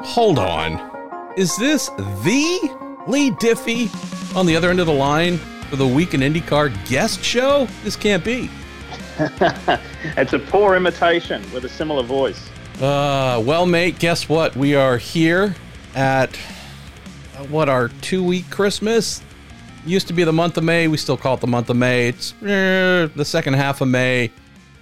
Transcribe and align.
Hold 0.00 0.38
on. 0.38 1.32
Is 1.36 1.56
this 1.56 1.88
the 1.88 2.58
Leigh 3.06 3.30
Diffey 3.32 3.88
on 4.36 4.46
the 4.46 4.56
other 4.56 4.70
end 4.70 4.80
of 4.80 4.86
the 4.86 4.92
line 4.92 5.38
for 5.68 5.76
the 5.76 5.86
Week 5.86 6.14
in 6.14 6.20
IndyCar 6.20 6.88
guest 6.88 7.22
show? 7.22 7.66
This 7.82 7.96
can't 7.96 8.24
be. 8.24 8.48
it's 10.16 10.32
a 10.32 10.38
poor 10.38 10.76
imitation 10.76 11.42
with 11.52 11.64
a 11.64 11.68
similar 11.68 12.04
voice. 12.04 12.48
Uh, 12.80 13.42
well, 13.44 13.66
mate, 13.66 13.98
guess 13.98 14.28
what? 14.28 14.54
We 14.54 14.76
are 14.76 14.98
here 14.98 15.56
at 15.96 16.38
uh, 17.36 17.44
what 17.46 17.68
our 17.68 17.88
two 17.88 18.22
week 18.22 18.48
Christmas 18.50 19.20
used 19.84 20.06
to 20.06 20.12
be 20.12 20.22
the 20.22 20.32
month 20.32 20.56
of 20.56 20.64
May. 20.64 20.86
We 20.86 20.96
still 20.96 21.16
call 21.16 21.34
it 21.34 21.40
the 21.40 21.48
month 21.48 21.70
of 21.70 21.76
May. 21.76 22.08
It's 22.08 22.32
eh, 22.42 23.08
the 23.16 23.24
second 23.24 23.54
half 23.54 23.80
of 23.80 23.88
May. 23.88 24.30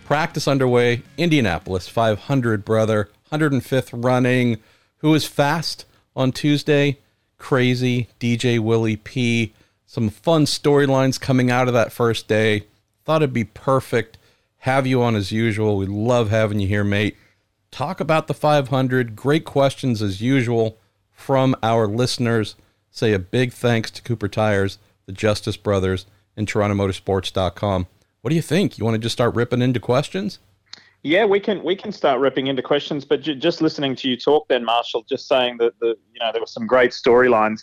Practice 0.05 0.47
underway. 0.47 1.03
Indianapolis 1.17 1.89
500, 1.89 2.65
brother. 2.65 3.09
105th 3.33 3.91
running. 4.05 4.59
Who 4.99 5.15
is 5.15 5.27
fast 5.27 5.85
on 6.15 6.33
Tuesday? 6.33 6.99
Crazy. 7.39 8.09
DJ 8.19 8.59
Willie 8.59 8.97
P. 8.97 9.53
Some 9.87 10.11
fun 10.11 10.45
storylines 10.47 11.21
coming 11.21 11.51
out 11.51 11.69
of 11.69 11.75
that 11.75 11.93
first 11.93 12.29
day. 12.29 12.65
Thought 13.05 13.23
it'd 13.23 13.33
be 13.33 13.45
perfect. 13.45 14.19
Have 14.59 14.87
you 14.87 15.03
on 15.03 15.15
as 15.15 15.31
usual. 15.31 15.77
We 15.77 15.87
love 15.87 16.31
having 16.31 16.59
you 16.59 16.67
here, 16.67 16.85
mate. 16.85 17.17
Talk 17.71 18.01
about 18.01 18.27
the 18.27 18.35
500. 18.35 19.15
Great 19.15 19.45
questions 19.45 20.01
as 20.03 20.21
usual 20.21 20.79
from 21.13 21.55
our 21.63 21.87
listeners. 21.87 22.57
Say 22.91 23.13
a 23.13 23.19
big 23.19 23.53
thanks 23.53 23.91
to 23.93 24.03
Cooper 24.03 24.29
Tires, 24.29 24.79
the 25.05 25.13
Justice 25.13 25.57
Brothers, 25.57 26.07
and 26.37 26.49
TorontoMotorsports.com. 26.49 27.87
What 28.23 28.31
do 28.31 28.35
you 28.35 28.43
think? 28.43 28.79
You 28.79 28.85
want 28.85 28.95
to 28.95 28.99
just 28.99 29.13
start 29.13 29.35
ripping 29.35 29.63
into 29.63 29.79
questions? 29.79 30.39
Yeah, 31.07 31.25
we 31.25 31.39
can 31.39 31.63
we 31.63 31.77
can 31.77 31.93
start 31.93 32.19
ripping 32.19 32.49
into 32.49 32.63
questions, 32.63 33.05
but 33.05 33.21
j- 33.23 33.37
just 33.37 33.63
listening 33.63 33.95
to 33.95 34.09
you 34.09 34.17
talk, 34.17 34.49
then 34.49 34.65
Marshall, 34.65 35.05
just 35.09 35.29
saying 35.29 35.59
that 35.59 35.79
the 35.79 35.97
you 36.13 36.19
know 36.19 36.33
there 36.33 36.43
were 36.43 36.49
some 36.49 36.67
great 36.67 36.91
storylines. 36.91 37.61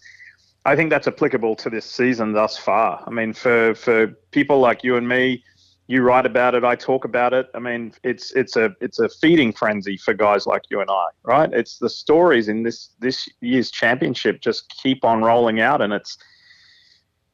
I 0.66 0.78
think 0.78 0.90
that's 0.90 1.10
applicable 1.10 1.58
to 1.58 1.70
this 1.70 1.86
season 1.86 2.32
thus 2.32 2.58
far. 2.58 3.04
I 3.06 3.10
mean, 3.10 3.34
for 3.34 3.76
for 3.76 4.08
people 4.32 4.60
like 4.60 4.82
you 4.82 4.96
and 4.96 5.10
me, 5.10 5.44
you 5.88 6.04
write 6.04 6.26
about 6.26 6.56
it, 6.56 6.64
I 6.64 6.76
talk 6.76 7.04
about 7.04 7.34
it. 7.34 7.50
I 7.54 7.60
mean, 7.60 7.92
it's 8.06 8.32
it's 8.32 8.56
a 8.56 8.74
it's 8.80 9.00
a 9.00 9.10
feeding 9.10 9.52
frenzy 9.52 9.98
for 9.98 10.14
guys 10.14 10.48
like 10.48 10.62
you 10.70 10.80
and 10.80 10.90
I, 10.90 11.08
right? 11.26 11.52
It's 11.52 11.80
the 11.80 11.90
stories 11.90 12.48
in 12.48 12.64
this 12.64 12.92
this 13.00 13.28
year's 13.42 13.72
championship 13.72 14.40
just 14.40 14.74
keep 14.82 15.04
on 15.04 15.22
rolling 15.22 15.60
out, 15.60 15.82
and 15.82 15.92
it's 15.92 16.18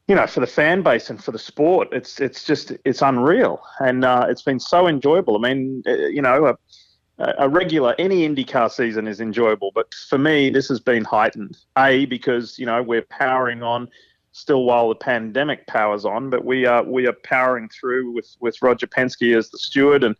you 0.08 0.16
know, 0.16 0.26
for 0.26 0.40
the 0.40 0.46
fan 0.46 0.82
base 0.82 1.08
and 1.08 1.22
for 1.22 1.30
the 1.30 1.38
sport, 1.38 1.88
it's 1.92 2.20
it's 2.20 2.44
just 2.44 2.72
it's 2.84 3.00
unreal, 3.00 3.62
and 3.78 4.04
uh, 4.04 4.26
it's 4.28 4.42
been 4.42 4.58
so 4.58 4.88
enjoyable. 4.88 5.36
I 5.36 5.48
mean, 5.48 5.82
uh, 5.86 5.92
you 5.92 6.20
know, 6.20 6.46
a, 6.46 7.34
a, 7.38 7.48
regular 7.48 7.94
any 7.98 8.28
IndyCar 8.28 8.70
season 8.70 9.06
is 9.06 9.20
enjoyable, 9.20 9.70
but 9.74 9.94
for 10.08 10.18
me, 10.18 10.50
this 10.50 10.68
has 10.68 10.80
been 10.80 11.04
heightened. 11.04 11.58
A 11.78 12.06
because 12.06 12.58
you 12.58 12.66
know 12.66 12.82
we're 12.82 13.02
powering 13.02 13.62
on 13.62 13.88
still 14.32 14.64
while 14.64 14.88
the 14.88 14.94
pandemic 14.94 15.66
powers 15.66 16.04
on, 16.04 16.30
but 16.30 16.44
we 16.44 16.66
are 16.66 16.82
we 16.82 17.06
are 17.06 17.16
powering 17.24 17.68
through 17.68 18.12
with 18.12 18.36
with 18.40 18.60
Roger 18.62 18.86
Penske 18.86 19.36
as 19.36 19.50
the 19.50 19.58
steward 19.58 20.02
and 20.02 20.16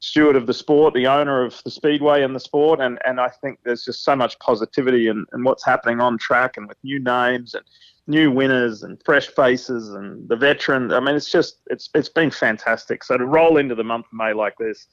steward 0.00 0.36
of 0.36 0.46
the 0.46 0.54
sport, 0.54 0.94
the 0.94 1.06
owner 1.06 1.44
of 1.44 1.60
the 1.64 1.70
speedway 1.70 2.22
and 2.22 2.34
the 2.34 2.40
sport, 2.40 2.80
and 2.80 2.98
and 3.04 3.20
I 3.20 3.28
think 3.28 3.58
there's 3.64 3.84
just 3.84 4.04
so 4.04 4.16
much 4.16 4.38
positivity 4.38 5.08
and 5.08 5.26
and 5.32 5.44
what's 5.44 5.64
happening 5.64 6.00
on 6.00 6.18
track 6.18 6.56
and 6.56 6.68
with 6.68 6.78
new 6.82 7.00
names 7.00 7.54
and 7.54 7.64
new 8.06 8.30
winners 8.30 8.82
and 8.82 9.00
fresh 9.04 9.28
faces 9.28 9.88
and 9.90 10.28
the 10.28 10.36
veteran. 10.36 10.92
I 10.92 11.00
mean, 11.00 11.16
it's 11.16 11.30
just 11.30 11.58
it's 11.66 11.90
it's 11.94 12.08
been 12.08 12.30
fantastic. 12.30 13.04
So 13.04 13.16
to 13.16 13.24
roll 13.24 13.56
into 13.56 13.74
the 13.74 13.84
month 13.84 14.06
of 14.06 14.12
May 14.12 14.32
like 14.32 14.56
this 14.58 14.86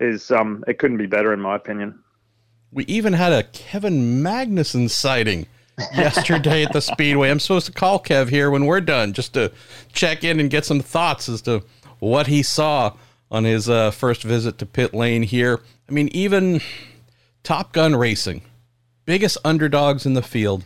is 0.00 0.30
um 0.30 0.64
it 0.66 0.78
couldn't 0.78 0.98
be 0.98 1.06
better 1.06 1.32
in 1.32 1.40
my 1.40 1.56
opinion. 1.56 1.98
We 2.72 2.84
even 2.86 3.12
had 3.12 3.32
a 3.32 3.44
Kevin 3.44 4.22
Magnussen 4.22 4.90
sighting 4.90 5.46
yesterday 5.94 6.64
at 6.64 6.72
the 6.72 6.80
Speedway. 6.92 7.30
I'm 7.30 7.40
supposed 7.40 7.66
to 7.66 7.72
call 7.72 8.00
Kev 8.00 8.28
here 8.28 8.50
when 8.50 8.66
we're 8.66 8.80
done 8.80 9.12
just 9.12 9.34
to 9.34 9.52
check 9.92 10.24
in 10.24 10.40
and 10.40 10.50
get 10.50 10.64
some 10.64 10.80
thoughts 10.80 11.28
as 11.28 11.42
to 11.42 11.62
what 12.00 12.26
he 12.26 12.42
saw 12.42 12.94
on 13.30 13.44
his 13.44 13.68
uh, 13.68 13.90
first 13.90 14.22
visit 14.22 14.58
to 14.58 14.66
pit 14.66 14.94
lane 14.94 15.22
here. 15.22 15.60
I 15.88 15.92
mean, 15.92 16.08
even 16.12 16.60
Top 17.42 17.72
Gun 17.72 17.94
Racing, 17.96 18.42
biggest 19.04 19.38
underdogs 19.44 20.06
in 20.06 20.14
the 20.14 20.22
field, 20.22 20.64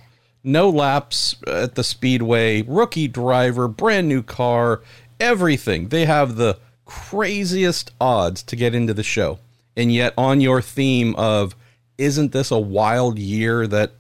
no 0.49 0.71
laps 0.71 1.37
at 1.47 1.75
the 1.75 1.85
speedway, 1.85 2.63
rookie 2.63 3.07
driver, 3.07 3.69
brand 3.69 4.09
new 4.09 4.23
car, 4.23 4.81
everything. 5.21 5.89
They 5.89 6.07
have 6.07 6.37
the 6.37 6.59
craziest 6.85 7.93
odds 8.01 8.43
to 8.45 8.57
get 8.57 8.75
into 8.75 8.95
the 8.95 9.03
show. 9.03 9.39
And 9.77 9.93
yet, 9.93 10.15
on 10.17 10.41
your 10.41 10.61
theme 10.61 11.15
of, 11.17 11.55
isn't 11.99 12.33
this 12.33 12.51
a 12.51 12.59
wild 12.59 13.19
year 13.19 13.67
that 13.67 13.93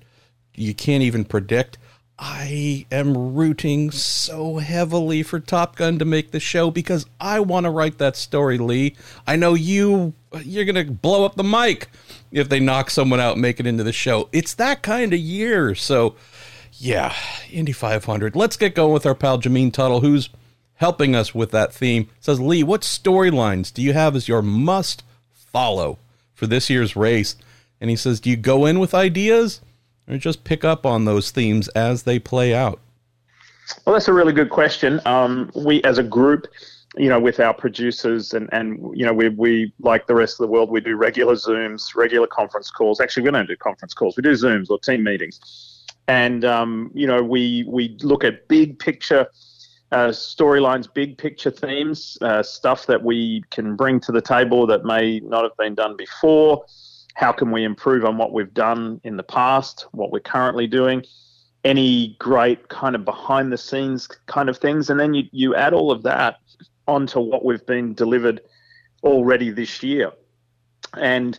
you 0.54 0.74
can't 0.74 1.02
even 1.02 1.24
predict? 1.24 1.78
I 2.18 2.84
am 2.90 3.34
rooting 3.34 3.92
so 3.92 4.56
heavily 4.56 5.22
for 5.22 5.38
Top 5.38 5.76
Gun 5.76 6.00
to 6.00 6.04
make 6.04 6.32
the 6.32 6.40
show 6.40 6.70
because 6.70 7.06
I 7.20 7.38
want 7.38 7.64
to 7.64 7.70
write 7.70 7.98
that 7.98 8.16
story, 8.16 8.58
Leigh. 8.58 8.96
I 9.24 9.36
know 9.36 9.54
you 9.54 10.14
you're 10.42 10.64
going 10.64 10.86
to 10.86 10.92
blow 10.92 11.24
up 11.24 11.36
the 11.36 11.44
mic 11.44 11.88
if 12.32 12.48
they 12.48 12.60
knock 12.60 12.90
someone 12.90 13.20
out 13.20 13.34
and 13.34 13.42
make 13.42 13.60
it 13.60 13.66
into 13.66 13.84
the 13.84 13.92
show. 13.92 14.28
It's 14.32 14.54
that 14.54 14.82
kind 14.82 15.12
of 15.12 15.18
year. 15.20 15.74
So, 15.74 16.16
yeah, 16.78 17.14
Indy 17.50 17.72
500. 17.72 18.36
Let's 18.36 18.56
get 18.56 18.74
going 18.74 18.92
with 18.92 19.06
our 19.06 19.14
pal 19.14 19.38
Jameen 19.38 19.72
Tuttle, 19.72 20.00
who's 20.00 20.30
helping 20.74 21.14
us 21.14 21.34
with 21.34 21.50
that 21.50 21.72
theme. 21.72 22.08
Says, 22.20 22.40
Leigh, 22.40 22.62
what 22.62 22.82
storylines 22.82 23.72
do 23.72 23.82
you 23.82 23.92
have 23.92 24.14
as 24.14 24.28
your 24.28 24.42
must 24.42 25.02
follow 25.32 25.98
for 26.34 26.46
this 26.46 26.70
year's 26.70 26.94
race? 26.94 27.36
And 27.80 27.90
he 27.90 27.96
says, 27.96 28.20
do 28.20 28.30
you 28.30 28.36
go 28.36 28.66
in 28.66 28.78
with 28.78 28.94
ideas 28.94 29.60
or 30.08 30.18
just 30.18 30.44
pick 30.44 30.64
up 30.64 30.86
on 30.86 31.04
those 31.04 31.30
themes 31.30 31.68
as 31.68 32.04
they 32.04 32.18
play 32.18 32.54
out? 32.54 32.80
Well, 33.84 33.92
that's 33.92 34.08
a 34.08 34.12
really 34.12 34.32
good 34.32 34.50
question. 34.50 35.00
Um, 35.04 35.50
we, 35.54 35.82
as 35.82 35.98
a 35.98 36.02
group, 36.02 36.46
you 36.96 37.08
know, 37.08 37.20
with 37.20 37.38
our 37.38 37.52
producers 37.52 38.32
and, 38.32 38.48
and 38.52 38.78
you 38.96 39.04
know, 39.04 39.12
we, 39.12 39.28
we, 39.28 39.72
like 39.80 40.06
the 40.06 40.14
rest 40.14 40.40
of 40.40 40.46
the 40.46 40.52
world, 40.52 40.70
we 40.70 40.80
do 40.80 40.96
regular 40.96 41.34
Zooms, 41.34 41.94
regular 41.94 42.26
conference 42.26 42.70
calls. 42.70 43.00
Actually, 43.00 43.24
we 43.24 43.30
don't 43.30 43.46
do 43.46 43.56
conference 43.56 43.94
calls. 43.94 44.16
We 44.16 44.22
do 44.22 44.32
Zooms 44.32 44.70
or 44.70 44.78
team 44.78 45.04
meetings. 45.04 45.67
And, 46.08 46.44
um, 46.44 46.90
you 46.94 47.06
know, 47.06 47.22
we, 47.22 47.64
we 47.68 47.96
look 48.00 48.24
at 48.24 48.48
big 48.48 48.78
picture 48.78 49.28
uh, 49.92 50.08
storylines, 50.08 50.92
big 50.92 51.16
picture 51.16 51.50
themes, 51.50 52.18
uh, 52.20 52.42
stuff 52.42 52.86
that 52.86 53.02
we 53.02 53.42
can 53.50 53.76
bring 53.76 54.00
to 54.00 54.12
the 54.12 54.20
table 54.20 54.66
that 54.66 54.84
may 54.84 55.20
not 55.20 55.44
have 55.44 55.56
been 55.56 55.74
done 55.74 55.96
before. 55.96 56.64
How 57.14 57.32
can 57.32 57.50
we 57.50 57.64
improve 57.64 58.04
on 58.04 58.16
what 58.16 58.32
we've 58.32 58.52
done 58.52 59.00
in 59.04 59.16
the 59.16 59.22
past, 59.22 59.86
what 59.92 60.10
we're 60.10 60.20
currently 60.20 60.66
doing? 60.66 61.04
Any 61.64 62.16
great 62.18 62.68
kind 62.68 62.94
of 62.94 63.04
behind 63.04 63.52
the 63.52 63.58
scenes 63.58 64.06
kind 64.26 64.48
of 64.48 64.58
things. 64.58 64.90
And 64.90 65.00
then 65.00 65.14
you, 65.14 65.24
you 65.32 65.54
add 65.54 65.74
all 65.74 65.90
of 65.90 66.02
that 66.04 66.36
onto 66.86 67.20
what 67.20 67.44
we've 67.44 67.64
been 67.66 67.94
delivered 67.94 68.40
already 69.02 69.50
this 69.50 69.82
year. 69.82 70.12
And 70.94 71.38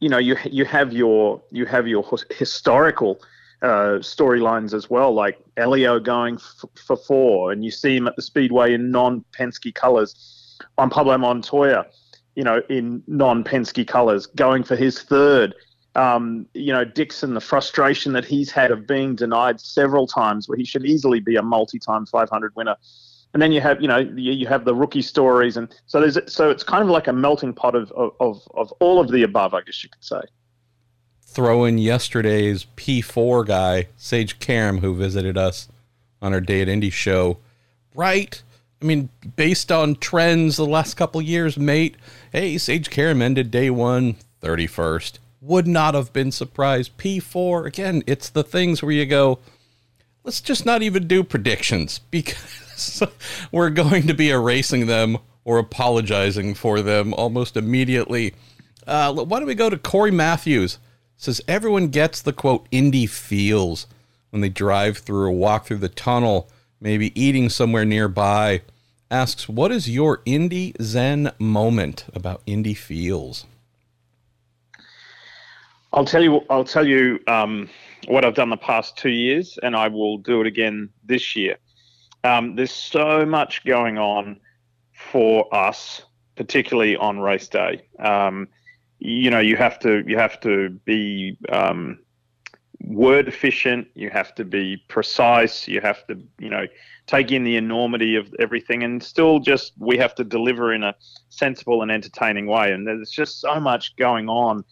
you 0.00 0.08
know, 0.08 0.18
you 0.18 0.36
you 0.44 0.64
have 0.64 0.92
your 0.92 1.42
you 1.50 1.66
have 1.66 1.88
your 1.88 2.08
historical 2.30 3.20
uh, 3.62 3.98
storylines 4.00 4.72
as 4.72 4.88
well, 4.88 5.12
like 5.12 5.38
Helio 5.56 5.98
going 5.98 6.34
f- 6.34 6.64
for 6.86 6.96
four, 6.96 7.52
and 7.52 7.64
you 7.64 7.70
see 7.70 7.96
him 7.96 8.06
at 8.06 8.16
the 8.16 8.22
speedway 8.22 8.74
in 8.74 8.90
non-Penske 8.90 9.74
colors. 9.74 10.56
Juan 10.76 10.90
Pablo 10.90 11.18
Montoya, 11.18 11.86
you 12.34 12.44
know, 12.44 12.62
in 12.68 13.02
non-Penske 13.06 13.86
colors, 13.86 14.26
going 14.26 14.62
for 14.62 14.76
his 14.76 15.02
third. 15.02 15.54
Um, 15.94 16.46
you 16.54 16.72
know, 16.72 16.84
Dixon, 16.84 17.34
the 17.34 17.40
frustration 17.40 18.12
that 18.12 18.24
he's 18.24 18.50
had 18.50 18.70
of 18.70 18.86
being 18.86 19.16
denied 19.16 19.60
several 19.60 20.06
times, 20.06 20.48
where 20.48 20.56
he 20.56 20.64
should 20.64 20.84
easily 20.84 21.18
be 21.18 21.36
a 21.36 21.42
multi-time 21.42 22.06
500 22.06 22.54
winner 22.54 22.76
and 23.34 23.42
then 23.42 23.52
you 23.52 23.60
have 23.60 23.80
you 23.80 23.88
know 23.88 23.98
you, 23.98 24.32
you 24.32 24.46
have 24.46 24.64
the 24.64 24.74
rookie 24.74 25.02
stories, 25.02 25.56
and 25.56 25.74
so 25.86 26.00
there's 26.00 26.18
so 26.32 26.50
it's 26.50 26.62
kind 26.62 26.82
of 26.82 26.88
like 26.88 27.08
a 27.08 27.12
melting 27.12 27.52
pot 27.52 27.74
of 27.74 27.92
of 27.92 28.42
of 28.54 28.72
all 28.80 29.00
of 29.00 29.10
the 29.10 29.22
above, 29.22 29.54
I 29.54 29.60
guess 29.62 29.82
you 29.82 29.90
could 29.90 30.04
say. 30.04 30.20
Throw 31.30 31.64
in 31.64 31.76
yesterday's 31.76 32.66
P4 32.76 33.46
guy, 33.46 33.88
Sage 33.96 34.38
Karam, 34.38 34.78
who 34.78 34.94
visited 34.94 35.36
us 35.36 35.68
on 36.22 36.32
our 36.32 36.40
Day 36.40 36.62
at 36.62 36.68
Indy 36.68 36.90
show. 36.90 37.36
Right? 37.94 38.42
I 38.80 38.84
mean, 38.86 39.10
based 39.36 39.70
on 39.70 39.96
trends 39.96 40.56
the 40.56 40.66
last 40.66 40.94
couple 40.94 41.20
years, 41.20 41.58
mate, 41.58 41.96
hey, 42.32 42.56
Sage 42.56 42.88
Karam 42.90 43.20
ended 43.20 43.50
day 43.50 43.68
one 43.70 44.16
31st. 44.42 45.18
Would 45.42 45.66
not 45.66 45.94
have 45.94 46.12
been 46.12 46.32
surprised. 46.32 46.96
P4, 46.96 47.66
again, 47.66 48.02
it's 48.06 48.30
the 48.30 48.42
things 48.42 48.82
where 48.82 48.92
you 48.92 49.04
go, 49.04 49.38
let's 50.24 50.40
just 50.40 50.64
not 50.64 50.82
even 50.82 51.06
do 51.06 51.22
predictions 51.22 51.98
because 52.10 53.02
we're 53.52 53.70
going 53.70 54.06
to 54.06 54.14
be 54.14 54.30
erasing 54.30 54.86
them 54.86 55.18
or 55.44 55.58
apologizing 55.58 56.54
for 56.54 56.80
them 56.80 57.12
almost 57.14 57.56
immediately. 57.56 58.34
Uh, 58.86 59.12
why 59.12 59.38
don't 59.38 59.46
we 59.46 59.54
go 59.54 59.68
to 59.68 59.76
Corey 59.76 60.10
Matthews? 60.10 60.78
Says 61.20 61.40
everyone 61.48 61.88
gets 61.88 62.22
the 62.22 62.32
quote 62.32 62.68
Indy 62.70 63.04
feels 63.04 63.88
when 64.30 64.40
they 64.40 64.48
drive 64.48 64.98
through 64.98 65.26
or 65.26 65.30
walk 65.32 65.66
through 65.66 65.78
the 65.78 65.88
tunnel, 65.88 66.48
maybe 66.80 67.18
eating 67.20 67.48
somewhere 67.48 67.84
nearby. 67.84 68.62
Asks, 69.10 69.48
what 69.48 69.72
is 69.72 69.90
your 69.90 70.22
Indy 70.24 70.74
Zen 70.80 71.32
moment 71.40 72.04
about 72.14 72.40
Indy 72.46 72.72
feels? 72.72 73.46
I'll 75.92 76.04
tell 76.04 76.22
you. 76.22 76.42
I'll 76.50 76.64
tell 76.64 76.86
you 76.86 77.18
um, 77.26 77.68
what 78.06 78.24
I've 78.24 78.34
done 78.34 78.50
the 78.50 78.56
past 78.56 78.96
two 78.96 79.10
years, 79.10 79.58
and 79.64 79.74
I 79.74 79.88
will 79.88 80.18
do 80.18 80.40
it 80.40 80.46
again 80.46 80.88
this 81.04 81.34
year. 81.34 81.56
Um, 82.22 82.54
there's 82.54 82.70
so 82.70 83.26
much 83.26 83.64
going 83.64 83.98
on 83.98 84.38
for 84.92 85.52
us, 85.52 86.02
particularly 86.36 86.96
on 86.96 87.18
race 87.18 87.48
day. 87.48 87.82
Um, 87.98 88.46
you 88.98 89.30
know, 89.30 89.40
you 89.40 89.56
have 89.56 89.78
to 89.80 90.02
you 90.06 90.18
have 90.18 90.40
to 90.40 90.70
be 90.84 91.38
um, 91.50 91.98
word 92.80 93.28
efficient. 93.28 93.88
You 93.94 94.10
have 94.10 94.34
to 94.36 94.44
be 94.44 94.76
precise. 94.88 95.68
You 95.68 95.80
have 95.80 96.06
to 96.08 96.20
you 96.38 96.50
know 96.50 96.66
take 97.06 97.32
in 97.32 97.44
the 97.44 97.56
enormity 97.56 98.16
of 98.16 98.34
everything, 98.38 98.82
and 98.82 99.02
still 99.02 99.38
just 99.38 99.72
we 99.78 99.96
have 99.98 100.14
to 100.16 100.24
deliver 100.24 100.72
in 100.72 100.82
a 100.82 100.94
sensible 101.28 101.82
and 101.82 101.90
entertaining 101.90 102.46
way. 102.46 102.72
And 102.72 102.86
there's 102.86 103.10
just 103.10 103.40
so 103.40 103.60
much 103.60 103.96
going 103.96 104.28
on 104.28 104.64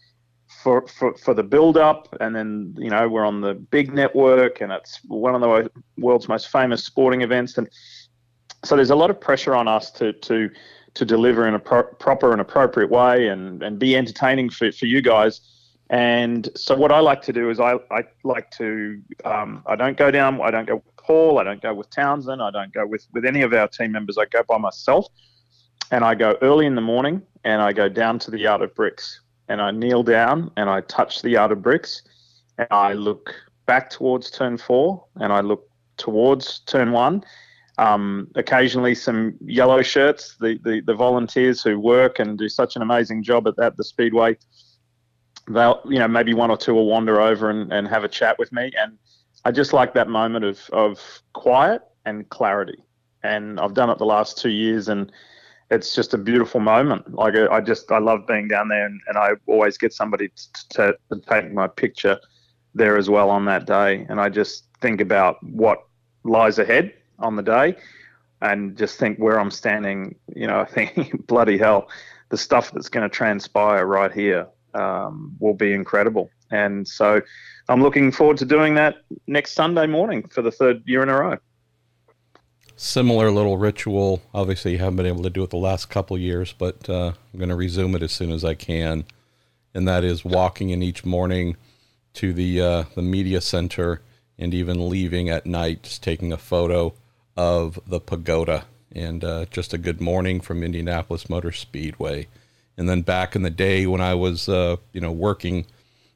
for, 0.63 0.87
for, 0.87 1.15
for 1.17 1.33
the 1.33 1.43
build 1.43 1.77
up 1.77 2.07
and 2.21 2.35
then 2.35 2.73
you 2.77 2.89
know 2.89 3.07
we're 3.07 3.25
on 3.25 3.41
the 3.41 3.53
big 3.53 3.93
network 3.93 4.61
and 4.61 4.71
it's 4.71 4.99
one 5.07 5.35
of 5.35 5.41
the 5.41 5.69
world's 5.97 6.27
most 6.27 6.49
famous 6.49 6.83
sporting 6.83 7.21
events 7.21 7.57
and 7.57 7.69
so 8.63 8.75
there's 8.75 8.89
a 8.89 8.95
lot 8.95 9.09
of 9.09 9.19
pressure 9.19 9.55
on 9.55 9.67
us 9.67 9.91
to 9.91 10.13
to 10.13 10.49
to 10.93 11.05
deliver 11.05 11.47
in 11.47 11.53
a 11.53 11.59
pro- 11.59 11.83
proper 11.83 12.31
and 12.31 12.41
appropriate 12.41 12.89
way 12.89 13.27
and 13.27 13.63
and 13.63 13.79
be 13.79 13.95
entertaining 13.95 14.49
for, 14.49 14.71
for 14.71 14.85
you 14.85 15.01
guys 15.01 15.41
and 15.89 16.49
so 16.55 16.75
what 16.75 16.91
I 16.91 16.99
like 16.99 17.21
to 17.23 17.33
do 17.33 17.49
is 17.49 17.59
I, 17.59 17.75
I 17.91 18.03
like 18.23 18.51
to 18.51 19.01
um, 19.23 19.63
I 19.65 19.75
don't 19.75 19.97
go 19.97 20.11
down 20.11 20.41
I 20.41 20.51
don't 20.51 20.67
go 20.67 20.75
with 20.75 20.97
Paul 20.97 21.39
I 21.39 21.43
don't 21.43 21.61
go 21.61 21.73
with 21.73 21.89
Townsend 21.89 22.41
I 22.41 22.51
don't 22.51 22.73
go 22.73 22.85
with 22.85 23.05
with 23.13 23.25
any 23.25 23.41
of 23.41 23.53
our 23.53 23.67
team 23.67 23.91
members 23.91 24.17
I 24.17 24.25
go 24.25 24.43
by 24.47 24.57
myself 24.57 25.07
and 25.91 26.03
I 26.03 26.15
go 26.15 26.37
early 26.41 26.65
in 26.65 26.75
the 26.75 26.81
morning 26.81 27.21
and 27.43 27.61
I 27.61 27.71
go 27.71 27.87
down 27.87 28.19
to 28.19 28.31
the 28.31 28.39
yard 28.39 28.61
of 28.61 28.75
bricks 28.75 29.21
and 29.47 29.61
I 29.61 29.71
kneel 29.71 30.03
down 30.03 30.51
and 30.57 30.69
I 30.69 30.81
touch 30.81 31.21
the 31.21 31.29
yard 31.29 31.51
of 31.51 31.61
bricks 31.61 32.01
and 32.57 32.67
I 32.71 32.93
look 32.93 33.33
back 33.65 33.89
towards 33.89 34.29
turn 34.29 34.57
four 34.57 35.05
and 35.15 35.31
I 35.31 35.41
look 35.41 35.69
towards 35.97 36.59
turn 36.59 36.91
one. 36.91 37.23
Um, 37.77 38.29
occasionally, 38.35 38.95
some 38.95 39.35
yellow 39.41 39.81
shirts, 39.81 40.35
the, 40.39 40.59
the, 40.63 40.81
the 40.81 40.95
volunteers 40.95 41.61
who 41.61 41.79
work 41.79 42.19
and 42.19 42.37
do 42.37 42.49
such 42.49 42.75
an 42.75 42.81
amazing 42.81 43.23
job 43.23 43.47
at 43.47 43.55
that, 43.57 43.77
the 43.77 43.83
Speedway, 43.83 44.37
they'll, 45.47 45.81
you 45.85 45.99
know, 45.99 46.07
maybe 46.07 46.33
one 46.33 46.49
or 46.49 46.57
two 46.57 46.73
will 46.73 46.87
wander 46.87 47.21
over 47.21 47.49
and, 47.49 47.71
and 47.71 47.87
have 47.87 48.03
a 48.03 48.09
chat 48.09 48.39
with 48.39 48.51
me. 48.51 48.71
And 48.79 48.97
I 49.45 49.51
just 49.51 49.73
like 49.73 49.93
that 49.93 50.09
moment 50.09 50.43
of, 50.43 50.59
of 50.73 51.21
quiet 51.33 51.83
and 52.05 52.27
clarity. 52.29 52.83
And 53.23 53.59
I've 53.59 53.73
done 53.73 53.89
it 53.89 53.99
the 53.99 54.05
last 54.05 54.37
two 54.39 54.49
years 54.49 54.89
and 54.89 55.11
it's 55.69 55.93
just 55.93 56.13
a 56.13 56.17
beautiful 56.17 56.59
moment. 56.59 57.13
Like 57.13 57.35
I 57.35 57.61
just 57.61 57.91
I 57.91 57.99
love 57.99 58.25
being 58.27 58.47
down 58.47 58.69
there, 58.69 58.85
and, 58.85 58.99
and 59.07 59.17
I 59.17 59.31
always 59.47 59.77
get 59.77 59.93
somebody 59.93 60.29
to, 60.69 60.97
to, 61.09 61.19
take 61.27 61.51
my 61.51 61.67
picture 61.67 62.19
there 62.73 62.97
as 62.97 63.09
well 63.09 63.29
on 63.29 63.45
that 63.45 63.65
day. 63.65 64.05
And 64.09 64.19
I 64.19 64.29
just 64.29 64.65
think 64.81 65.01
about 65.01 65.43
what 65.43 65.79
lies 66.23 66.59
ahead 66.59 66.93
on 67.19 67.35
the 67.35 67.43
day, 67.43 67.75
and 68.41 68.77
just 68.77 68.99
think 68.99 69.17
where 69.17 69.39
I'm 69.39 69.51
standing. 69.51 70.15
You 70.35 70.47
know, 70.47 70.59
I 70.61 70.65
think 70.65 71.27
bloody 71.27 71.57
hell, 71.57 71.89
the 72.29 72.37
stuff 72.37 72.71
that's 72.71 72.89
going 72.89 73.09
to 73.09 73.13
transpire 73.13 73.85
right 73.85 74.11
here 74.11 74.47
um, 74.73 75.35
will 75.39 75.53
be 75.53 75.73
incredible. 75.73 76.29
And 76.51 76.87
so 76.87 77.21
I'm 77.67 77.81
looking 77.81 78.11
forward 78.11 78.37
to 78.37 78.45
doing 78.45 78.75
that 78.75 78.97
next 79.27 79.53
Sunday 79.53 79.87
morning 79.87 80.27
for 80.29 80.41
the 80.41 80.51
third 80.51 80.83
year 80.85 81.03
in 81.03 81.09
a 81.09 81.19
row 81.19 81.37
similar 82.77 83.31
little 83.31 83.57
ritual. 83.57 84.21
Obviously, 84.33 84.71
you 84.73 84.77
haven't 84.77 84.95
been 84.95 85.05
able 85.05 85.23
to 85.23 85.29
do 85.29 85.43
it 85.43 85.49
the 85.49 85.57
last 85.57 85.89
couple 85.89 86.17
years, 86.17 86.53
but 86.53 86.87
uh, 86.89 87.11
I'm 87.33 87.39
going 87.39 87.49
to 87.49 87.55
resume 87.55 87.95
it 87.95 88.03
as 88.03 88.13
soon 88.13 88.31
as 88.31 88.45
I 88.45 88.53
can. 88.53 89.03
And 89.73 89.87
that 89.87 90.03
is 90.03 90.23
walking 90.23 90.69
in 90.69 90.81
each 90.81 91.03
morning 91.03 91.57
to 92.13 92.33
the 92.33 92.61
uh, 92.61 92.83
the 92.95 93.01
media 93.01 93.41
center 93.41 94.01
and 94.39 94.53
even 94.53 94.89
leaving 94.89 95.29
at 95.29 95.45
night, 95.45 95.83
just 95.83 96.01
taking 96.01 96.31
a 96.31 96.37
photo 96.37 96.93
of 97.37 97.79
the 97.87 97.99
pagoda 97.99 98.65
and 98.91 99.23
uh, 99.23 99.45
just 99.51 99.73
a 99.73 99.77
good 99.77 100.01
morning 100.01 100.41
from 100.41 100.63
Indianapolis 100.63 101.29
Motor 101.29 101.51
Speedway. 101.51 102.27
And 102.75 102.89
then 102.89 103.01
back 103.01 103.35
in 103.35 103.43
the 103.43 103.49
day 103.49 103.85
when 103.87 104.01
I 104.01 104.15
was, 104.15 104.49
uh, 104.49 104.77
you 104.91 104.99
know, 104.99 105.11
working 105.11 105.65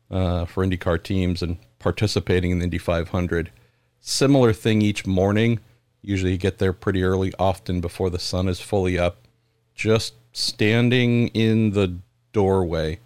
uh, 0.10 0.46
for 0.46 0.66
IndyCar 0.66 1.02
teams 1.02 1.42
and 1.42 1.58
participating 1.80 2.52
in 2.52 2.60
the 2.60 2.66
Indy 2.66 2.78
500, 2.78 3.52
similar 4.00 4.52
thing 4.52 4.82
each 4.82 5.06
morning 5.06 5.60
Usually 6.02 6.32
you 6.32 6.38
get 6.38 6.58
there 6.58 6.74
pretty 6.74 7.04
early, 7.04 7.34
often 7.38 7.80
before 7.80 8.10
the 8.10 8.20
sun 8.20 8.48
is 8.48 8.60
fully 8.60 8.98
up. 8.98 9.28
Just 9.76 10.16
standing 10.34 11.28
in 11.30 11.72
the 11.72 12.00
doorway 12.32 13.00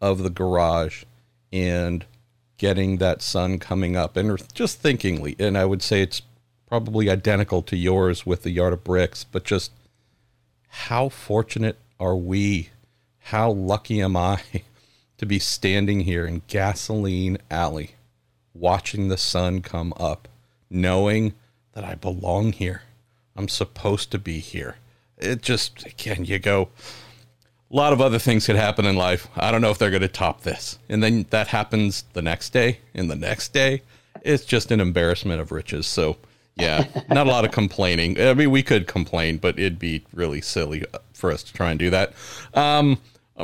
of 0.00 0.22
the 0.22 0.30
garage 0.30 1.04
and 1.52 2.04
getting 2.58 2.98
that 2.98 3.20
sun 3.20 3.58
coming 3.58 3.96
up 3.96 4.16
and 4.16 4.42
just 4.54 4.78
thinkingly 4.80 5.36
and 5.38 5.56
i 5.56 5.64
would 5.64 5.82
say 5.82 6.02
it's 6.02 6.20
probably 6.68 7.08
identical 7.08 7.62
to 7.62 7.76
yours 7.76 8.26
with 8.26 8.42
the 8.42 8.50
yard 8.50 8.72
of 8.72 8.84
bricks 8.84 9.24
but 9.24 9.44
just 9.44 9.72
how 10.68 11.08
fortunate 11.08 11.78
are 11.98 12.16
we 12.16 12.70
how 13.18 13.50
lucky 13.50 14.00
am 14.00 14.16
i 14.16 14.40
to 15.18 15.26
be 15.26 15.38
standing 15.38 16.00
here 16.00 16.26
in 16.26 16.42
gasoline 16.46 17.38
alley 17.50 17.92
watching 18.54 19.08
the 19.08 19.16
sun 19.16 19.60
come 19.60 19.92
up 19.96 20.28
knowing 20.70 21.34
that 21.72 21.84
I 21.84 21.94
belong 21.94 22.52
here. 22.52 22.82
I'm 23.36 23.48
supposed 23.48 24.10
to 24.10 24.18
be 24.18 24.38
here. 24.38 24.76
It 25.18 25.42
just, 25.42 25.84
again, 25.86 26.24
you 26.24 26.38
go, 26.38 26.68
a 27.70 27.76
lot 27.76 27.92
of 27.92 28.00
other 28.00 28.18
things 28.18 28.46
could 28.46 28.56
happen 28.56 28.86
in 28.86 28.96
life. 28.96 29.28
I 29.36 29.50
don't 29.50 29.60
know 29.60 29.70
if 29.70 29.78
they're 29.78 29.90
going 29.90 30.02
to 30.02 30.08
top 30.08 30.42
this. 30.42 30.78
And 30.88 31.02
then 31.02 31.26
that 31.30 31.48
happens 31.48 32.04
the 32.12 32.22
next 32.22 32.50
day 32.50 32.78
and 32.94 33.10
the 33.10 33.16
next 33.16 33.52
day. 33.52 33.82
It's 34.22 34.44
just 34.44 34.70
an 34.70 34.80
embarrassment 34.80 35.40
of 35.40 35.52
riches. 35.52 35.86
So, 35.86 36.16
yeah, 36.56 36.86
not 37.08 37.26
a 37.26 37.30
lot 37.30 37.44
of 37.44 37.50
complaining. 37.50 38.20
I 38.20 38.34
mean, 38.34 38.50
we 38.50 38.62
could 38.62 38.86
complain, 38.86 39.38
but 39.38 39.58
it'd 39.58 39.78
be 39.78 40.04
really 40.12 40.40
silly 40.40 40.84
for 41.12 41.30
us 41.30 41.42
to 41.44 41.52
try 41.52 41.70
and 41.70 41.78
do 41.78 41.90
that. 41.90 42.14
Um, 42.54 42.98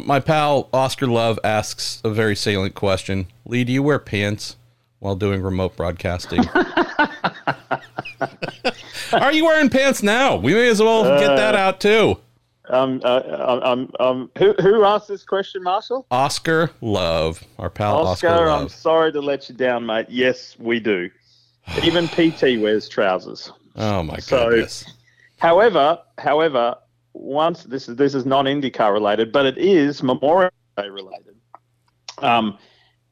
my 0.04 0.20
pal 0.20 0.70
Oscar 0.72 1.06
Love 1.06 1.38
asks 1.44 2.00
a 2.04 2.10
very 2.10 2.34
salient 2.34 2.74
question 2.74 3.26
Leigh, 3.44 3.64
do 3.64 3.72
you 3.72 3.82
wear 3.82 3.98
pants 3.98 4.56
while 5.00 5.16
doing 5.16 5.42
remote 5.42 5.76
broadcasting? 5.76 6.42
Are 9.12 9.32
you 9.32 9.44
wearing 9.44 9.68
pants 9.68 10.02
now? 10.02 10.36
We 10.36 10.54
may 10.54 10.68
as 10.68 10.80
well 10.80 11.04
uh, 11.04 11.20
get 11.20 11.36
that 11.36 11.54
out 11.54 11.80
too. 11.80 12.18
Um, 12.68 13.02
uh, 13.04 13.60
um, 13.62 13.90
um, 14.00 14.30
who, 14.38 14.54
who 14.54 14.84
asked 14.84 15.08
this 15.08 15.24
question, 15.24 15.62
Marshall? 15.62 16.06
Oscar 16.10 16.70
Love, 16.80 17.44
our 17.58 17.68
pal 17.68 18.06
Oscar, 18.06 18.28
Oscar 18.28 18.46
Love. 18.46 18.62
I'm 18.62 18.68
sorry 18.70 19.12
to 19.12 19.20
let 19.20 19.50
you 19.50 19.54
down, 19.54 19.84
mate. 19.84 20.06
Yes, 20.08 20.56
we 20.58 20.80
do. 20.80 21.10
Even 21.84 22.08
PT 22.08 22.60
wears 22.60 22.88
trousers. 22.88 23.52
Oh 23.76 24.02
my 24.02 24.18
so, 24.18 24.50
goodness. 24.50 24.84
However, 25.38 25.98
however, 26.18 26.76
once 27.14 27.64
this 27.64 27.88
is 27.88 27.96
this 27.96 28.14
is 28.14 28.26
not 28.26 28.46
IndyCar 28.46 28.92
related, 28.92 29.32
but 29.32 29.46
it 29.46 29.58
is 29.58 30.02
Memorial 30.02 30.50
Day 30.76 30.88
related. 30.88 31.36
Um, 32.18 32.58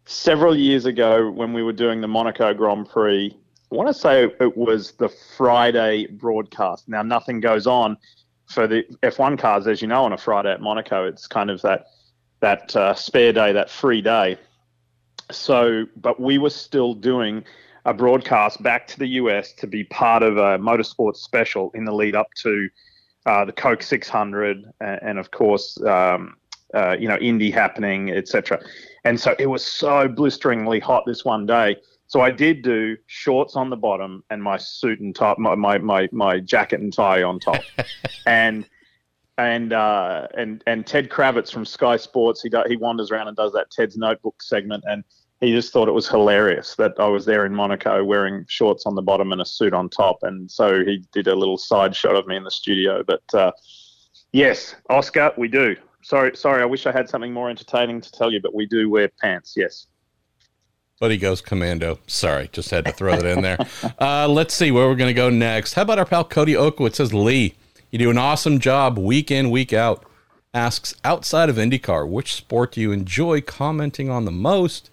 several 0.05 0.57
years 0.57 0.87
ago, 0.87 1.31
when 1.31 1.53
we 1.53 1.63
were 1.63 1.73
doing 1.73 2.01
the 2.01 2.09
Monaco 2.09 2.55
Grand 2.55 2.89
Prix, 2.89 3.37
I 3.71 3.75
want 3.75 3.89
to 3.89 3.95
say 3.95 4.25
it 4.25 4.57
was 4.57 4.93
the 4.93 5.09
Friday 5.09 6.07
broadcast. 6.07 6.89
Now, 6.89 7.03
nothing 7.03 7.41
goes 7.41 7.67
on 7.67 7.97
for 8.47 8.67
the 8.67 8.83
F1 9.03 9.39
cars, 9.39 9.67
as 9.67 9.81
you 9.81 9.89
know, 9.89 10.05
on 10.05 10.13
a 10.13 10.19
Friday 10.19 10.53
at 10.53 10.61
Monaco. 10.61 11.07
It's 11.07 11.27
kind 11.27 11.51
of 11.51 11.63
that 11.63 11.87
that 12.41 12.75
uh, 12.75 12.95
spare 12.95 13.33
day, 13.33 13.53
that 13.53 13.71
free 13.71 14.01
day. 14.01 14.39
So, 15.31 15.87
but 15.97 16.19
we 16.19 16.39
were 16.39 16.51
still 16.51 16.95
doing 16.95 17.45
a 17.85 17.95
broadcast 17.95 18.63
back 18.63 18.87
to 18.89 18.99
the 18.99 19.07
US 19.07 19.53
to 19.55 19.67
be 19.67 19.85
part 19.85 20.23
of 20.23 20.37
a 20.37 20.59
motorsports 20.59 21.17
special 21.17 21.71
in 21.75 21.85
the 21.85 21.93
lead 21.93 22.15
up 22.15 22.29
to 22.43 22.69
uh, 23.27 23.45
the 23.45 23.53
Coke 23.53 23.83
600, 23.83 24.65
and, 24.81 25.01
and 25.03 25.19
of 25.19 25.31
course, 25.31 25.81
um, 25.83 26.37
uh, 26.75 26.97
you 26.99 27.09
know, 27.09 27.17
Indy 27.17 27.51
happening, 27.51 28.11
etc. 28.11 28.61
And 29.05 29.19
so 29.19 29.35
it 29.39 29.47
was 29.47 29.65
so 29.65 30.09
blisteringly 30.09 30.81
hot 30.81 31.05
this 31.07 31.25
one 31.25 31.47
day. 31.47 31.77
So 32.07 32.21
I 32.21 32.31
did 32.31 32.63
do 32.63 32.97
shorts 33.07 33.57
on 33.57 33.71
the 33.71 33.77
bottom 33.77 34.25
and 34.31 34.43
my 34.43 34.57
suit 34.57 35.01
and 35.01 35.15
top, 35.15 35.39
my 35.39 35.55
my 35.55 35.79
my, 35.79 36.09
my 36.13 36.41
jacket 36.41 36.81
and 36.81 36.93
tie 36.93 37.23
on 37.23 37.39
top, 37.39 37.63
and 38.27 38.69
and 39.39 39.73
uh, 39.73 40.27
and 40.37 40.63
and 40.67 40.87
Ted 40.87 41.09
Kravitz 41.09 41.53
from 41.53 41.65
Sky 41.65 41.97
Sports, 41.97 42.43
he 42.43 42.49
do, 42.49 42.63
he 42.69 42.77
wanders 42.77 43.11
around 43.11 43.29
and 43.29 43.37
does 43.37 43.53
that 43.53 43.71
Ted's 43.71 43.97
Notebook 43.97 44.43
segment, 44.43 44.85
and 44.87 45.05
he 45.41 45.53
just 45.53 45.73
thought 45.73 45.89
it 45.89 45.93
was 45.93 46.07
hilarious 46.07 46.75
that 46.77 46.93
I 46.99 47.07
was 47.07 47.25
there 47.25 47.47
in 47.47 47.55
Monaco 47.55 48.05
wearing 48.05 48.45
shorts 48.47 48.85
on 48.85 48.95
the 48.95 49.03
bottom 49.03 49.33
and 49.33 49.41
a 49.41 49.47
suit 49.47 49.73
on 49.73 49.89
top, 49.89 50.19
and 50.23 50.51
so 50.51 50.85
he 50.85 51.03
did 51.13 51.27
a 51.27 51.35
little 51.35 51.57
side 51.57 51.97
shot 51.97 52.15
of 52.15 52.27
me 52.27 52.37
in 52.37 52.45
the 52.45 52.51
studio. 52.51 53.03
But 53.03 53.23
uh, 53.33 53.53
yes, 54.33 54.75
Oscar, 54.91 55.33
we 55.39 55.49
do. 55.49 55.77
Sorry, 56.03 56.37
sorry, 56.37 56.63
I 56.63 56.67
wish 56.67 56.87
I 56.87 56.93
had 56.93 57.09
something 57.09 57.33
more 57.33 57.49
entertaining 57.51 58.01
to 58.03 58.13
tell 58.13 58.33
you, 58.33 58.41
but 58.41 58.55
we 58.55 58.67
do 58.67 58.91
wear 58.91 59.11
pants. 59.21 59.55
Yes. 59.57 59.87
But 60.99 61.11
he 61.11 61.17
goes 61.17 61.41
commando. 61.41 61.99
Sorry, 62.07 62.51
just 62.53 62.71
had 62.71 62.85
to 62.85 62.93
throw 62.93 63.17
that 63.17 63.25
in 63.25 63.43
there. 63.43 63.59
Uh, 63.99 64.27
let's 64.27 64.55
see 64.55 64.71
where 64.71 64.89
we're 64.89 64.95
going 64.95 65.09
to 65.09 65.15
go 65.15 65.29
next. 65.29 65.75
How 65.75 65.83
about 65.83 65.99
our 65.99 66.07
pal 66.07 66.25
Cody 66.25 66.57
Oakwood 66.57 66.95
says, 66.95 67.13
Leigh, 67.13 67.55
you 67.91 67.99
do 67.99 68.11
an 68.11 68.17
awesome 68.17 68.59
job 68.59 68.99
week 68.99 69.31
in, 69.31 69.51
week 69.51 69.73
out. 69.73 70.05
asks 70.55 70.95
outside 71.05 71.49
of 71.51 71.57
IndyCar, 71.57 72.09
which 72.09 72.35
sport 72.35 72.73
do 72.73 72.81
you 72.81 72.93
enjoy 72.93 73.41
commenting 73.43 74.09
on 74.09 74.25
the 74.25 74.31
most? 74.31 74.91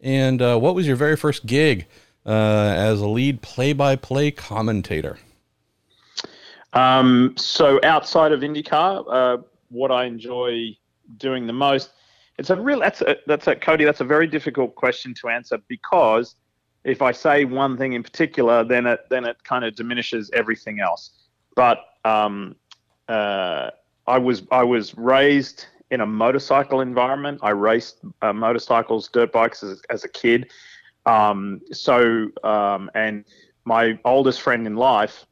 And 0.00 0.40
uh, 0.40 0.58
what 0.58 0.74
was 0.74 0.86
your 0.86 0.96
very 0.96 1.16
first 1.16 1.46
gig 1.46 1.86
uh, 2.24 2.30
as 2.76 3.00
a 3.00 3.08
lead 3.08 3.42
play 3.42 3.72
by 3.72 3.96
play 3.96 4.30
commentator? 4.30 5.18
Um, 6.72 7.34
so, 7.36 7.80
outside 7.82 8.32
of 8.32 8.40
IndyCar, 8.40 9.04
uh, 9.08 9.42
what 9.70 9.90
I 9.90 10.04
enjoy 10.04 10.76
doing 11.16 11.46
the 11.46 11.52
most, 11.52 11.90
it's 12.38 12.50
a 12.50 12.56
real, 12.56 12.80
that's 12.80 13.00
a, 13.00 13.16
that's 13.26 13.46
a, 13.46 13.56
Cody, 13.56 13.84
that's 13.84 14.00
a 14.00 14.04
very 14.04 14.26
difficult 14.26 14.74
question 14.74 15.14
to 15.14 15.28
answer 15.28 15.58
because 15.66 16.36
if 16.84 17.02
I 17.02 17.10
say 17.12 17.44
one 17.44 17.76
thing 17.76 17.94
in 17.94 18.02
particular, 18.02 18.64
then 18.64 18.86
it, 18.86 19.00
then 19.10 19.24
it 19.24 19.42
kind 19.44 19.64
of 19.64 19.74
diminishes 19.74 20.30
everything 20.32 20.80
else. 20.80 21.10
But 21.56 21.78
um, 22.04 22.54
uh, 23.08 23.70
I 24.06 24.18
was 24.18 24.42
I 24.50 24.62
was 24.62 24.96
raised 24.96 25.66
in 25.90 26.00
a 26.00 26.06
motorcycle 26.06 26.80
environment. 26.80 27.40
I 27.42 27.50
raced 27.50 27.98
uh, 28.22 28.32
motorcycles, 28.32 29.08
dirt 29.08 29.32
bikes 29.32 29.62
as, 29.62 29.82
as 29.90 30.04
a 30.04 30.08
kid. 30.08 30.50
Um, 31.06 31.60
so 31.72 32.28
um, 32.44 32.90
and 32.94 33.24
my 33.64 33.98
oldest 34.04 34.42
friend 34.42 34.66
in 34.66 34.76
life 34.76 35.26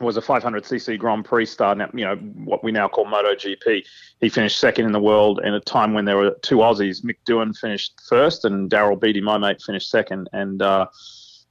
was 0.00 0.16
a 0.16 0.20
500cc 0.20 0.98
Grand 0.98 1.24
Prix 1.24 1.46
star. 1.46 1.74
Now, 1.74 1.90
you 1.92 2.04
know 2.04 2.16
what 2.16 2.62
we 2.62 2.72
now 2.72 2.88
call 2.88 3.06
MotoGP. 3.06 3.84
He 4.20 4.28
finished 4.28 4.58
second 4.58 4.86
in 4.86 4.92
the 4.92 5.00
world 5.00 5.40
in 5.42 5.54
a 5.54 5.60
time 5.60 5.92
when 5.92 6.04
there 6.04 6.16
were 6.16 6.36
two 6.42 6.58
Aussies. 6.58 7.02
Mick 7.04 7.16
Doohan 7.28 7.56
finished 7.56 8.00
first, 8.08 8.44
and 8.44 8.70
Daryl 8.70 9.00
Beattie, 9.00 9.20
my 9.20 9.38
mate, 9.38 9.60
finished 9.60 9.90
second. 9.90 10.28
And 10.32 10.62
uh, 10.62 10.86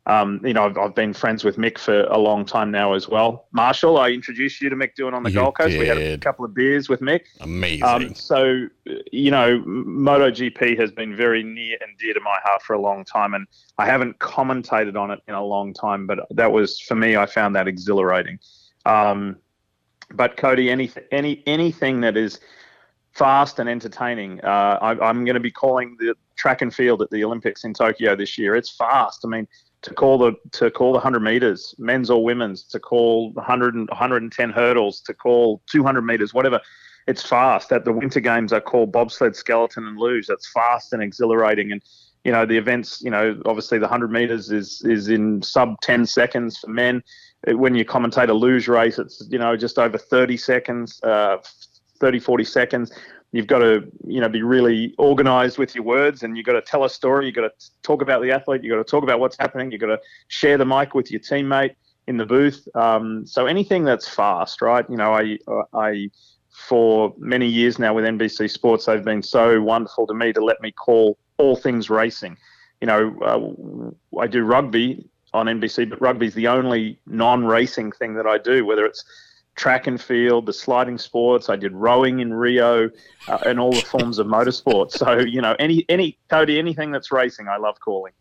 um, 0.07 0.39
you 0.43 0.53
know, 0.53 0.63
I've, 0.63 0.77
I've, 0.77 0.95
been 0.95 1.13
friends 1.13 1.43
with 1.43 1.57
Mick 1.57 1.77
for 1.77 2.03
a 2.03 2.17
long 2.17 2.45
time 2.45 2.71
now 2.71 2.93
as 2.93 3.09
well. 3.09 3.47
Marshall, 3.51 3.97
I 3.97 4.09
introduced 4.09 4.61
you 4.61 4.69
to 4.69 4.75
Mick 4.75 4.91
Doohan 4.97 5.13
on 5.13 5.23
the 5.23 5.29
you 5.29 5.35
Gold 5.35 5.57
Coast. 5.57 5.71
Did. 5.71 5.79
We 5.81 5.87
had 5.87 5.97
a 5.97 6.17
couple 6.17 6.45
of 6.45 6.53
beers 6.53 6.87
with 6.87 7.01
Mick. 7.01 7.25
Amazing. 7.41 7.83
Um, 7.83 8.15
so, 8.15 8.67
you 9.11 9.29
know, 9.29 9.61
MotoGP 9.67 10.79
has 10.79 10.91
been 10.91 11.13
very 11.13 11.43
near 11.43 11.77
and 11.85 11.97
dear 11.97 12.13
to 12.13 12.21
my 12.21 12.39
heart 12.41 12.61
for 12.61 12.73
a 12.73 12.79
long 12.79 13.03
time, 13.03 13.33
and 13.33 13.47
I 13.77 13.85
haven't 13.85 14.19
commentated 14.19 14.95
on 14.95 15.11
it 15.11 15.19
in 15.27 15.33
a 15.33 15.43
long 15.43 15.73
time, 15.73 16.07
but 16.07 16.19
that 16.31 16.53
was 16.53 16.79
for 16.79 16.95
me. 16.95 17.17
I 17.17 17.25
found 17.25 17.53
that 17.57 17.67
exhilarating. 17.67 18.39
Um, 18.85 19.35
but 20.13 20.37
Cody, 20.37 20.71
any 20.71 20.89
any 21.11 21.43
anything 21.45 21.99
that 22.01 22.15
is 22.15 22.39
fast 23.17 23.59
and 23.59 23.67
entertaining. 23.67 24.39
Uh, 24.41 24.77
I, 24.81 24.91
I'm 24.91 25.25
going 25.25 25.33
to 25.33 25.41
be 25.41 25.51
calling 25.51 25.97
the 25.99 26.13
track 26.35 26.61
and 26.61 26.73
field 26.73 27.01
at 27.01 27.09
the 27.09 27.23
Olympics 27.23 27.63
in 27.63 27.73
Tokyo 27.73 28.15
this 28.15 28.37
year. 28.37 28.55
It's 28.55 28.69
fast. 28.69 29.21
I 29.25 29.27
mean, 29.27 29.47
to 29.83 29.93
call 29.93 30.17
the 30.17 30.33
to 30.53 30.71
call 30.71 30.91
the 30.91 30.97
100 30.97 31.19
meters, 31.19 31.75
men's 31.77 32.09
or 32.09 32.23
women's, 32.23 32.63
to 32.63 32.79
call 32.79 33.31
100 33.33 33.75
and 33.75 33.89
110 33.89 34.49
hurdles, 34.49 35.01
to 35.01 35.13
call 35.13 35.61
200 35.67 36.01
meters, 36.01 36.33
whatever. 36.33 36.59
It's 37.07 37.23
fast. 37.23 37.71
At 37.71 37.85
the 37.85 37.93
Winter 37.93 38.19
Games, 38.19 38.51
are 38.51 38.59
called 38.59 38.91
bobsled, 38.91 39.35
skeleton, 39.35 39.87
and 39.87 39.97
luge. 39.97 40.27
That's 40.27 40.51
fast 40.51 40.91
and 40.91 41.01
exhilarating. 41.01 41.71
And 41.71 41.81
you 42.25 42.31
know 42.31 42.45
the 42.45 42.57
events. 42.57 43.01
You 43.01 43.11
know, 43.11 43.41
obviously 43.45 43.77
the 43.77 43.83
100 43.83 44.11
meters 44.11 44.51
is 44.51 44.81
is 44.83 45.07
in 45.07 45.41
sub 45.41 45.79
10 45.81 46.05
seconds 46.05 46.57
for 46.57 46.69
men. 46.69 47.01
When 47.47 47.75
you 47.75 47.85
commentate 47.85 48.29
a 48.29 48.33
luge 48.33 48.67
race, 48.67 48.99
it's 48.99 49.25
you 49.29 49.39
know 49.39 49.55
just 49.55 49.79
over 49.79 49.97
30 49.97 50.35
seconds, 50.35 50.99
uh, 51.03 51.37
30 51.99 52.19
40 52.19 52.43
seconds 52.43 52.91
you've 53.31 53.47
got 53.47 53.59
to 53.59 53.83
you 54.05 54.21
know 54.21 54.29
be 54.29 54.41
really 54.41 54.95
organized 54.97 55.57
with 55.57 55.75
your 55.75 55.83
words 55.83 56.23
and 56.23 56.37
you've 56.37 56.45
got 56.45 56.53
to 56.53 56.61
tell 56.61 56.83
a 56.83 56.89
story. 56.89 57.25
You've 57.25 57.35
got 57.35 57.41
to 57.41 57.71
talk 57.83 58.01
about 58.01 58.21
the 58.21 58.31
athlete. 58.31 58.63
You've 58.63 58.75
got 58.75 58.85
to 58.85 58.89
talk 58.89 59.03
about 59.03 59.19
what's 59.19 59.37
happening. 59.37 59.71
You've 59.71 59.81
got 59.81 59.87
to 59.87 59.99
share 60.27 60.57
the 60.57 60.65
mic 60.65 60.93
with 60.93 61.11
your 61.11 61.19
teammate 61.19 61.75
in 62.07 62.17
the 62.17 62.25
booth. 62.25 62.67
Um, 62.75 63.25
so 63.25 63.45
anything 63.45 63.83
that's 63.83 64.07
fast 64.07 64.61
right? 64.61 64.85
You 64.89 64.97
know 64.97 65.13
i 65.13 65.37
i 65.73 66.09
for 66.51 67.13
many 67.19 67.45
years 67.45 67.77
now 67.77 67.93
with 67.93 68.03
nbc 68.03 68.49
sports 68.49 68.85
they've 68.85 69.05
been 69.05 69.21
so 69.21 69.61
wonderful 69.61 70.07
to 70.07 70.13
me 70.15 70.33
to 70.33 70.43
let 70.43 70.59
me 70.59 70.71
call 70.71 71.15
all 71.37 71.55
things 71.55 71.87
racing. 71.89 72.35
You 72.81 72.87
know 72.87 73.15
uh, 73.21 74.19
i 74.19 74.27
do 74.27 74.43
rugby 74.43 75.07
on 75.33 75.45
nbc 75.45 75.89
but 75.89 76.01
rugby's 76.01 76.33
the 76.33 76.47
only 76.47 76.99
non-racing 77.05 77.91
thing 77.91 78.15
that 78.15 78.25
i 78.25 78.37
do 78.37 78.65
whether 78.65 78.85
it's 78.85 79.03
track 79.57 79.87
and 79.87 79.99
field, 79.99 80.45
the 80.45 80.53
sliding 80.53 80.97
sports. 80.97 81.49
I 81.49 81.57
did 81.57 81.73
rowing 81.73 82.19
in 82.19 82.33
Rio, 82.33 82.89
uh, 83.27 83.37
and 83.45 83.59
all 83.59 83.73
the 83.73 83.81
forms 83.85 84.19
of 84.19 84.27
motorsport. 84.27 84.91
So 84.91 85.19
you 85.19 85.41
know, 85.41 85.55
any 85.59 85.85
any 85.89 86.17
Cody, 86.29 86.57
anything 86.57 86.91
that's 86.91 87.11
racing, 87.11 87.49
I 87.49 87.57
love 87.57 87.77
calling. 87.81 88.13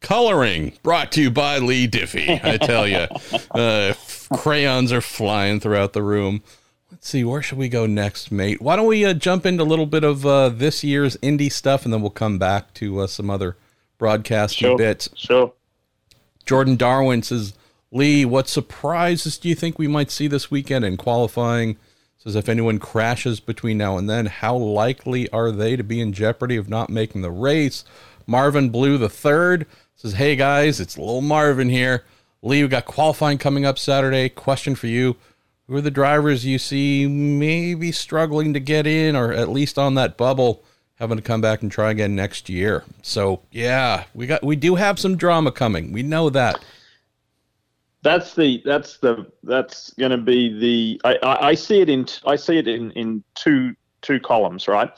Coloring 0.00 0.74
brought 0.82 1.12
to 1.12 1.22
you 1.22 1.30
by 1.30 1.58
Leigh 1.58 1.88
Diffey. 1.88 2.42
I 2.42 2.56
tell 2.58 2.86
you, 2.86 3.06
uh, 3.50 3.94
crayons 4.36 4.92
are 4.92 5.00
flying 5.00 5.60
throughout 5.60 5.92
the 5.92 6.02
room. 6.02 6.42
Let's 6.90 7.08
see, 7.08 7.24
where 7.24 7.42
should 7.42 7.58
we 7.58 7.68
go 7.68 7.86
next, 7.86 8.30
mate? 8.30 8.62
Why 8.62 8.76
don't 8.76 8.86
we 8.86 9.04
uh, 9.04 9.14
jump 9.14 9.46
into 9.46 9.62
a 9.62 9.64
little 9.64 9.86
bit 9.86 10.04
of 10.04 10.24
uh, 10.24 10.50
this 10.50 10.84
year's 10.84 11.16
Indy 11.22 11.48
stuff, 11.48 11.84
and 11.84 11.92
then 11.92 12.02
we'll 12.02 12.10
come 12.10 12.38
back 12.38 12.72
to 12.74 13.00
uh, 13.00 13.06
some 13.06 13.30
other 13.30 13.56
broadcasting 13.98 14.68
sure, 14.68 14.78
bits. 14.78 15.08
Sure. 15.16 15.52
Jordan 16.44 16.76
Darwin 16.76 17.22
says 17.22 17.54
Leigh, 17.94 18.24
what 18.24 18.48
surprises 18.48 19.38
do 19.38 19.48
you 19.48 19.54
think 19.54 19.78
we 19.78 19.86
might 19.86 20.10
see 20.10 20.26
this 20.26 20.50
weekend 20.50 20.84
in 20.84 20.96
qualifying? 20.96 21.76
Says 22.18 22.34
if 22.34 22.48
anyone 22.48 22.80
crashes 22.80 23.38
between 23.38 23.78
now 23.78 23.96
and 23.96 24.10
then, 24.10 24.26
how 24.26 24.56
likely 24.56 25.30
are 25.30 25.52
they 25.52 25.76
to 25.76 25.84
be 25.84 26.00
in 26.00 26.12
jeopardy 26.12 26.56
of 26.56 26.68
not 26.68 26.90
making 26.90 27.22
the 27.22 27.30
race? 27.30 27.84
Marvin 28.26 28.70
Blue 28.70 28.98
the 28.98 29.08
third 29.08 29.64
says, 29.94 30.14
Hey 30.14 30.34
guys, 30.34 30.80
it's 30.80 30.98
little 30.98 31.20
Marvin 31.20 31.68
here. 31.68 32.04
Leigh, 32.42 32.62
we 32.62 32.68
got 32.68 32.84
qualifying 32.84 33.38
coming 33.38 33.64
up 33.64 33.78
Saturday. 33.78 34.28
Question 34.28 34.74
for 34.74 34.88
you. 34.88 35.14
Who 35.68 35.76
are 35.76 35.80
the 35.80 35.92
drivers 35.92 36.44
you 36.44 36.58
see 36.58 37.06
maybe 37.06 37.92
struggling 37.92 38.52
to 38.54 38.60
get 38.60 38.88
in 38.88 39.14
or 39.14 39.32
at 39.32 39.50
least 39.50 39.78
on 39.78 39.94
that 39.94 40.16
bubble, 40.16 40.64
having 40.96 41.16
to 41.16 41.22
come 41.22 41.40
back 41.40 41.62
and 41.62 41.70
try 41.70 41.92
again 41.92 42.16
next 42.16 42.48
year? 42.48 42.82
So 43.02 43.42
yeah, 43.52 44.04
we 44.14 44.26
got 44.26 44.42
we 44.42 44.56
do 44.56 44.74
have 44.74 44.98
some 44.98 45.16
drama 45.16 45.52
coming. 45.52 45.92
We 45.92 46.02
know 46.02 46.28
that 46.30 46.58
that's 48.04 48.34
the 48.34 48.62
that's 48.64 48.98
the 48.98 49.26
that's 49.42 49.92
going 49.94 50.10
to 50.10 50.18
be 50.18 50.58
the 50.58 51.00
I, 51.04 51.26
I, 51.26 51.48
I, 51.48 51.54
see 51.54 51.80
it 51.80 51.88
in 51.88 52.06
I 52.26 52.36
see 52.36 52.58
it 52.58 52.68
in 52.68 52.90
in 52.92 53.24
two 53.34 53.74
two 54.02 54.20
columns 54.20 54.68
right? 54.68 54.90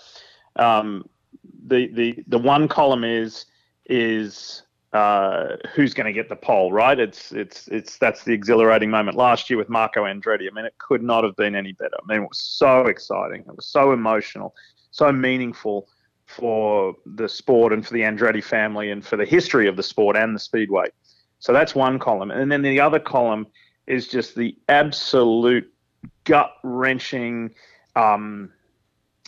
Um, 0.56 1.08
the 1.66 1.86
the 1.94 2.25
the 2.26 2.38
one 2.38 2.66
column 2.66 3.04
is 3.04 3.46
is 3.86 4.64
uh, 4.92 5.56
who's 5.75 5.94
going 5.94 6.06
to 6.06 6.12
get 6.12 6.28
the 6.28 6.36
pole 6.36 6.72
right? 6.72 6.98
It's 6.98 7.30
it's 7.30 7.68
it's 7.68 7.96
that's 7.96 8.25
the 8.25 8.32
exhilarating 8.32 8.90
moment. 8.90 9.16
Last 9.16 9.48
year 9.48 9.56
with 9.56 9.68
Marco 9.68 10.04
Andretti 10.04 10.48
I 10.50 10.54
mean 10.54 10.64
it 10.64 10.75
could 10.78 11.02
not 11.02 11.22
have 11.22 11.36
been 11.36 11.54
any 11.54 11.72
better. 11.72 11.94
I 12.02 12.12
mean 12.12 12.25
it 12.25 12.28
was 12.28 12.40
so 12.40 12.86
exciting. 12.86 13.42
It 13.42 13.56
was 13.56 13.66
so 13.66 13.92
emotional 13.92 14.52
so 14.90 15.12
meaningful 15.12 15.88
for 16.25 16.96
the 17.04 17.28
sport 17.28 17.72
and 17.72 17.86
for 17.86 17.94
the 17.94 18.00
Andretti 18.00 18.42
family 18.42 18.90
and 18.90 19.06
for 19.06 19.16
the 19.16 19.25
history 19.25 19.68
of 19.68 19.76
the 19.76 19.82
sport 19.82 20.16
and 20.16 20.34
the 20.34 20.40
speedway 20.40 20.86
so 21.47 21.53
that's 21.53 21.76
one 21.76 22.00
column. 22.00 22.33
And 22.33 22.50
then 22.50 22.62
the 22.62 22.81
other 22.81 22.99
column 22.99 23.47
is 23.87 24.09
just 24.09 24.35
the 24.35 24.57
absolute 24.69 25.73
gut 26.25 26.50
wrenching, 26.65 27.55
um, 27.95 28.50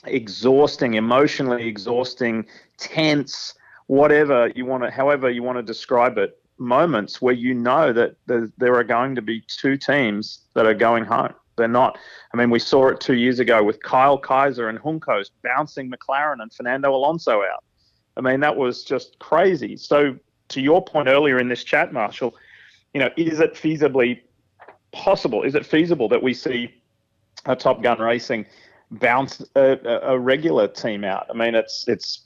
exhausting, 0.05 0.95
emotionally 0.95 1.69
exhausting, 1.69 2.45
tense, 2.77 3.55
whatever 3.87 4.51
you 4.57 4.67
want 4.67 4.83
to, 4.83 4.91
however 4.91 5.31
you 5.31 5.45
want 5.45 5.59
to 5.59 5.63
describe 5.63 6.19
it, 6.19 6.37
moments 6.59 7.23
where 7.23 7.35
you 7.35 7.55
know 7.55 7.93
that 7.93 8.17
there, 8.27 8.51
there 8.59 8.75
are 8.75 8.83
going 8.83 9.15
to 9.15 9.23
be 9.23 9.41
two 9.47 9.77
teams 9.77 10.41
that 10.55 10.67
are 10.67 10.75
going 10.75 11.05
home. 11.05 11.35
They're 11.57 11.69
not. 11.69 11.99
I 12.35 12.37
mean, 12.37 12.51
we 12.51 12.59
saw 12.59 12.89
it 12.89 12.99
two 12.99 13.15
years 13.15 13.39
ago 13.39 13.63
with 13.63 13.81
Kyle 13.85 14.19
Kaiser 14.19 14.69
and 14.69 14.81
Juncos 14.81 15.31
bouncing 15.45 15.89
McLaren 15.89 16.43
and 16.43 16.53
Fernando 16.53 16.93
Alonso 16.93 17.43
out. 17.43 17.63
I 18.17 18.23
mean, 18.23 18.41
that 18.41 18.57
was 18.57 18.83
just 18.83 19.17
crazy. 19.21 19.77
So 19.77 20.19
to 20.49 20.61
your 20.61 20.85
point 20.85 21.09
earlier 21.09 21.39
in 21.39 21.49
this 21.49 21.65
chat, 21.65 21.93
Marshall, 21.93 22.35
you 22.95 23.01
know, 23.01 23.11
is 23.17 23.41
it 23.41 23.55
feasibly 23.55 24.21
possible? 24.93 25.43
Is 25.43 25.55
it 25.55 25.67
feasible 25.67 26.09
that 26.09 26.23
we 26.23 26.35
see 26.35 26.75
a 27.47 27.55
Top 27.55 27.83
Gun 27.83 27.99
Racing 27.99 28.47
bounce 28.91 29.43
a, 29.55 29.79
a 30.03 30.19
regular 30.19 30.69
team 30.69 31.05
out? 31.05 31.27
I 31.31 31.35
mean, 31.35 31.55
it's 31.55 31.87
it's 31.89 32.25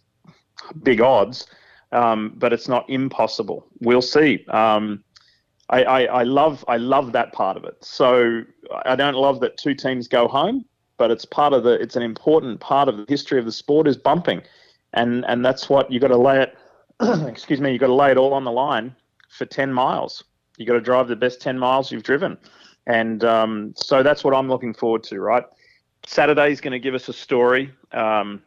big 0.83 1.01
odds, 1.01 1.47
um, 1.91 2.35
but 2.37 2.53
it's 2.53 2.69
not 2.69 2.89
impossible. 2.89 3.67
We'll 3.81 4.03
see. 4.03 4.45
Um, 4.49 5.03
I, 5.71 5.83
I, 5.85 6.03
I 6.05 6.23
love 6.23 6.65
I 6.69 6.77
love 6.77 7.13
that 7.13 7.33
part 7.33 7.57
of 7.57 7.65
it. 7.65 7.77
So 7.81 8.43
I 8.85 8.95
don't 8.95 9.15
love 9.15 9.41
that 9.41 9.57
two 9.57 9.75
teams 9.75 10.07
go 10.07 10.29
home, 10.29 10.65
but 10.99 11.11
it's 11.11 11.25
part 11.25 11.53
of 11.53 11.65
the 11.65 11.73
it's 11.81 11.97
an 11.97 12.03
important 12.03 12.61
part 12.61 12.89
of 12.89 12.97
the 12.97 13.07
history 13.09 13.39
of 13.39 13.45
the 13.45 13.53
sport 13.53 13.89
is 13.89 13.97
bumping, 13.97 14.43
and 14.93 15.25
and 15.27 15.45
that's 15.45 15.69
what 15.69 15.91
you 15.91 15.99
got 15.99 16.09
to 16.09 16.17
lay 16.17 16.41
it 16.41 16.57
excuse 17.27 17.61
me, 17.61 17.73
you've 17.73 17.81
got 17.81 17.89
to 17.89 17.95
lay 17.95 18.11
it 18.11 18.17
all 18.17 18.33
on 18.35 18.45
the 18.45 18.53
line 18.53 18.95
for 19.29 19.45
10 19.45 19.73
miles. 19.73 20.25
You've 20.57 20.69
got 20.69 20.75
to 20.75 20.81
drive 20.81 21.09
the 21.09 21.17
best 21.17 21.41
10 21.41 21.59
miles 21.59 21.91
you've 21.91 22.03
driven. 22.03 22.39
And 22.87 23.25
um, 23.25 23.75
so 23.77 24.03
that's 24.03 24.25
what 24.25 24.35
I'm 24.35 24.49
looking 24.49 24.75
forward 24.75 25.03
to, 25.05 25.21
right? 25.21 25.45
Saturday 26.05 26.51
is 26.51 26.61
going 26.61 26.73
to 26.73 26.79
give 26.79 26.95
us 26.95 27.09
a 27.09 27.13
story 27.13 27.73
um, 27.93 28.43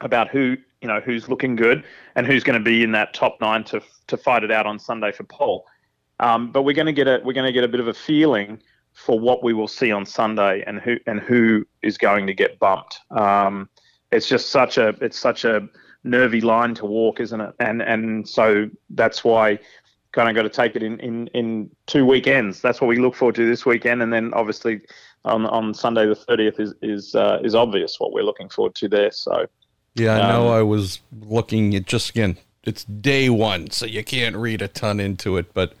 about 0.00 0.28
who, 0.28 0.56
you 0.80 0.88
know, 0.88 1.00
who's 1.00 1.28
looking 1.28 1.54
good 1.54 1.84
and 2.16 2.26
who's 2.26 2.42
going 2.42 2.58
to 2.58 2.64
be 2.64 2.82
in 2.82 2.92
that 2.92 3.14
top 3.14 3.38
nine 3.40 3.64
to, 3.64 3.80
to 4.08 4.16
fight 4.16 4.42
it 4.42 4.50
out 4.50 4.66
on 4.66 4.78
Sunday 4.78 5.12
for 5.12 5.24
pole. 5.24 5.64
Um, 6.20 6.52
but 6.52 6.62
we're 6.62 6.74
going 6.74 6.86
to 6.86 6.92
get 6.92 7.08
a 7.08 7.20
we're 7.24 7.32
going 7.32 7.46
to 7.46 7.52
get 7.52 7.64
a 7.64 7.68
bit 7.68 7.80
of 7.80 7.88
a 7.88 7.94
feeling 7.94 8.62
for 8.92 9.18
what 9.18 9.42
we 9.42 9.52
will 9.52 9.68
see 9.68 9.90
on 9.90 10.06
Sunday 10.06 10.62
and 10.66 10.78
who 10.78 10.96
and 11.06 11.20
who 11.20 11.66
is 11.82 11.98
going 11.98 12.26
to 12.26 12.34
get 12.34 12.58
bumped. 12.58 13.00
Um, 13.10 13.68
it's 14.12 14.28
just 14.28 14.50
such 14.50 14.78
a 14.78 14.90
it's 15.00 15.18
such 15.18 15.44
a 15.44 15.68
nervy 16.04 16.40
line 16.40 16.74
to 16.74 16.86
walk, 16.86 17.20
isn't 17.20 17.40
it? 17.40 17.54
And 17.58 17.82
and 17.82 18.28
so 18.28 18.68
that's 18.90 19.24
why 19.24 19.58
kind 20.12 20.28
of 20.28 20.34
got 20.34 20.42
to 20.42 20.50
take 20.50 20.76
it 20.76 20.82
in, 20.82 21.00
in, 21.00 21.26
in 21.28 21.70
two 21.86 22.04
weekends. 22.04 22.60
That's 22.60 22.82
what 22.82 22.88
we 22.88 22.98
look 22.98 23.14
forward 23.14 23.34
to 23.36 23.48
this 23.48 23.64
weekend, 23.64 24.02
and 24.02 24.12
then 24.12 24.32
obviously 24.34 24.82
on 25.24 25.46
on 25.46 25.74
Sunday 25.74 26.06
the 26.06 26.14
thirtieth 26.14 26.60
is 26.60 26.74
is 26.82 27.14
uh, 27.14 27.40
is 27.42 27.54
obvious 27.54 27.98
what 27.98 28.12
we're 28.12 28.24
looking 28.24 28.48
forward 28.48 28.74
to 28.76 28.88
there. 28.88 29.10
So 29.10 29.46
yeah, 29.94 30.16
I 30.16 30.32
know. 30.32 30.48
Um, 30.48 30.54
I 30.54 30.62
was 30.62 31.00
looking 31.20 31.74
at 31.74 31.86
just 31.86 32.10
again. 32.10 32.38
It's 32.64 32.84
day 32.84 33.28
one, 33.28 33.70
so 33.70 33.86
you 33.86 34.04
can't 34.04 34.36
read 34.36 34.62
a 34.62 34.68
ton 34.68 35.00
into 35.00 35.36
it, 35.36 35.52
but 35.52 35.72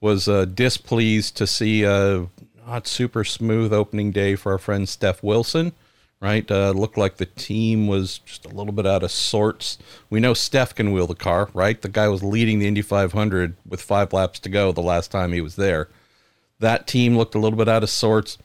was 0.00 0.28
uh, 0.28 0.44
displeased 0.44 1.36
to 1.38 1.48
see 1.48 1.82
a 1.82 2.28
not 2.64 2.86
super 2.86 3.24
smooth 3.24 3.72
opening 3.72 4.12
day 4.12 4.36
for 4.36 4.52
our 4.52 4.58
friend 4.58 4.88
Steph 4.88 5.22
Wilson 5.22 5.72
right? 6.22 6.48
Uh, 6.48 6.70
looked 6.70 6.96
like 6.96 7.16
the 7.16 7.26
team 7.26 7.88
was 7.88 8.18
just 8.18 8.46
a 8.46 8.54
little 8.54 8.72
bit 8.72 8.86
out 8.86 9.02
of 9.02 9.10
sorts. 9.10 9.76
We 10.08 10.20
know 10.20 10.34
Steph 10.34 10.72
can 10.72 10.92
wheel 10.92 11.08
the 11.08 11.16
car, 11.16 11.50
right? 11.52 11.82
The 11.82 11.88
guy 11.88 12.06
was 12.06 12.22
leading 12.22 12.60
the 12.60 12.68
Indy 12.68 12.80
500 12.80 13.56
with 13.68 13.82
five 13.82 14.12
laps 14.12 14.38
to 14.40 14.48
go 14.48 14.70
the 14.70 14.80
last 14.80 15.10
time 15.10 15.32
he 15.32 15.40
was 15.40 15.56
there. 15.56 15.88
That 16.60 16.86
team 16.86 17.16
looked 17.16 17.34
a 17.34 17.40
little 17.40 17.58
bit 17.58 17.68
out 17.68 17.82
of 17.82 17.90
sorts 17.90 18.38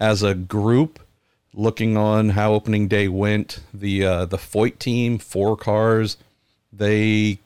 as 0.00 0.24
a 0.24 0.34
group. 0.34 0.98
Looking 1.54 1.96
on 1.96 2.30
how 2.30 2.52
opening 2.52 2.88
day 2.88 3.06
went, 3.08 3.60
the 3.74 4.04
uh, 4.04 4.24
the 4.24 4.36
Foyt 4.36 4.78
team, 4.78 5.18
four 5.18 5.56
cars, 5.56 6.16
they 6.72 7.40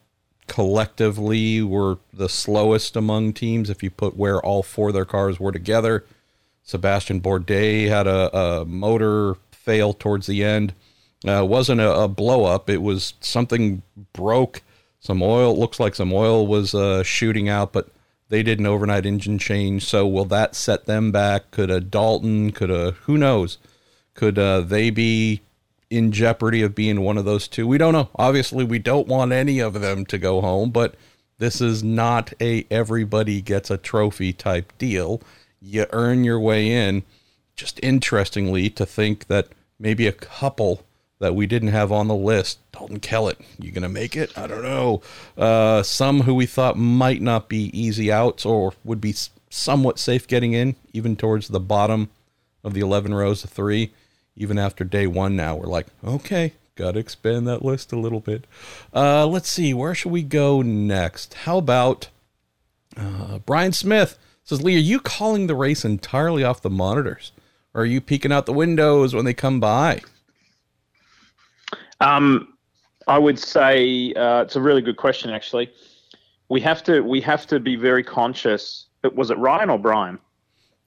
collectively 0.46 1.62
were 1.62 1.98
the 2.12 2.28
slowest 2.28 2.96
among 2.96 3.32
teams. 3.32 3.70
If 3.70 3.82
you 3.82 3.90
put 3.90 4.16
where 4.16 4.40
all 4.40 4.62
four 4.62 4.88
of 4.88 4.94
their 4.94 5.06
cars 5.06 5.40
were 5.40 5.52
together, 5.52 6.04
Sébastien 6.66 7.20
Bourdais 7.20 7.88
had 7.88 8.06
a, 8.06 8.36
a 8.36 8.64
motor 8.66 9.36
fail 9.64 9.92
towards 9.92 10.26
the 10.26 10.44
end. 10.44 10.74
Uh, 11.26 11.44
wasn't 11.44 11.80
a, 11.80 12.00
a, 12.00 12.08
blow 12.08 12.44
up. 12.44 12.68
It 12.68 12.82
was 12.82 13.14
something 13.20 13.82
broke. 14.12 14.62
Some 15.00 15.22
oil 15.22 15.58
looks 15.58 15.80
like 15.80 15.94
some 15.94 16.12
oil 16.12 16.46
was 16.46 16.74
uh, 16.74 17.02
shooting 17.02 17.48
out, 17.48 17.72
but 17.72 17.88
they 18.28 18.42
did 18.42 18.58
an 18.58 18.66
overnight 18.66 19.06
engine 19.06 19.38
change. 19.38 19.84
So 19.84 20.06
will 20.06 20.26
that 20.26 20.54
set 20.54 20.84
them 20.84 21.12
back? 21.12 21.50
Could 21.50 21.70
a 21.70 21.80
Dalton? 21.80 22.52
Could 22.52 22.70
a 22.70 22.92
who 23.02 23.16
knows? 23.16 23.58
Could 24.14 24.38
uh, 24.38 24.60
they 24.60 24.90
be 24.90 25.40
in 25.90 26.12
jeopardy 26.12 26.62
of 26.62 26.74
being 26.74 27.00
one 27.00 27.16
of 27.16 27.24
those 27.24 27.48
two? 27.48 27.66
We 27.66 27.78
don't 27.78 27.92
know. 27.92 28.10
Obviously, 28.16 28.64
we 28.64 28.78
don't 28.78 29.08
want 29.08 29.32
any 29.32 29.60
of 29.60 29.80
them 29.80 30.04
to 30.06 30.18
go 30.18 30.40
home, 30.40 30.70
but 30.70 30.94
this 31.38 31.60
is 31.60 31.82
not 31.82 32.32
a 32.40 32.66
everybody 32.70 33.40
gets 33.40 33.70
a 33.70 33.78
trophy 33.78 34.32
type 34.32 34.72
deal. 34.78 35.20
You 35.60 35.86
earn 35.92 36.24
your 36.24 36.38
way 36.38 36.70
in 36.70 37.02
just 37.56 37.80
interestingly 37.82 38.70
to 38.70 38.86
think 38.86 39.26
that 39.26 39.48
maybe 39.78 40.06
a 40.06 40.12
couple 40.12 40.84
that 41.20 41.34
we 41.34 41.46
didn't 41.46 41.68
have 41.68 41.92
on 41.92 42.08
the 42.08 42.14
list. 42.14 42.58
Dalton 42.72 43.00
Kellett, 43.00 43.38
you 43.58 43.70
gonna 43.70 43.88
make 43.88 44.16
it? 44.16 44.36
I 44.36 44.46
don't 44.46 44.62
know. 44.62 45.00
Uh, 45.38 45.82
some 45.82 46.22
who 46.22 46.34
we 46.34 46.46
thought 46.46 46.76
might 46.76 47.22
not 47.22 47.48
be 47.48 47.70
easy 47.78 48.10
outs 48.10 48.44
or 48.44 48.74
would 48.84 49.00
be 49.00 49.14
somewhat 49.48 49.98
safe 49.98 50.26
getting 50.26 50.52
in, 50.52 50.74
even 50.92 51.16
towards 51.16 51.48
the 51.48 51.60
bottom 51.60 52.10
of 52.64 52.74
the 52.74 52.80
eleven 52.80 53.14
rows 53.14 53.44
of 53.44 53.50
three. 53.50 53.92
Even 54.36 54.58
after 54.58 54.82
day 54.82 55.06
one, 55.06 55.36
now 55.36 55.54
we're 55.54 55.66
like, 55.66 55.86
okay, 56.02 56.54
got 56.74 56.92
to 56.92 56.98
expand 56.98 57.46
that 57.46 57.64
list 57.64 57.92
a 57.92 57.98
little 57.98 58.18
bit. 58.18 58.46
Uh, 58.92 59.24
let's 59.24 59.48
see, 59.48 59.72
where 59.72 59.94
should 59.94 60.10
we 60.10 60.24
go 60.24 60.60
next? 60.60 61.34
How 61.34 61.58
about 61.58 62.08
uh, 62.96 63.38
Brian 63.38 63.72
Smith 63.72 64.18
says, 64.42 64.60
Leigh, 64.60 64.74
are 64.74 64.78
you 64.78 64.98
calling 64.98 65.46
the 65.46 65.54
race 65.54 65.84
entirely 65.84 66.42
off 66.42 66.60
the 66.60 66.68
monitors? 66.68 67.30
Or 67.74 67.82
are 67.82 67.86
you 67.86 68.00
peeking 68.00 68.32
out 68.32 68.46
the 68.46 68.52
windows 68.52 69.14
when 69.14 69.24
they 69.24 69.34
come 69.34 69.58
by? 69.58 70.00
Um, 72.00 72.54
I 73.08 73.18
would 73.18 73.38
say 73.38 74.12
uh, 74.14 74.42
it's 74.42 74.56
a 74.56 74.60
really 74.60 74.82
good 74.82 74.96
question. 74.96 75.30
Actually, 75.30 75.72
we 76.48 76.60
have 76.60 76.82
to 76.84 77.00
we 77.00 77.20
have 77.20 77.46
to 77.48 77.58
be 77.58 77.76
very 77.76 78.04
conscious. 78.04 78.86
Was 79.14 79.30
it 79.30 79.38
Ryan 79.38 79.70
or 79.70 79.78
Brian? 79.78 80.18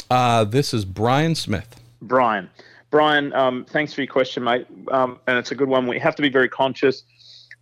Uh, 0.09 0.45
this 0.45 0.73
is 0.73 0.85
Brian 0.85 1.35
Smith. 1.35 1.81
Brian, 2.01 2.49
Brian, 2.89 3.33
um, 3.33 3.65
thanks 3.65 3.93
for 3.93 4.01
your 4.01 4.11
question, 4.11 4.43
mate. 4.43 4.65
Um, 4.89 5.19
and 5.27 5.37
it's 5.37 5.51
a 5.51 5.55
good 5.55 5.67
one. 5.67 5.87
We 5.87 5.99
have 5.99 6.15
to 6.15 6.21
be 6.21 6.29
very 6.29 6.47
conscious 6.47 7.03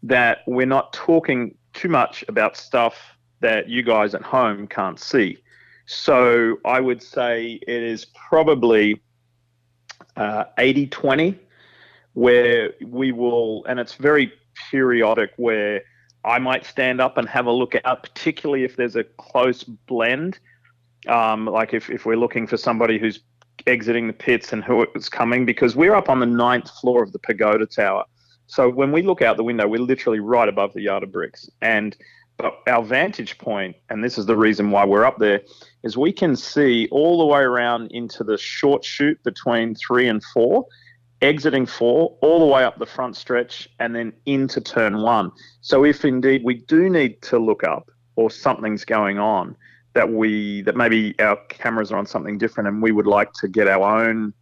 that 0.04 0.40
we're 0.46 0.68
not 0.68 0.94
talking 0.94 1.56
too 1.74 1.90
much 1.90 2.24
about 2.28 2.56
stuff 2.56 2.96
that 3.40 3.68
you 3.68 3.82
guys 3.82 4.14
at 4.14 4.22
home 4.22 4.68
can't 4.68 5.00
see. 5.00 5.38
So 5.88 6.58
I 6.66 6.80
would 6.80 7.02
say 7.02 7.60
it 7.68 7.84
is 7.84 8.06
probably 8.06 9.02
uh, 10.16 10.46
80 10.58 10.88
20, 10.88 11.40
where 12.14 12.74
we 12.86 13.12
will, 13.12 13.66
and 13.66 13.80
it's 13.80 13.96
very 13.96 14.32
periodic, 14.72 15.32
where 15.38 15.84
I 16.24 16.40
might 16.40 16.66
stand 16.66 17.02
up 17.02 17.18
and 17.18 17.28
have 17.30 17.46
a 17.46 17.52
look 17.52 17.76
out, 17.86 18.04
particularly 18.04 18.64
if 18.64 18.76
there's 18.76 18.96
a 18.96 19.04
close 19.04 19.64
blend. 19.64 20.40
Um, 21.08 21.46
like 21.46 21.74
if, 21.74 21.90
if 21.90 22.06
we're 22.06 22.18
looking 22.18 22.48
for 22.48 22.58
somebody 22.58 22.98
who's 22.98 23.20
exiting 23.68 24.08
the 24.08 24.14
pits 24.14 24.52
and 24.54 24.64
who 24.64 24.88
is 24.96 25.08
coming, 25.08 25.46
because 25.46 25.76
we're 25.76 25.94
up 25.94 26.10
on 26.10 26.20
the 26.20 26.26
ninth 26.26 26.70
floor 26.80 27.04
of 27.04 27.12
the 27.12 27.20
Pagoda 27.20 27.66
Tower. 27.66 28.06
So 28.48 28.70
when 28.70 28.92
we 28.92 29.02
look 29.02 29.22
out 29.22 29.38
the 29.38 29.44
window, 29.44 29.68
we're 29.68 29.80
literally 29.80 30.20
right 30.20 30.48
above 30.48 30.74
the 30.74 30.82
yard 30.82 31.04
of 31.04 31.12
bricks. 31.12 31.50
And 31.62 31.96
but 32.38 32.62
our 32.68 32.84
vantage 32.84 33.38
point, 33.38 33.76
and 33.90 34.04
this 34.04 34.18
is 34.18 34.26
the 34.26 34.36
reason 34.36 34.72
why 34.72 34.86
we're 34.86 35.06
up 35.06 35.18
there, 35.20 35.42
is 35.84 35.98
we 35.98 36.12
can 36.12 36.36
see 36.36 36.88
all 36.92 37.18
the 37.20 37.26
way 37.26 37.42
around 37.42 37.92
into 37.92 38.24
the 38.24 38.38
short 38.38 38.84
chute 38.84 39.22
between 39.24 39.76
three 39.76 40.08
and 40.08 40.24
four, 40.34 40.66
exiting 41.22 41.66
four, 41.66 42.18
all 42.22 42.40
the 42.40 42.46
way 42.46 42.64
up 42.64 42.78
the 42.78 42.86
front 42.86 43.16
stretch, 43.16 43.70
and 43.80 43.96
then 43.96 44.12
into 44.26 44.60
turn 44.60 45.02
one. 45.02 45.32
So 45.62 45.86
if 45.86 46.04
indeed 46.04 46.44
we 46.44 46.56
do 46.56 46.90
need 46.90 47.22
to 47.24 47.40
look 47.40 47.64
up 47.64 47.90
or 48.16 48.30
something's 48.30 48.84
going 48.84 49.18
on, 49.18 49.56
that 49.94 50.12
we 50.12 50.62
that 50.64 50.76
maybe 50.76 51.16
our 51.20 51.38
cameras 51.48 51.92
are 51.92 51.98
on 51.98 52.06
something 52.06 52.38
different 52.38 52.68
and 52.68 52.82
we 52.82 52.92
would 52.92 53.08
like 53.08 53.32
to 53.34 53.48
get 53.48 53.70
our 53.70 54.02
own 54.02 54.34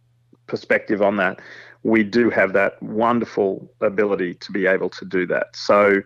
perspective 0.46 1.00
on 1.00 1.16
that, 1.16 1.40
we 1.84 2.02
do 2.02 2.28
have 2.28 2.52
that 2.54 2.82
wonderful 2.82 3.70
ability 3.80 4.34
to 4.34 4.50
be 4.50 4.66
able 4.66 4.90
to 4.90 5.04
do 5.04 5.26
that. 5.26 5.54
So 5.54 6.02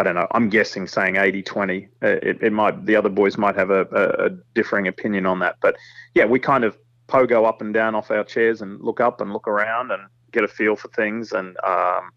I 0.00 0.02
don't 0.02 0.14
know. 0.14 0.26
I'm 0.30 0.48
guessing 0.48 0.86
saying 0.86 1.16
80 1.16 1.42
20. 1.42 1.88
Uh, 2.02 2.06
it, 2.06 2.42
it 2.42 2.52
might, 2.54 2.86
the 2.86 2.96
other 2.96 3.10
boys 3.10 3.36
might 3.36 3.54
have 3.54 3.68
a, 3.68 3.82
a, 3.92 4.30
differing 4.54 4.88
opinion 4.88 5.26
on 5.26 5.40
that. 5.40 5.56
But 5.60 5.76
yeah, 6.14 6.24
we 6.24 6.38
kind 6.38 6.64
of 6.64 6.78
pogo 7.06 7.46
up 7.46 7.60
and 7.60 7.74
down 7.74 7.94
off 7.94 8.10
our 8.10 8.24
chairs 8.24 8.62
and 8.62 8.80
look 8.80 8.98
up 8.98 9.20
and 9.20 9.30
look 9.34 9.46
around 9.46 9.90
and 9.90 10.02
get 10.32 10.42
a 10.42 10.48
feel 10.48 10.74
for 10.74 10.88
things. 10.88 11.32
And 11.32 11.54
um, 11.64 12.12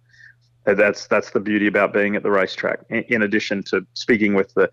that's 0.64 1.08
that's 1.08 1.32
the 1.32 1.42
beauty 1.42 1.68
about 1.68 1.92
being 1.92 2.16
at 2.16 2.24
the 2.24 2.32
racetrack. 2.32 2.80
In, 2.90 3.04
in 3.10 3.22
addition 3.22 3.64
to 3.64 3.86
speaking 3.96 4.34
with 4.34 4.54
the 4.54 4.72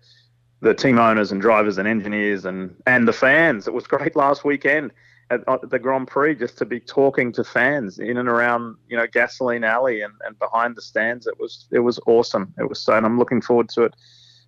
the 0.61 0.73
team 0.73 0.97
owners 0.97 1.33
and 1.33 1.41
drivers 1.41 1.77
and 1.77 1.89
engineers 1.89 2.45
and 2.45 2.73
and 2.87 3.09
the 3.09 3.13
fans, 3.13 3.67
it 3.67 3.73
was 3.73 3.87
great 3.87 4.15
last 4.15 4.45
weekend 4.45 4.93
at, 5.31 5.41
at, 5.47 5.69
the 5.69 5.79
Grand 5.79 6.07
Prix 6.07 6.35
just 6.35 6.57
to 6.57 6.65
be 6.65 6.79
talking 6.79 7.31
to 7.31 7.43
fans 7.43 7.99
in 7.99 8.17
and 8.17 8.27
around 8.27 8.75
you 8.89 8.97
know 8.97 9.07
Gasoline 9.07 9.63
Alley 9.63 10.01
and, 10.01 10.13
and 10.25 10.37
behind 10.37 10.75
the 10.75 10.81
stands. 10.81 11.25
It 11.25 11.39
was 11.39 11.67
it 11.71 11.79
was 11.79 11.99
awesome. 12.05 12.53
It 12.59 12.67
was 12.69 12.81
so, 12.81 12.93
and 12.93 13.05
I'm 13.05 13.17
looking 13.17 13.41
forward 13.41 13.69
to 13.69 13.83
it 13.83 13.95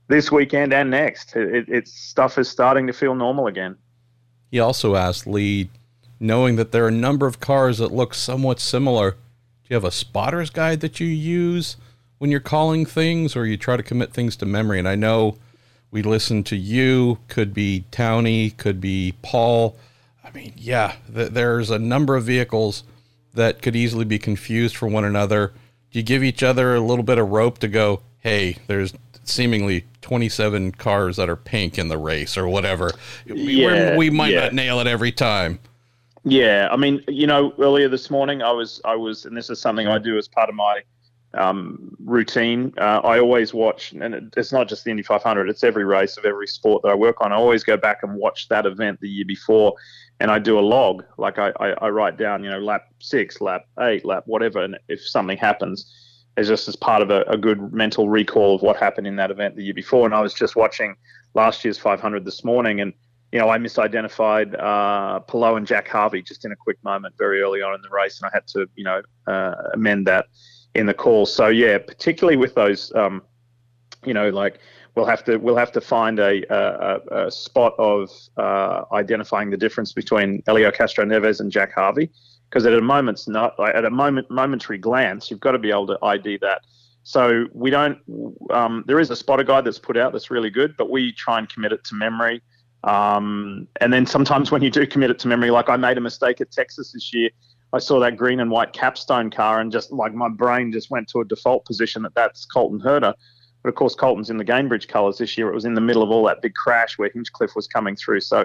this 0.08 0.32
weekend 0.32 0.74
and 0.74 0.92
next. 0.92 1.36
It, 1.36 1.56
it, 1.56 1.66
it's 1.70 1.94
stuff 1.94 2.38
is 2.38 2.50
starting 2.50 2.86
to 2.88 2.94
feel 2.94 3.16
normal 3.16 3.48
again. 3.48 3.78
He 4.52 4.60
also 4.60 4.96
asked 4.96 5.26
Leigh, 5.26 5.70
knowing 6.20 6.58
that 6.58 6.72
there 6.72 6.86
are 6.86 6.90
a 6.90 6.92
number 6.92 7.26
of 7.26 7.40
cars 7.40 7.80
that 7.80 7.92
look 7.92 8.14
somewhat 8.14 8.60
similar. 8.60 9.12
Do 9.12 9.70
you 9.70 9.74
have 9.76 9.86
a 9.86 9.92
spotter's 9.92 10.50
guide 10.50 10.82
that 10.82 11.00
you 11.00 11.08
use 11.08 11.78
when 12.20 12.30
you're 12.30 12.40
calling 12.40 12.86
things, 12.86 13.36
or 13.36 13.46
you 13.46 13.58
try 13.58 13.78
to 13.78 13.84
commit 13.84 14.14
things 14.14 14.36
to 14.38 14.46
memory? 14.46 14.80
And 14.80 14.88
I 14.88 14.96
know 14.96 15.38
we 15.90 16.04
listen 16.04 16.44
to 16.44 16.56
you. 16.56 17.20
Could 17.30 17.54
be 17.54 17.86
Townie, 17.92 18.56
could 18.58 18.82
be 18.82 19.16
Paul 19.22 19.78
I 20.24 20.32
mean, 20.32 20.54
yeah, 20.56 20.94
th- 21.14 21.32
there's 21.32 21.70
a 21.70 21.80
number 21.80 22.16
of 22.16 22.24
vehicles 22.24 22.84
that 23.34 23.62
could 23.62 23.76
easily 23.76 24.06
be 24.06 24.20
confused 24.20 24.76
for 24.76 24.88
one 24.88 25.06
another. 25.06 25.54
You 25.92 26.04
give 26.04 26.24
each 26.24 26.44
other 26.44 26.76
a 26.76 26.80
little 26.80 27.04
bit 27.04 27.18
of 27.18 27.30
rope 27.30 27.60
to 27.60 27.68
go, 27.68 28.02
hey, 28.20 28.58
there's 28.68 28.94
seemingly 29.26 29.86
27 30.02 30.74
cars 30.74 31.18
that 31.18 31.30
are 31.30 31.36
pink 31.36 31.78
in 31.78 31.88
the 31.88 31.98
race 31.98 32.38
or 32.38 32.48
whatever? 32.48 32.92
Yeah, 33.26 33.98
we 33.98 34.10
might 34.10 34.34
yeah. 34.34 34.42
not 34.42 34.54
nail 34.54 34.80
it 34.80 34.88
every 34.88 35.12
time. 35.12 35.60
Yeah, 36.24 36.70
I 36.72 36.78
mean, 36.78 37.04
you 37.08 37.28
know, 37.28 37.54
earlier 37.60 37.90
this 37.90 38.10
morning 38.10 38.42
I 38.42 38.52
was, 38.52 38.80
I 38.86 38.96
was, 38.96 39.26
and 39.26 39.36
this 39.36 39.50
is 39.50 39.60
something 39.60 39.88
I 39.88 39.98
do 39.98 40.18
as 40.18 40.28
part 40.28 40.48
of 40.48 40.56
my 40.56 40.82
um, 41.36 41.96
routine. 42.04 42.74
Uh, 42.78 43.02
I 43.04 43.20
always 43.20 43.54
watch, 43.54 43.92
and 43.94 44.14
it, 44.14 44.24
it's 44.38 44.52
not 44.52 44.68
just 44.68 44.84
the 44.84 44.92
Indy 44.92 45.04
500; 45.04 45.50
it's 45.50 45.64
every 45.64 45.86
race 45.86 46.18
of 46.18 46.26
every 46.26 46.48
sport 46.48 46.84
that 46.84 46.90
I 46.90 46.96
work 46.96 47.22
on. 47.22 47.32
I 47.32 47.36
always 47.36 47.64
go 47.64 47.78
back 47.78 48.00
and 48.04 48.16
watch 48.16 48.48
that 48.50 48.66
event 48.66 49.00
the 49.00 49.10
year 49.10 49.26
before, 49.26 49.74
and 50.20 50.30
I 50.32 50.40
do 50.40 50.60
a 50.60 50.62
log. 50.62 51.04
Like 51.18 51.40
I, 51.40 51.52
I, 51.60 51.70
I 51.82 51.90
write 51.90 52.18
down, 52.18 52.44
you 52.44 52.50
know, 52.50 52.60
lap 52.60 52.88
six, 53.00 53.42
lap 53.42 53.66
eight, 53.80 54.06
lap 54.06 54.24
whatever, 54.26 54.64
and 54.64 54.78
if 54.88 55.06
something 55.06 55.38
happens, 55.38 55.92
it's 56.38 56.48
just 56.48 56.68
as 56.68 56.76
part 56.76 57.02
of 57.02 57.10
a, 57.10 57.22
a 57.24 57.38
good 57.38 57.74
mental 57.74 58.10
recall 58.10 58.56
of 58.56 58.62
what 58.62 58.78
happened 58.78 59.08
in 59.08 59.16
that 59.18 59.32
event 59.32 59.56
the 59.56 59.64
year 59.64 59.74
before. 59.74 60.06
And 60.06 60.16
I 60.16 60.22
was 60.22 60.34
just 60.34 60.56
watching 60.56 60.96
last 61.34 61.64
year's 61.64 61.78
500 61.78 62.26
this 62.26 62.44
morning, 62.44 62.82
and 62.82 62.94
you 63.32 63.40
know, 63.40 63.50
I 63.50 63.58
misidentified 63.58 64.54
uh, 64.62 65.20
Palou 65.22 65.56
and 65.56 65.66
Jack 65.66 65.88
Harvey 65.88 66.22
just 66.22 66.46
in 66.46 66.52
a 66.52 66.56
quick 66.56 66.78
moment 66.84 67.16
very 67.18 67.42
early 67.42 67.64
on 67.64 67.74
in 67.74 67.82
the 67.82 67.90
race, 67.90 68.22
and 68.22 68.30
I 68.32 68.32
had 68.32 68.46
to, 68.50 68.70
you 68.76 68.84
know, 68.84 69.02
uh, 69.26 69.56
amend 69.74 70.06
that 70.06 70.28
in 70.76 70.86
the 70.86 70.94
call. 70.94 71.26
So 71.26 71.48
yeah, 71.48 71.78
particularly 71.78 72.38
with 72.38 72.56
those, 72.56 72.92
um, 72.96 73.22
you 74.06 74.14
know, 74.14 74.30
like 74.30 74.60
we'll 74.96 75.06
have 75.06 75.24
to 75.26 75.38
we'll 75.38 75.56
have 75.56 75.72
to 75.74 75.82
find 75.82 76.20
a, 76.20 76.44
a, 76.54 77.26
a 77.26 77.32
spot 77.32 77.74
of 77.78 78.10
uh, 78.38 78.84
identifying 78.92 79.50
the 79.50 79.58
difference 79.58 79.94
between 79.94 80.44
Helio 80.46 80.72
Castroneves 80.72 81.40
and 81.40 81.52
Jack 81.52 81.74
Harvey, 81.74 82.10
because 82.50 82.66
at 82.66 82.74
a 82.74 82.82
moment's 82.82 83.28
not 83.28 83.56
at 83.76 83.86
a 83.86 83.90
moment 83.90 84.30
momentary 84.30 84.78
glance, 84.78 85.30
you've 85.30 85.40
got 85.40 85.52
to 85.52 85.60
be 85.60 85.70
able 85.70 85.88
to 85.88 85.98
ID 86.04 86.38
that. 86.42 86.62
So 87.04 87.48
we 87.54 87.70
don't. 87.70 87.98
Um, 88.52 88.84
there 88.88 89.00
is 89.00 89.10
a 89.10 89.16
spotter 89.16 89.44
guide 89.44 89.66
that's 89.66 89.80
put 89.80 89.98
out 89.98 90.14
that's 90.14 90.32
really 90.32 90.50
good, 90.50 90.76
but 90.78 90.90
we 90.90 91.12
try 91.12 91.38
and 91.38 91.50
commit 91.50 91.74
it 91.74 91.84
to 91.86 91.96
memory. 91.96 92.42
Um, 92.86 93.68
and 93.80 93.94
then 93.94 94.06
sometimes 94.06 94.52
when 94.52 94.62
you 94.62 94.70
do 94.70 94.86
commit 94.86 95.10
it 95.10 95.20
to 95.20 95.28
memory, 95.28 95.52
like 95.52 95.70
I 95.70 95.78
made 95.78 95.98
a 95.98 96.02
mistake 96.02 96.42
at 96.42 96.52
Texas 96.52 96.92
this 96.92 97.14
year, 97.14 97.30
I 97.74 97.80
saw 97.80 98.00
that 98.00 98.18
green 98.18 98.40
and 98.40 98.52
white 98.52 98.74
capstone 98.74 99.30
car 99.30 99.60
and 99.60 99.72
just 99.72 99.92
like 99.92 100.14
my 100.14 100.30
brain 100.30 100.72
just 100.72 100.92
went 100.92 101.08
to 101.10 101.22
a 101.22 101.26
default 101.26 101.66
position 101.66 102.04
that 102.04 102.14
that's 102.16 102.46
Colton 102.46 102.80
Herta. 102.80 103.14
But 103.64 103.70
of 103.70 103.76
course, 103.76 103.96
Colton's 103.96 104.30
in 104.30 104.38
the 104.38 104.46
Gainbridge 104.46 104.88
colours 104.88 105.18
this 105.18 105.38
year. 105.38 105.50
It 105.50 105.56
was 105.56 105.66
in 105.66 105.74
the 105.74 105.82
middle 105.82 106.04
of 106.04 106.12
all 106.12 106.26
that 106.26 106.42
big 106.42 106.54
crash 106.54 106.98
where 106.98 107.10
Hinchcliffe 107.14 107.56
was 107.56 107.68
coming 107.68 107.96
through. 107.96 108.22
So, 108.22 108.40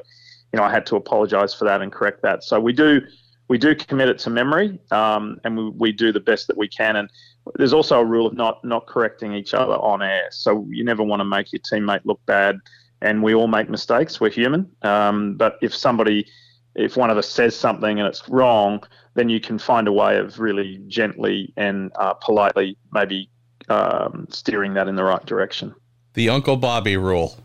you 0.53 0.57
know, 0.57 0.63
I 0.63 0.71
had 0.71 0.87
to 0.87 0.97
apologise 0.97 1.53
for 1.53 1.65
that 1.65 1.83
and 1.83 1.93
correct 1.93 2.23
that. 2.23 2.45
So 2.45 2.59
we 2.59 2.73
do 2.73 3.01
we 3.49 3.59
do 3.59 3.75
commit 3.75 4.11
it 4.11 4.19
to 4.21 4.31
memory, 4.31 4.79
um, 4.91 5.41
and 5.43 5.57
we, 5.57 5.71
we 5.71 5.93
do 5.93 6.13
the 6.13 6.21
best 6.21 6.47
that 6.49 6.57
we 6.57 6.69
can. 6.69 6.97
And 6.97 7.11
there's 7.57 7.73
also 7.73 7.99
a 7.99 8.05
rule 8.05 8.27
of 8.27 8.35
not 8.35 8.65
not 8.65 8.87
correcting 8.87 9.35
each 9.35 9.55
other 9.55 9.75
on 9.75 10.03
air. 10.03 10.29
So 10.31 10.67
you 10.71 10.85
never 10.85 11.03
want 11.03 11.21
to 11.21 11.25
make 11.25 11.53
your 11.53 11.61
teammate 11.61 12.03
look 12.05 12.21
bad 12.27 12.61
and 13.01 13.23
we 13.23 13.35
all 13.35 13.49
make 13.49 13.69
mistakes. 13.69 14.21
We're 14.21 14.31
human. 14.31 14.71
Um, 14.83 15.37
but 15.37 15.59
if 15.63 15.75
somebody, 15.75 16.27
if 16.75 16.97
one 16.97 17.11
of 17.11 17.17
us 17.17 17.29
says 17.29 17.57
something 17.57 17.99
and 17.99 18.09
it's 18.09 18.29
wrong, 18.29 18.83
then 19.19 19.29
you 19.29 19.41
can 19.41 19.59
find 19.59 19.89
a 19.89 19.93
way 19.93 20.17
of 20.17 20.39
really 20.39 20.81
gently 20.87 21.53
and 21.57 21.91
uh, 21.97 22.15
politely 22.15 22.77
maybe 22.93 23.29
um, 23.69 24.29
steering 24.31 24.75
that 24.75 24.87
in 24.87 24.95
the 24.95 25.03
right 25.03 25.27
direction. 25.27 25.75
The 26.15 26.29
Uncle 26.31 26.57
Bobby 26.57 26.97
rule. 26.97 27.37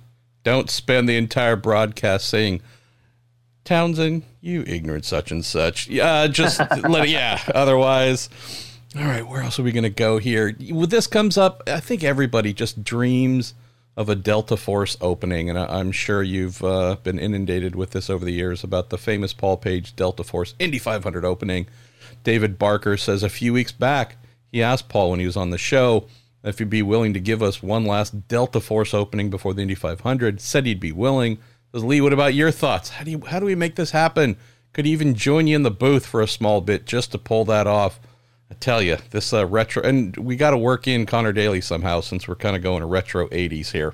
Don't 0.44 0.70
spend 0.70 1.10
the 1.10 1.18
entire 1.18 1.56
broadcast 1.56 2.30
saying, 2.30 2.62
Townsend, 3.64 4.22
you 4.40 4.64
ignorant 4.68 5.06
such 5.06 5.32
and 5.32 5.44
such. 5.44 5.88
Yeah, 5.88 6.28
just 6.28 6.60
let 6.88 7.06
it, 7.06 7.10
yeah. 7.10 7.42
Otherwise, 7.56 8.30
all 8.96 9.06
right, 9.06 9.28
where 9.28 9.42
else 9.42 9.58
are 9.58 9.64
we 9.64 9.72
going 9.72 9.82
to 9.82 9.90
go 9.90 10.20
here? 10.20 10.56
When 10.70 10.90
this 10.90 11.08
comes 11.08 11.40
up, 11.40 11.64
I 11.66 11.80
think 11.80 12.04
everybody 12.04 12.54
just 12.54 12.84
dreams 12.84 13.56
of 13.96 14.10
a 14.10 14.16
Delta 14.16 14.58
Force 14.58 14.98
opening, 15.02 15.50
and 15.50 15.58
I'm 15.58 15.92
sure 15.92 16.24
you've 16.24 16.64
uh, 16.64 16.98
been 17.04 17.20
inundated 17.20 17.76
with 17.76 17.92
this 17.92 18.10
over 18.10 18.26
the 18.26 18.34
years 18.34 18.64
about 18.64 18.90
the 18.90 18.98
famous 18.98 19.34
Paul 19.34 19.58
Page 19.58 19.96
Delta 19.96 20.24
Force 20.24 20.56
Indy 20.60 20.80
500 20.80 21.24
opening. 21.24 21.68
David 22.24 22.58
Barker 22.58 22.98
says 22.98 23.22
a 23.22 23.30
few 23.30 23.54
weeks 23.54 23.72
back 23.72 24.18
he 24.52 24.62
asked 24.62 24.88
Paul 24.88 25.12
when 25.12 25.20
he 25.20 25.26
was 25.26 25.36
on 25.36 25.50
the 25.50 25.58
show 25.58 26.06
if 26.44 26.60
he'd 26.60 26.70
be 26.70 26.82
willing 26.82 27.14
to 27.14 27.20
give 27.20 27.42
us 27.42 27.64
one 27.64 27.86
last 27.86 28.28
Delta 28.28 28.60
Force 28.60 28.94
opening 28.94 29.30
before 29.30 29.54
the 29.54 29.62
Indy 29.62 29.76
500. 29.76 30.40
Said 30.40 30.66
he'd 30.66 30.80
be 30.80 30.92
willing. 30.92 31.40
Says 31.72 31.84
Leigh, 31.84 32.02
what 32.02 32.14
about 32.14 32.36
your 32.36 32.52
thoughts? 32.52 32.90
How 32.90 33.04
do 33.04 33.12
you 33.12 33.22
how 33.26 33.40
do 33.40 33.46
we 33.46 33.56
make 33.56 33.76
this 33.76 33.92
happen? 33.92 34.38
Could 34.74 34.86
he 34.86 34.92
even 34.92 35.16
join 35.16 35.48
you 35.48 35.56
in 35.56 35.64
the 35.64 35.72
booth 35.72 36.06
for 36.06 36.22
a 36.22 36.28
small 36.28 36.62
bit 36.62 36.86
just 36.86 37.12
to 37.12 37.18
pull 37.18 37.46
that 37.46 37.68
off. 37.68 38.00
I 38.52 38.56
tell 38.56 38.82
you, 38.82 38.98
this 39.12 39.34
uh, 39.34 39.46
retro, 39.46 39.84
and 39.84 40.16
we 40.18 40.36
got 40.36 40.52
to 40.52 40.58
work 40.58 40.88
in 40.88 41.06
Connor 41.06 41.34
Daly 41.34 41.62
somehow 41.62 42.02
since 42.02 42.28
we're 42.28 42.36
kind 42.36 42.56
of 42.56 42.62
going 42.62 42.82
to 42.82 42.86
retro 42.86 43.28
'80s 43.30 43.72
here. 43.72 43.94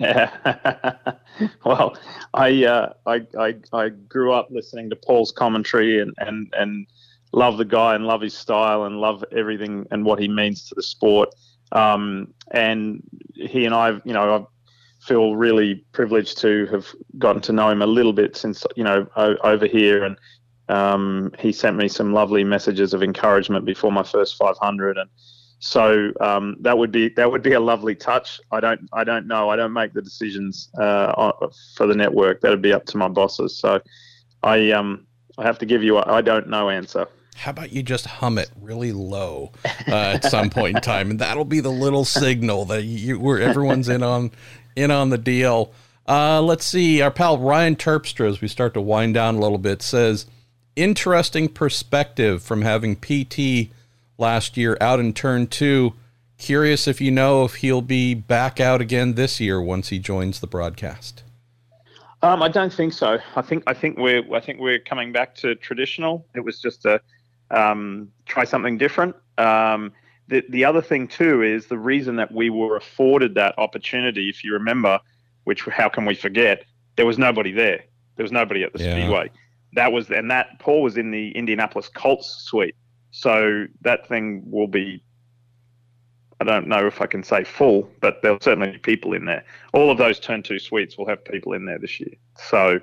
well, 1.64 1.96
I, 2.32 2.64
uh, 2.64 2.92
I, 3.06 3.26
I 3.38 3.54
I 3.72 3.88
grew 3.90 4.32
up 4.32 4.48
listening 4.50 4.90
to 4.90 4.96
Paul's 4.96 5.30
commentary 5.30 6.00
and 6.00 6.14
and 6.18 6.52
and 6.56 6.86
love 7.32 7.58
the 7.58 7.64
guy 7.64 7.94
and 7.94 8.06
love 8.06 8.22
his 8.22 8.34
style 8.34 8.84
and 8.84 9.00
love 9.00 9.24
everything 9.32 9.86
and 9.90 10.04
what 10.04 10.18
he 10.18 10.28
means 10.28 10.68
to 10.68 10.74
the 10.74 10.82
sport. 10.82 11.28
Um, 11.72 12.34
and 12.50 13.02
he 13.34 13.64
and 13.64 13.74
I, 13.74 14.00
you 14.04 14.12
know, 14.12 14.36
I 14.36 15.04
feel 15.04 15.36
really 15.36 15.84
privileged 15.92 16.38
to 16.38 16.66
have 16.66 16.88
gotten 17.18 17.40
to 17.42 17.52
know 17.52 17.70
him 17.70 17.82
a 17.82 17.86
little 17.86 18.12
bit 18.12 18.36
since 18.36 18.64
you 18.76 18.84
know 18.84 19.06
over 19.16 19.66
here 19.66 20.04
and 20.04 20.16
um, 20.70 21.32
he 21.38 21.52
sent 21.52 21.76
me 21.76 21.88
some 21.88 22.12
lovely 22.12 22.44
messages 22.44 22.94
of 22.94 23.02
encouragement 23.02 23.64
before 23.64 23.92
my 23.92 24.02
first 24.02 24.36
500, 24.36 24.96
and 24.98 25.10
so 25.58 26.12
um, 26.20 26.56
that 26.60 26.78
would 26.78 26.90
be 26.90 27.10
that 27.10 27.30
would 27.30 27.42
be 27.42 27.52
a 27.52 27.60
lovely 27.60 27.94
touch. 27.94 28.40
I 28.50 28.60
don't 28.60 28.88
I 28.92 29.04
don't 29.04 29.26
know. 29.26 29.50
I 29.50 29.56
don't 29.56 29.72
make 29.72 29.92
the 29.92 30.02
decisions 30.02 30.70
uh, 30.78 31.32
for 31.76 31.86
the 31.86 31.94
network. 31.94 32.40
That'd 32.40 32.62
be 32.62 32.72
up 32.72 32.86
to 32.86 32.96
my 32.96 33.08
bosses. 33.08 33.58
So 33.58 33.80
I 34.42 34.70
um 34.70 35.06
I 35.36 35.44
have 35.44 35.58
to 35.58 35.66
give 35.66 35.82
you 35.82 35.98
I 35.98 36.22
don't 36.22 36.48
know 36.48 36.70
answer. 36.70 37.06
How 37.36 37.52
about 37.52 37.72
you 37.72 37.82
just 37.82 38.06
hum 38.06 38.38
it 38.38 38.50
really 38.60 38.92
low 38.92 39.52
uh, 39.88 40.12
at 40.14 40.24
some 40.24 40.50
point 40.50 40.76
in 40.76 40.82
time, 40.82 41.10
and 41.10 41.18
that'll 41.18 41.44
be 41.44 41.60
the 41.60 41.70
little 41.70 42.04
signal 42.04 42.64
that 42.66 42.84
you 42.84 43.18
where 43.18 43.40
everyone's 43.40 43.88
in 43.88 44.02
on 44.02 44.30
in 44.76 44.90
on 44.90 45.10
the 45.10 45.18
deal. 45.18 45.72
Uh, 46.06 46.42
let's 46.42 46.66
see. 46.66 47.02
Our 47.02 47.10
pal 47.10 47.38
Ryan 47.38 47.76
Terpstra, 47.76 48.28
as 48.28 48.40
we 48.40 48.48
start 48.48 48.74
to 48.74 48.80
wind 48.80 49.14
down 49.14 49.36
a 49.36 49.40
little 49.40 49.58
bit, 49.58 49.82
says 49.82 50.26
interesting 50.80 51.48
perspective 51.48 52.42
from 52.42 52.62
having 52.62 52.96
PT 52.96 53.70
last 54.18 54.56
year 54.56 54.76
out 54.80 55.00
in 55.00 55.12
turn 55.12 55.46
two. 55.46 55.94
Curious 56.38 56.88
if 56.88 57.00
you 57.00 57.10
know 57.10 57.44
if 57.44 57.56
he'll 57.56 57.82
be 57.82 58.14
back 58.14 58.60
out 58.60 58.80
again 58.80 59.14
this 59.14 59.40
year 59.40 59.60
once 59.60 59.88
he 59.88 59.98
joins 59.98 60.40
the 60.40 60.46
broadcast. 60.46 61.22
Um, 62.22 62.42
I 62.42 62.48
don't 62.48 62.72
think 62.72 62.92
so. 62.92 63.18
I 63.36 63.42
think 63.42 63.62
I 63.66 63.74
think 63.74 63.98
we're 63.98 64.22
I 64.34 64.40
think 64.40 64.60
we're 64.60 64.78
coming 64.78 65.12
back 65.12 65.34
to 65.36 65.54
traditional. 65.54 66.26
It 66.34 66.40
was 66.40 66.60
just 66.60 66.84
a 66.84 67.00
um, 67.50 68.10
try 68.26 68.44
something 68.44 68.78
different. 68.78 69.16
Um, 69.38 69.92
the 70.28 70.44
the 70.48 70.64
other 70.64 70.82
thing 70.82 71.08
too 71.08 71.42
is 71.42 71.66
the 71.66 71.78
reason 71.78 72.16
that 72.16 72.32
we 72.32 72.50
were 72.50 72.76
afforded 72.76 73.34
that 73.34 73.58
opportunity. 73.58 74.28
If 74.28 74.44
you 74.44 74.52
remember, 74.52 75.00
which 75.44 75.64
how 75.64 75.88
can 75.88 76.04
we 76.04 76.14
forget? 76.14 76.64
There 76.96 77.06
was 77.06 77.18
nobody 77.18 77.52
there. 77.52 77.84
There 78.16 78.24
was 78.24 78.32
nobody 78.32 78.62
at 78.64 78.72
the 78.72 78.84
yeah. 78.84 78.92
speedway 78.92 79.30
that 79.74 79.92
was 79.92 80.10
and 80.10 80.30
that 80.30 80.58
Paul 80.58 80.82
was 80.82 80.96
in 80.96 81.10
the 81.10 81.30
Indianapolis 81.32 81.88
Colts 81.88 82.44
suite. 82.46 82.74
So 83.10 83.66
that 83.82 84.06
thing 84.06 84.42
will 84.50 84.68
be 84.68 85.02
I 86.40 86.44
don't 86.44 86.68
know 86.68 86.86
if 86.86 87.02
I 87.02 87.06
can 87.06 87.22
say 87.22 87.44
full, 87.44 87.90
but 88.00 88.22
there'll 88.22 88.40
certainly 88.40 88.72
be 88.72 88.78
people 88.78 89.12
in 89.12 89.26
there. 89.26 89.44
All 89.74 89.90
of 89.90 89.98
those 89.98 90.18
turn 90.18 90.42
two 90.42 90.58
suites 90.58 90.96
will 90.96 91.06
have 91.06 91.22
people 91.24 91.52
in 91.52 91.66
there 91.66 91.78
this 91.78 92.00
year. 92.00 92.14
So 92.38 92.80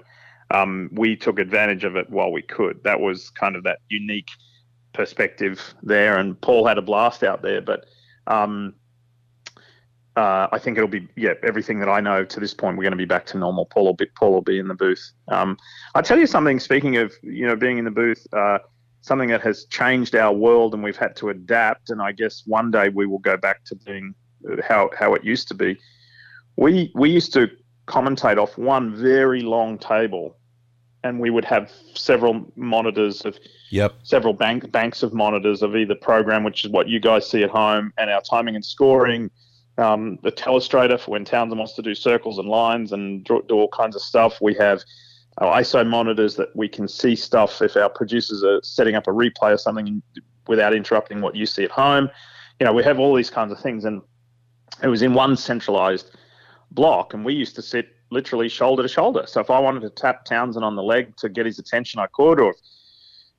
um, 0.51 0.89
we 0.93 1.15
took 1.15 1.39
advantage 1.39 1.83
of 1.83 1.95
it 1.95 2.07
while 2.09 2.31
we 2.31 2.43
could. 2.43 2.83
That 2.83 2.99
was 2.99 3.31
kind 3.31 3.55
of 3.55 3.63
that 3.63 3.79
unique 3.89 4.29
perspective 4.93 5.73
there. 5.81 6.19
And 6.19 6.39
Paul 6.39 6.67
had 6.67 6.77
a 6.77 6.83
blast 6.83 7.23
out 7.23 7.41
there, 7.41 7.61
but 7.61 7.85
um, 8.27 8.75
uh, 10.17 10.47
I 10.51 10.57
think 10.57 10.77
it'll 10.77 10.89
be 10.89 11.07
yeah 11.15 11.33
everything 11.43 11.79
that 11.79 11.89
I 11.89 12.01
know 12.01 12.25
to 12.25 12.39
this 12.39 12.53
point. 12.53 12.75
We're 12.75 12.83
going 12.83 12.91
to 12.91 12.97
be 12.97 13.05
back 13.05 13.27
to 13.27 13.37
normal. 13.37 13.65
Paul 13.67 13.85
will 13.85 13.93
be 13.93 14.07
Paul 14.15 14.31
will 14.31 14.41
be 14.41 14.57
in 14.57 14.67
the 14.67 14.73
booth. 14.73 15.11
Um, 15.27 15.57
I'll 15.93 16.01
tell 16.01 16.17
you 16.17 16.25
something. 16.25 16.59
Speaking 16.59 16.97
of 16.97 17.13
you 17.21 17.45
know 17.45 17.55
being 17.55 17.77
in 17.77 17.85
the 17.85 17.91
booth, 17.91 18.25
uh, 18.33 18.57
something 19.01 19.29
that 19.29 19.41
has 19.41 19.65
changed 19.65 20.15
our 20.15 20.33
world 20.33 20.73
and 20.73 20.83
we've 20.83 20.97
had 20.97 21.15
to 21.17 21.29
adapt. 21.29 21.91
And 21.91 22.01
I 22.01 22.13
guess 22.13 22.41
one 22.47 22.71
day 22.71 22.89
we 22.89 23.05
will 23.05 23.19
go 23.19 23.37
back 23.37 23.63
to 23.65 23.75
being 23.75 24.15
how 24.67 24.89
how 24.97 25.13
it 25.13 25.23
used 25.23 25.47
to 25.49 25.53
be. 25.53 25.77
We 26.55 26.91
we 26.95 27.11
used 27.11 27.31
to 27.33 27.47
commentate 27.85 28.37
off 28.37 28.57
one 28.57 28.95
very 28.95 29.41
long 29.41 29.77
table, 29.77 30.35
and 31.03 31.19
we 31.19 31.29
would 31.29 31.45
have 31.45 31.71
several 31.93 32.51
monitors 32.55 33.23
of 33.23 33.37
yep 33.69 33.93
several 34.01 34.33
bank 34.33 34.71
banks 34.71 35.03
of 35.03 35.13
monitors 35.13 35.61
of 35.61 35.75
either 35.75 35.93
program, 35.93 36.43
which 36.43 36.65
is 36.65 36.71
what 36.71 36.87
you 36.87 36.99
guys 36.99 37.29
see 37.29 37.43
at 37.43 37.51
home, 37.51 37.93
and 37.99 38.09
our 38.09 38.21
timing 38.21 38.55
and 38.55 38.65
scoring 38.65 39.29
um, 39.77 40.17
the 40.23 40.31
telestrator 40.31 40.99
for 40.99 41.11
when 41.11 41.25
Townsend 41.25 41.57
wants 41.57 41.73
to 41.73 41.81
do 41.81 41.93
circles 41.93 42.39
and 42.39 42.47
lines 42.47 42.91
and 42.91 43.23
do, 43.23 43.43
do 43.47 43.55
all 43.55 43.69
kinds 43.69 43.95
of 43.95 44.01
stuff. 44.01 44.39
We 44.41 44.55
have 44.55 44.83
our 45.39 45.59
ISO 45.61 45.87
monitors 45.87 46.35
that 46.35 46.55
we 46.55 46.67
can 46.67 46.87
see 46.87 47.15
stuff 47.15 47.61
if 47.61 47.75
our 47.75 47.89
producers 47.89 48.43
are 48.43 48.59
setting 48.63 48.95
up 48.95 49.07
a 49.07 49.11
replay 49.11 49.53
or 49.53 49.57
something 49.57 50.01
without 50.47 50.73
interrupting 50.73 51.21
what 51.21 51.35
you 51.35 51.45
see 51.45 51.63
at 51.63 51.71
home. 51.71 52.09
You 52.59 52.65
know, 52.65 52.73
we 52.73 52.83
have 52.83 52.99
all 52.99 53.13
these 53.13 53.29
kinds 53.29 53.51
of 53.51 53.59
things, 53.59 53.85
and 53.85 54.01
it 54.81 54.87
was 54.87 55.03
in 55.03 55.13
one 55.13 55.37
centralized 55.37 56.11
block, 56.71 57.13
and 57.13 57.23
we 57.23 57.33
used 57.33 57.55
to 57.55 57.61
sit 57.61 57.89
literally 58.09 58.49
shoulder 58.49 58.81
to 58.81 58.89
shoulder. 58.89 59.25
So 59.27 59.41
if 59.41 59.51
I 59.51 59.59
wanted 59.59 59.81
to 59.81 59.89
tap 59.89 60.25
Townsend 60.25 60.65
on 60.65 60.75
the 60.75 60.83
leg 60.83 61.15
to 61.17 61.29
get 61.29 61.45
his 61.45 61.59
attention, 61.59 61.99
I 61.99 62.07
could, 62.07 62.39
or 62.39 62.51
if 62.51 62.57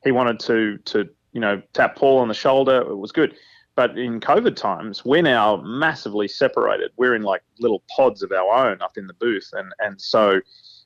he 0.04 0.12
wanted 0.12 0.38
to 0.40 0.78
to 0.78 1.08
you 1.32 1.40
know 1.40 1.60
tap 1.72 1.96
Paul 1.96 2.18
on 2.18 2.28
the 2.28 2.34
shoulder, 2.34 2.80
it 2.80 2.96
was 2.96 3.10
good. 3.10 3.34
But 3.78 3.96
in 3.96 4.18
COVID 4.18 4.56
times, 4.56 5.04
we're 5.04 5.22
now 5.22 5.58
massively 5.58 6.26
separated. 6.26 6.90
We're 6.96 7.14
in 7.14 7.22
like 7.22 7.42
little 7.60 7.84
pods 7.96 8.24
of 8.24 8.32
our 8.32 8.66
own 8.66 8.82
up 8.82 8.98
in 8.98 9.06
the 9.06 9.12
booth, 9.12 9.48
and 9.52 9.72
and 9.78 10.00
so 10.00 10.40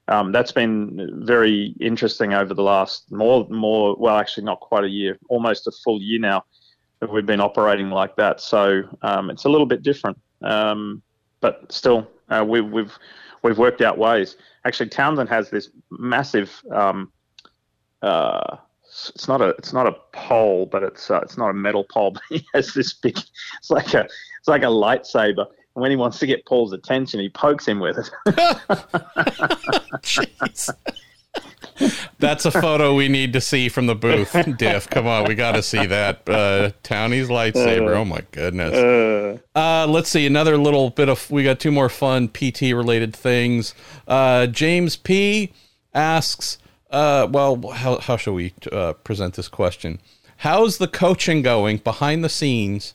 um, 0.09 0.31
that's 0.31 0.53
been 0.53 1.25
very 1.25 1.75
interesting 1.81 2.35
over 2.35 2.53
the 2.53 2.63
last 2.63 3.11
more 3.11 3.49
more 3.49 3.97
well, 3.99 4.19
actually 4.19 4.45
not 4.45 4.61
quite 4.61 4.85
a 4.85 4.91
year, 4.91 5.17
almost 5.31 5.67
a 5.67 5.73
full 5.83 6.03
year 6.03 6.21
now 6.21 6.45
that 7.01 7.11
we've 7.11 7.25
been 7.25 7.41
operating 7.41 7.89
like 7.89 8.15
that. 8.17 8.43
So 8.43 8.83
um, 9.01 9.31
it's 9.31 9.45
a 9.45 9.49
little 9.49 9.65
bit 9.65 9.83
different, 9.83 10.21
um, 10.43 11.01
but 11.41 11.73
still 11.73 12.07
uh, 12.29 12.45
we, 12.47 12.61
we've 12.61 12.99
we've 13.41 13.57
worked 13.57 13.81
out 13.81 13.97
ways. 13.97 14.37
Actually, 14.67 14.91
Townsend 14.91 15.31
has 15.31 15.49
this 15.49 15.71
massive. 15.91 16.63
Um, 16.71 17.11
uh, 18.03 18.59
it's 19.15 19.27
not 19.29 19.41
a 19.41 19.49
it's 19.59 19.73
not 19.73 19.87
a 19.87 19.93
pole, 20.13 20.67
but 20.67 20.83
it's 20.83 21.11
uh, 21.11 21.21
it's 21.23 21.37
not 21.39 21.51
a 21.51 21.55
metal 21.55 21.85
pole. 21.85 22.11
But 22.15 22.23
he 22.29 22.47
has 22.55 22.73
this 22.75 22.93
big. 22.93 23.19
It's 23.59 23.71
like 23.71 23.95
a 23.95 24.01
it's 24.05 24.49
like 24.49 24.63
a 24.63 24.67
lightsaber. 24.67 25.47
And 25.75 25.81
when 25.81 25.91
he 25.91 25.97
wants 25.97 26.19
to 26.19 26.27
get 26.27 26.45
Paul's 26.45 26.73
attention, 26.75 27.19
he 27.21 27.31
pokes 27.31 27.67
him 27.67 27.81
with 27.81 27.97
it. 27.99 28.11
Jeez. 30.03 30.71
That's 32.19 32.45
a 32.45 32.51
photo 32.51 32.95
we 32.95 33.09
need 33.09 33.33
to 33.33 33.41
see 33.41 33.69
from 33.71 33.87
the 33.87 33.95
booth, 33.95 34.37
Diff. 34.59 34.89
Come 34.91 35.07
on, 35.07 35.25
we 35.27 35.35
got 35.35 35.53
to 35.53 35.63
see 35.63 35.87
that. 35.87 36.29
Uh, 36.29 36.71
Townie's 36.83 37.29
lightsaber. 37.29 37.97
Oh 37.97 38.05
my 38.05 38.21
goodness. 38.33 38.75
Uh, 38.75 39.39
Uh, 39.59 39.87
let's 39.89 40.11
see 40.11 40.27
another 40.27 40.57
little 40.59 40.91
bit 40.91 41.09
of. 41.09 41.31
We 41.31 41.43
got 41.43 41.59
two 41.59 41.73
more 41.73 41.89
fun 41.89 42.29
PT 42.29 42.61
related 42.73 43.17
things. 43.17 43.75
Uh, 44.07 44.47
James 44.49 44.97
P 44.97 45.53
asks, 45.95 46.59
uh, 46.93 47.27
well, 47.31 47.71
how 47.71 47.99
how 47.99 48.17
shall 48.17 48.35
we 48.35 48.53
uh, 48.71 48.93
present 48.93 49.35
this 49.35 49.49
question? 49.49 50.01
How's 50.39 50.79
the 50.79 50.89
coaching 50.89 51.43
going 51.43 51.79
behind 51.79 52.23
the 52.23 52.29
scenes 52.29 52.95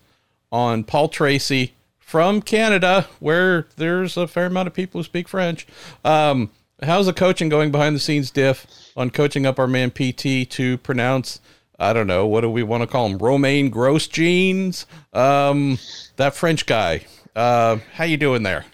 on 0.51 0.83
Paul 0.83 1.09
Tracy 1.09 1.73
from 1.97 2.41
Canada, 2.41 3.07
where 3.19 3.67
there's 3.75 4.15
a 4.15 4.27
fair 4.27 4.45
amount 4.45 4.67
of 4.67 4.73
people 4.73 4.99
who 4.99 5.03
speak 5.03 5.27
French? 5.27 5.65
Um, 6.05 6.51
how's 6.83 7.07
the 7.07 7.13
coaching 7.13 7.49
going 7.49 7.71
behind 7.71 7.95
the 7.95 7.99
scenes, 7.99 8.31
Diff, 8.31 8.67
on 8.95 9.09
coaching 9.09 9.45
up 9.45 9.59
our 9.59 9.67
man 9.67 9.91
PT 9.91 10.49
to 10.51 10.77
pronounce? 10.83 11.39
I 11.79 11.93
don't 11.93 12.07
know. 12.07 12.25
What 12.25 12.41
do 12.41 12.49
we 12.49 12.63
want 12.63 12.81
to 12.81 12.87
call 12.87 13.07
him? 13.07 13.17
Romaine 13.17 13.69
Gross 13.69 14.07
Jeans. 14.07 14.85
Um, 15.13 15.77
that 16.15 16.35
French 16.35 16.65
guy. 16.65 17.05
Uh, 17.35 17.77
how 17.93 18.03
you 18.03 18.17
doing 18.17 18.43
there? 18.43 18.65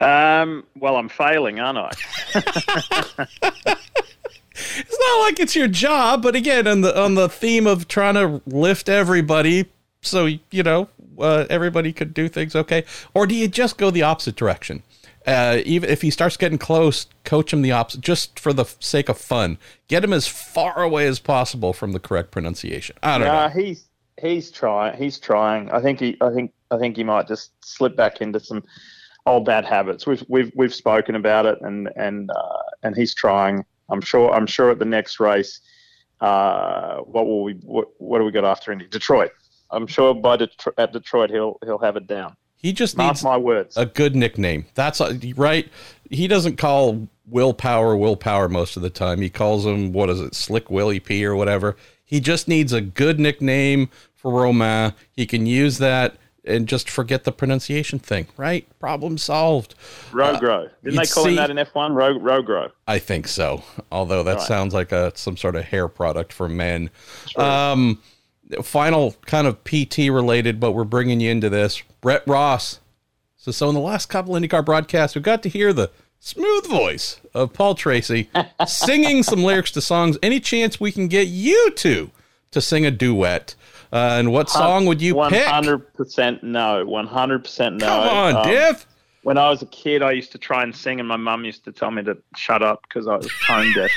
Um, 0.00 0.64
well, 0.76 0.96
I'm 0.96 1.08
failing, 1.08 1.58
aren't 1.60 1.78
I? 1.78 3.26
It's 4.58 4.98
not 4.98 5.20
like 5.22 5.38
it's 5.38 5.54
your 5.54 5.68
job, 5.68 6.22
but 6.22 6.34
again, 6.34 6.66
on 6.66 6.80
the 6.80 6.98
on 6.98 7.14
the 7.14 7.28
theme 7.28 7.66
of 7.66 7.88
trying 7.88 8.14
to 8.14 8.40
lift 8.46 8.88
everybody, 8.88 9.66
so 10.00 10.24
you 10.24 10.62
know 10.62 10.88
uh, 11.18 11.44
everybody 11.50 11.92
could 11.92 12.14
do 12.14 12.26
things 12.28 12.56
okay, 12.56 12.84
or 13.12 13.26
do 13.26 13.34
you 13.34 13.48
just 13.48 13.76
go 13.76 13.90
the 13.90 14.02
opposite 14.02 14.34
direction? 14.34 14.82
Uh, 15.26 15.60
even 15.66 15.90
if 15.90 16.00
he 16.00 16.10
starts 16.10 16.36
getting 16.38 16.56
close, 16.56 17.06
coach 17.24 17.52
him 17.52 17.60
the 17.60 17.72
opposite, 17.72 18.00
just 18.00 18.38
for 18.38 18.52
the 18.54 18.64
sake 18.80 19.08
of 19.10 19.18
fun. 19.18 19.58
Get 19.88 20.02
him 20.04 20.12
as 20.14 20.26
far 20.26 20.82
away 20.82 21.06
as 21.06 21.18
possible 21.18 21.72
from 21.74 21.92
the 21.92 22.00
correct 22.00 22.30
pronunciation. 22.30 22.96
I 23.02 23.18
don't 23.18 23.26
Nah, 23.26 23.48
know. 23.48 23.52
he's 23.60 23.84
he's 24.22 24.50
trying. 24.50 24.96
He's 24.96 25.18
trying. 25.18 25.70
I 25.70 25.80
think 25.82 26.00
he. 26.00 26.16
I 26.22 26.30
think. 26.32 26.52
I 26.70 26.78
think 26.78 26.96
he 26.96 27.04
might 27.04 27.28
just 27.28 27.50
slip 27.62 27.94
back 27.94 28.20
into 28.22 28.40
some 28.40 28.64
old 29.26 29.44
bad 29.44 29.64
habits. 29.64 30.06
We've 30.06 30.24
we've 30.28 30.52
we've 30.54 30.74
spoken 30.74 31.16
about 31.16 31.46
it, 31.46 31.58
and 31.60 31.88
and 31.96 32.30
uh, 32.30 32.62
and 32.82 32.96
he's 32.96 33.14
trying. 33.14 33.64
I'm 33.88 34.00
sure. 34.00 34.32
I'm 34.32 34.46
sure 34.46 34.70
at 34.70 34.78
the 34.78 34.84
next 34.84 35.20
race, 35.20 35.60
uh, 36.20 36.98
what 36.98 37.26
will 37.26 37.44
we? 37.44 37.54
What, 37.54 37.88
what 37.98 38.18
do 38.18 38.24
we 38.24 38.32
got 38.32 38.44
after 38.44 38.72
Indy? 38.72 38.86
Detroit. 38.86 39.32
I'm 39.70 39.86
sure 39.86 40.14
by 40.14 40.36
Detro- 40.36 40.72
at 40.78 40.92
Detroit 40.92 41.30
he'll 41.30 41.58
he'll 41.64 41.78
have 41.78 41.96
it 41.96 42.06
down. 42.06 42.36
He 42.56 42.72
just 42.72 42.96
Mark 42.96 43.14
needs 43.14 43.24
my 43.24 43.36
words. 43.36 43.76
a 43.76 43.86
good 43.86 44.16
nickname. 44.16 44.66
That's 44.74 45.00
uh, 45.00 45.18
right. 45.36 45.68
He 46.10 46.26
doesn't 46.26 46.56
call 46.56 47.06
Will 47.26 47.52
Power 47.52 47.96
willpower 47.96 48.48
most 48.48 48.76
of 48.76 48.82
the 48.82 48.90
time. 48.90 49.20
He 49.20 49.30
calls 49.30 49.66
him 49.66 49.92
what 49.92 50.08
is 50.08 50.20
it, 50.20 50.34
Slick 50.34 50.70
Willie 50.70 51.00
P 51.00 51.24
or 51.24 51.36
whatever. 51.36 51.76
He 52.04 52.20
just 52.20 52.48
needs 52.48 52.72
a 52.72 52.80
good 52.80 53.20
nickname 53.20 53.90
for 54.14 54.32
Romain. 54.32 54.94
He 55.12 55.26
can 55.26 55.44
use 55.44 55.78
that 55.78 56.16
and 56.46 56.68
just 56.68 56.88
forget 56.88 57.24
the 57.24 57.32
pronunciation 57.32 57.98
thing. 57.98 58.26
Right? 58.36 58.66
Problem 58.78 59.18
solved. 59.18 59.74
Rogro. 60.12 60.70
Didn't 60.84 60.98
they 61.00 61.06
call 61.06 61.24
him 61.24 61.30
see- 61.32 61.36
that 61.36 61.50
in 61.50 61.56
F1? 61.56 61.94
Ro- 61.94 62.18
Rogro. 62.18 62.70
I 62.86 62.98
think 62.98 63.26
so. 63.28 63.62
Although 63.90 64.22
that 64.22 64.36
Right. 64.38 64.46
sounds 64.46 64.72
like 64.74 64.92
a 64.92 65.12
some 65.16 65.36
sort 65.36 65.56
of 65.56 65.64
hair 65.64 65.88
product 65.88 66.32
for 66.32 66.48
men. 66.48 66.90
Um, 67.36 68.00
final 68.62 69.16
kind 69.26 69.46
of 69.46 69.62
PT 69.64 70.08
related, 70.10 70.60
but 70.60 70.72
we're 70.72 70.84
bringing 70.84 71.20
you 71.20 71.30
into 71.30 71.48
this. 71.50 71.82
Brett 72.00 72.22
Ross. 72.26 72.80
So, 73.36 73.50
so 73.52 73.68
in 73.68 73.74
the 73.74 73.80
last 73.80 74.06
couple 74.06 74.34
IndyCar 74.34 74.64
broadcasts, 74.64 75.14
we 75.16 75.22
got 75.22 75.42
to 75.44 75.48
hear 75.48 75.72
the 75.72 75.90
smooth 76.18 76.66
voice 76.66 77.20
of 77.34 77.52
Paul 77.52 77.74
Tracy 77.74 78.28
singing 78.66 79.22
some 79.22 79.42
lyrics 79.44 79.70
to 79.72 79.80
songs. 79.80 80.16
Any 80.22 80.40
chance 80.40 80.80
we 80.80 80.90
can 80.92 81.08
get 81.08 81.26
you 81.28 81.70
two 81.72 82.10
to 82.52 82.60
sing 82.60 82.86
a 82.86 82.90
duet? 82.90 83.54
Uh, 83.96 84.18
and 84.18 84.30
what 84.32 84.50
song 84.50 84.84
would 84.86 85.00
you 85.00 85.14
pick? 85.30 85.46
100% 85.46 86.42
no. 86.42 86.84
100% 86.86 87.72
no. 87.80 87.86
Come 87.86 88.08
on, 88.08 88.36
Um, 88.36 88.46
Diff. 88.48 88.86
when 89.22 89.38
I 89.38 89.48
was 89.48 89.62
a 89.62 89.66
kid, 89.66 90.02
I 90.02 90.12
used 90.12 90.32
to 90.32 90.38
try 90.38 90.62
and 90.62 90.74
sing, 90.74 91.00
and 91.00 91.08
my 91.08 91.16
mum 91.16 91.44
used 91.44 91.64
to 91.64 91.72
tell 91.72 91.90
me 91.90 92.02
to 92.04 92.16
shut 92.36 92.62
up 92.62 92.82
because 92.82 93.06
I 93.06 93.16
was 93.16 93.28
tone 93.46 93.72
deaf. 93.74 93.90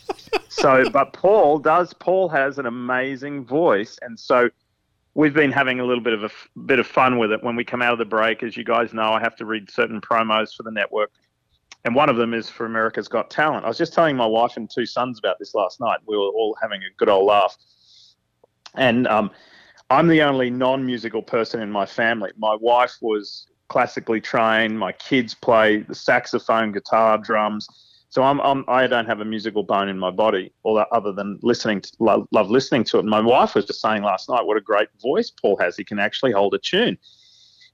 so, 0.48 0.88
but 0.90 1.12
Paul 1.12 1.58
does. 1.58 1.92
Paul 1.94 2.28
has 2.30 2.58
an 2.58 2.66
amazing 2.66 3.44
voice, 3.44 3.98
and 4.02 4.18
so 4.18 4.48
we've 5.14 5.34
been 5.34 5.52
having 5.52 5.78
a 5.78 5.84
little 5.84 6.02
bit 6.02 6.12
of 6.14 6.22
a 6.22 6.26
f- 6.26 6.48
bit 6.66 6.78
of 6.80 6.86
fun 6.86 7.18
with 7.18 7.30
it. 7.30 7.42
When 7.44 7.54
we 7.54 7.64
come 7.64 7.82
out 7.82 7.92
of 7.92 7.98
the 7.98 8.04
break, 8.04 8.42
as 8.42 8.56
you 8.56 8.64
guys 8.64 8.92
know, 8.92 9.12
I 9.12 9.20
have 9.20 9.36
to 9.36 9.44
read 9.44 9.70
certain 9.70 10.00
promos 10.00 10.54
for 10.56 10.64
the 10.64 10.72
network, 10.72 11.12
and 11.84 11.94
one 11.94 12.08
of 12.08 12.16
them 12.16 12.34
is 12.34 12.50
for 12.50 12.66
America's 12.66 13.06
Got 13.08 13.30
Talent. 13.30 13.64
I 13.64 13.68
was 13.68 13.78
just 13.78 13.92
telling 13.92 14.16
my 14.16 14.26
wife 14.26 14.56
and 14.56 14.68
two 14.68 14.86
sons 14.86 15.18
about 15.20 15.38
this 15.38 15.54
last 15.54 15.80
night. 15.80 15.98
We 16.06 16.16
were 16.16 16.24
all 16.24 16.56
having 16.60 16.80
a 16.82 16.90
good 16.96 17.08
old 17.08 17.26
laugh, 17.26 17.56
and 18.74 19.06
um, 19.06 19.30
I'm 19.90 20.08
the 20.08 20.22
only 20.22 20.50
non-musical 20.50 21.22
person 21.22 21.60
in 21.60 21.70
my 21.70 21.86
family. 21.86 22.30
My 22.36 22.56
wife 22.60 22.96
was 23.00 23.46
classically 23.68 24.20
trained. 24.20 24.78
My 24.78 24.92
kids 24.92 25.34
play 25.34 25.78
the 25.78 25.94
saxophone, 25.94 26.72
guitar, 26.72 27.18
drums. 27.18 27.68
So 28.08 28.22
I'm, 28.22 28.40
I'm 28.40 28.64
I 28.68 28.86
don't 28.86 29.06
have 29.06 29.20
a 29.20 29.24
musical 29.24 29.64
bone 29.64 29.88
in 29.88 29.98
my 29.98 30.10
body, 30.10 30.52
that 30.64 30.86
other 30.92 31.12
than 31.12 31.38
listening 31.42 31.80
to 31.80 31.92
love, 31.98 32.28
love 32.30 32.48
listening 32.48 32.84
to 32.84 32.98
it. 32.98 33.04
My 33.04 33.20
wife 33.20 33.56
was 33.56 33.64
just 33.64 33.80
saying 33.80 34.04
last 34.04 34.28
night 34.28 34.46
what 34.46 34.56
a 34.56 34.60
great 34.60 34.88
voice 35.02 35.30
Paul 35.30 35.56
has. 35.56 35.76
He 35.76 35.84
can 35.84 35.98
actually 35.98 36.30
hold 36.30 36.54
a 36.54 36.58
tune. 36.58 36.96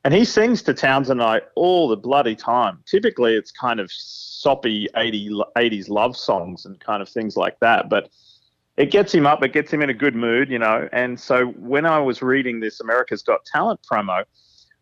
And 0.03 0.15
he 0.15 0.25
sings 0.25 0.63
to 0.63 0.73
Townsend 0.73 1.21
and 1.21 1.29
I 1.29 1.43
all 1.57 1.89
the 1.89 1.97
bloody 1.97 2.35
time. 2.35 2.83
Typically, 2.87 3.35
it's 3.35 3.53
kind 3.53 3.81
of 3.81 3.91
soppy 3.93 4.89
80, 4.97 5.29
80s 5.59 5.91
love 5.91 6.17
songs 6.17 6.65
and 6.65 6.81
kind 6.81 7.03
of 7.03 7.09
things 7.11 7.37
like 7.37 7.61
that. 7.61 7.91
But 7.91 8.09
it 8.77 8.91
gets 8.91 9.15
him 9.15 9.27
up, 9.27 9.43
it 9.43 9.53
gets 9.53 9.73
him 9.73 9.83
in 9.83 9.91
a 9.91 9.95
good 9.95 10.15
mood, 10.15 10.51
you 10.51 10.59
know. 10.59 10.89
And 10.93 11.19
so 11.19 11.47
when 11.47 11.87
I 11.87 11.99
was 11.99 12.23
reading 12.23 12.61
this 12.61 12.81
America's 12.81 13.23
Got 13.23 13.45
Talent 13.45 13.81
promo, 13.91 14.25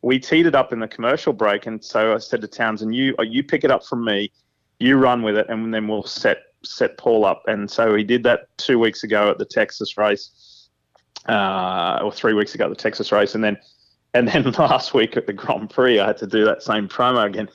we 0.03 0.19
teed 0.19 0.47
it 0.47 0.55
up 0.55 0.73
in 0.73 0.81
the 0.81 0.89
commercial 0.89 1.33
break. 1.33 1.67
And 1.67 1.83
so 1.83 2.15
I 2.15 2.19
said 2.19 2.41
to 2.43 2.47
Townsend, 2.47 2.95
you, 2.95 3.15
you 3.21 3.43
pick 3.43 3.65
it 3.65 3.71
up 3.71 3.85
from 3.85 4.05
me, 4.05 4.31
you 4.79 4.97
run 4.97 5.23
with 5.23 5.37
it, 5.37 5.47
and 5.49 5.75
then 5.75 5.89
we'll 5.89 6.05
set 6.05 6.39
set 6.65 6.99
Paul 6.99 7.25
up. 7.25 7.43
And 7.47 7.71
so 7.71 7.95
he 7.95 8.05
did 8.05 8.23
that 8.25 8.57
two 8.57 8.79
weeks 8.79 9.05
ago 9.05 9.31
at 9.31 9.39
the 9.39 9.45
Texas 9.45 9.97
race, 9.97 10.69
uh, 11.29 12.01
or 12.03 12.13
three 12.13 12.35
weeks 12.35 12.55
ago 12.55 12.65
at 12.65 12.71
the 12.71 12.77
Texas 12.77 13.13
race. 13.13 13.35
And 13.35 13.43
then 13.43 13.59
and 14.15 14.29
then 14.29 14.51
last 14.59 14.95
week 14.95 15.17
at 15.17 15.27
the 15.27 15.33
Grand 15.33 15.71
Prix, 15.71 15.99
I 15.99 16.07
had 16.07 16.19
to 16.19 16.27
do 16.27 16.45
that 16.45 16.63
same 16.63 16.89
promo 16.89 17.27
again. 17.27 17.49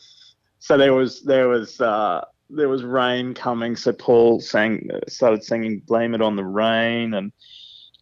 So 0.59 0.77
there 0.77 0.93
was 0.93 1.21
there 1.23 1.47
was 1.47 1.79
uh, 1.81 2.23
there 2.55 2.69
was 2.69 2.83
rain 2.83 3.33
coming. 3.33 3.75
So 3.75 3.93
Paul 3.93 4.39
sang 4.39 4.89
started 5.07 5.43
singing 5.43 5.81
"Blame 5.85 6.13
It 6.13 6.21
on 6.21 6.35
the 6.35 6.45
Rain," 6.45 7.13
and 7.13 7.31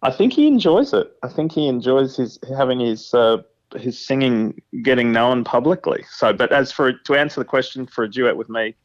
I 0.01 0.11
think 0.11 0.33
he 0.33 0.47
enjoys 0.47 0.93
it. 0.93 1.11
I 1.23 1.27
think 1.27 1.51
he 1.51 1.67
enjoys 1.67 2.17
his 2.17 2.39
having 2.57 2.79
his 2.79 3.13
uh, 3.13 3.37
his 3.75 4.03
singing 4.05 4.61
getting 4.83 5.11
known 5.11 5.43
publicly. 5.43 6.03
So, 6.09 6.33
but 6.33 6.51
as 6.51 6.71
for 6.71 6.93
to 6.93 7.15
answer 7.15 7.39
the 7.39 7.45
question 7.45 7.85
for 7.85 8.03
a 8.03 8.09
duet 8.09 8.35
with 8.35 8.49
me, 8.49 8.75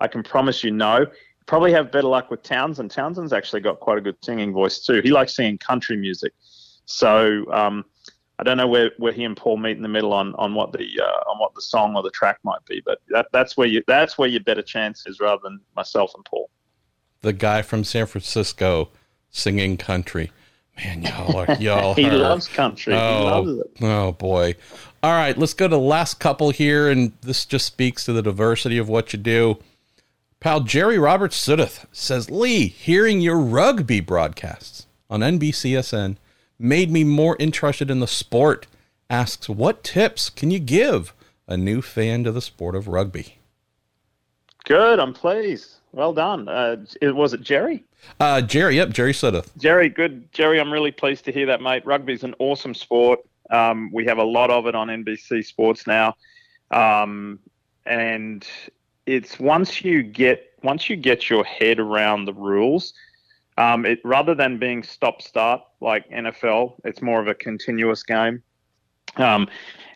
I 0.00 0.08
can 0.08 0.22
promise 0.22 0.62
you 0.62 0.70
no. 0.70 1.06
Probably 1.46 1.72
have 1.72 1.92
better 1.92 2.08
luck 2.08 2.30
with 2.30 2.42
Townsend. 2.42 2.90
Townsend's 2.90 3.32
actually 3.32 3.60
got 3.60 3.78
quite 3.78 3.98
a 3.98 4.00
good 4.00 4.16
singing 4.22 4.52
voice 4.52 4.84
too. 4.84 5.00
He 5.00 5.10
likes 5.10 5.36
singing 5.36 5.58
country 5.58 5.96
music. 5.96 6.32
So 6.86 7.44
um, 7.52 7.84
I 8.38 8.42
don't 8.42 8.56
know 8.58 8.66
where, 8.66 8.90
where 8.98 9.12
he 9.12 9.24
and 9.24 9.36
Paul 9.36 9.56
meet 9.56 9.76
in 9.78 9.82
the 9.82 9.88
middle 9.88 10.12
on, 10.12 10.34
on 10.34 10.54
what 10.54 10.72
the 10.72 10.86
uh, 11.02 11.30
on 11.30 11.38
what 11.38 11.54
the 11.54 11.62
song 11.62 11.96
or 11.96 12.02
the 12.02 12.10
track 12.10 12.38
might 12.42 12.64
be, 12.66 12.82
but 12.84 13.00
that, 13.08 13.26
that's 13.32 13.56
where 13.56 13.66
you 13.66 13.82
that's 13.86 14.18
where 14.18 14.28
your 14.28 14.42
better 14.42 14.62
chance 14.62 15.04
is 15.06 15.20
rather 15.20 15.40
than 15.42 15.60
myself 15.74 16.12
and 16.14 16.24
Paul. 16.24 16.50
The 17.22 17.32
guy 17.32 17.62
from 17.62 17.82
San 17.84 18.06
Francisco 18.06 18.90
singing 19.30 19.76
country. 19.78 20.30
Man, 20.76 21.02
y'all 21.02 21.34
are 21.36 21.54
y'all 21.60 21.94
He 21.94 22.04
are- 22.10 22.16
loves 22.16 22.46
country. 22.48 22.92
He 22.92 22.98
loves 23.00 23.48
Oh, 23.48 23.60
it. 23.60 23.82
oh 23.82 24.12
boy. 24.12 24.54
All 25.02 25.12
right, 25.12 25.38
let's 25.38 25.54
go 25.54 25.66
to 25.68 25.74
the 25.74 25.78
last 25.80 26.20
couple 26.20 26.50
here, 26.50 26.90
and 26.90 27.12
this 27.22 27.46
just 27.46 27.64
speaks 27.64 28.04
to 28.04 28.12
the 28.12 28.22
diversity 28.22 28.76
of 28.76 28.88
what 28.88 29.12
you 29.14 29.18
do. 29.18 29.58
Pal 30.40 30.60
Jerry 30.60 30.98
Roberts 30.98 31.38
Sudeth 31.44 31.86
says, 31.92 32.30
Leigh, 32.30 32.66
hearing 32.66 33.20
your 33.22 33.38
rugby 33.38 34.00
broadcasts 34.00 34.86
on 35.08 35.20
NBCSN 35.20 36.16
made 36.58 36.90
me 36.90 37.04
more 37.04 37.36
interested 37.38 37.90
in 37.90 38.00
the 38.00 38.06
sport. 38.06 38.66
Asks, 39.08 39.48
what 39.48 39.84
tips 39.84 40.30
can 40.30 40.50
you 40.50 40.58
give 40.58 41.14
a 41.46 41.56
new 41.56 41.80
fan 41.80 42.24
to 42.24 42.32
the 42.32 42.40
sport 42.40 42.74
of 42.74 42.88
rugby? 42.88 43.38
Good. 44.64 44.98
I'm 44.98 45.14
pleased. 45.14 45.76
Well 45.92 46.12
done. 46.12 46.48
Uh, 46.48 46.84
it, 47.00 47.14
was 47.14 47.32
it 47.32 47.40
Jerry? 47.40 47.84
Uh, 48.20 48.40
Jerry, 48.42 48.76
yep, 48.76 48.90
Jerry 48.90 49.12
Sudeth. 49.12 49.56
Jerry, 49.58 49.88
good. 49.88 50.30
Jerry, 50.32 50.60
I'm 50.60 50.72
really 50.72 50.90
pleased 50.90 51.24
to 51.26 51.32
hear 51.32 51.46
that, 51.46 51.60
mate. 51.60 51.86
Rugby's 51.86 52.24
an 52.24 52.34
awesome 52.38 52.74
sport. 52.74 53.20
Um, 53.50 53.90
we 53.92 54.04
have 54.06 54.18
a 54.18 54.24
lot 54.24 54.50
of 54.50 54.66
it 54.66 54.74
on 54.74 54.88
NBC 54.88 55.44
Sports 55.44 55.86
now. 55.86 56.16
Um, 56.70 57.38
and 57.86 58.46
it's 59.06 59.38
once 59.38 59.84
you 59.84 60.02
get 60.02 60.52
once 60.62 60.90
you 60.90 60.96
get 60.96 61.30
your 61.30 61.44
head 61.44 61.78
around 61.78 62.24
the 62.24 62.34
rules, 62.34 62.92
um, 63.58 63.86
it 63.86 64.00
rather 64.04 64.34
than 64.34 64.58
being 64.58 64.82
stop 64.82 65.22
start 65.22 65.62
like 65.80 66.08
NFL, 66.10 66.74
it's 66.84 67.02
more 67.02 67.20
of 67.20 67.28
a 67.28 67.34
continuous 67.34 68.02
game. 68.02 68.42
Um, 69.16 69.48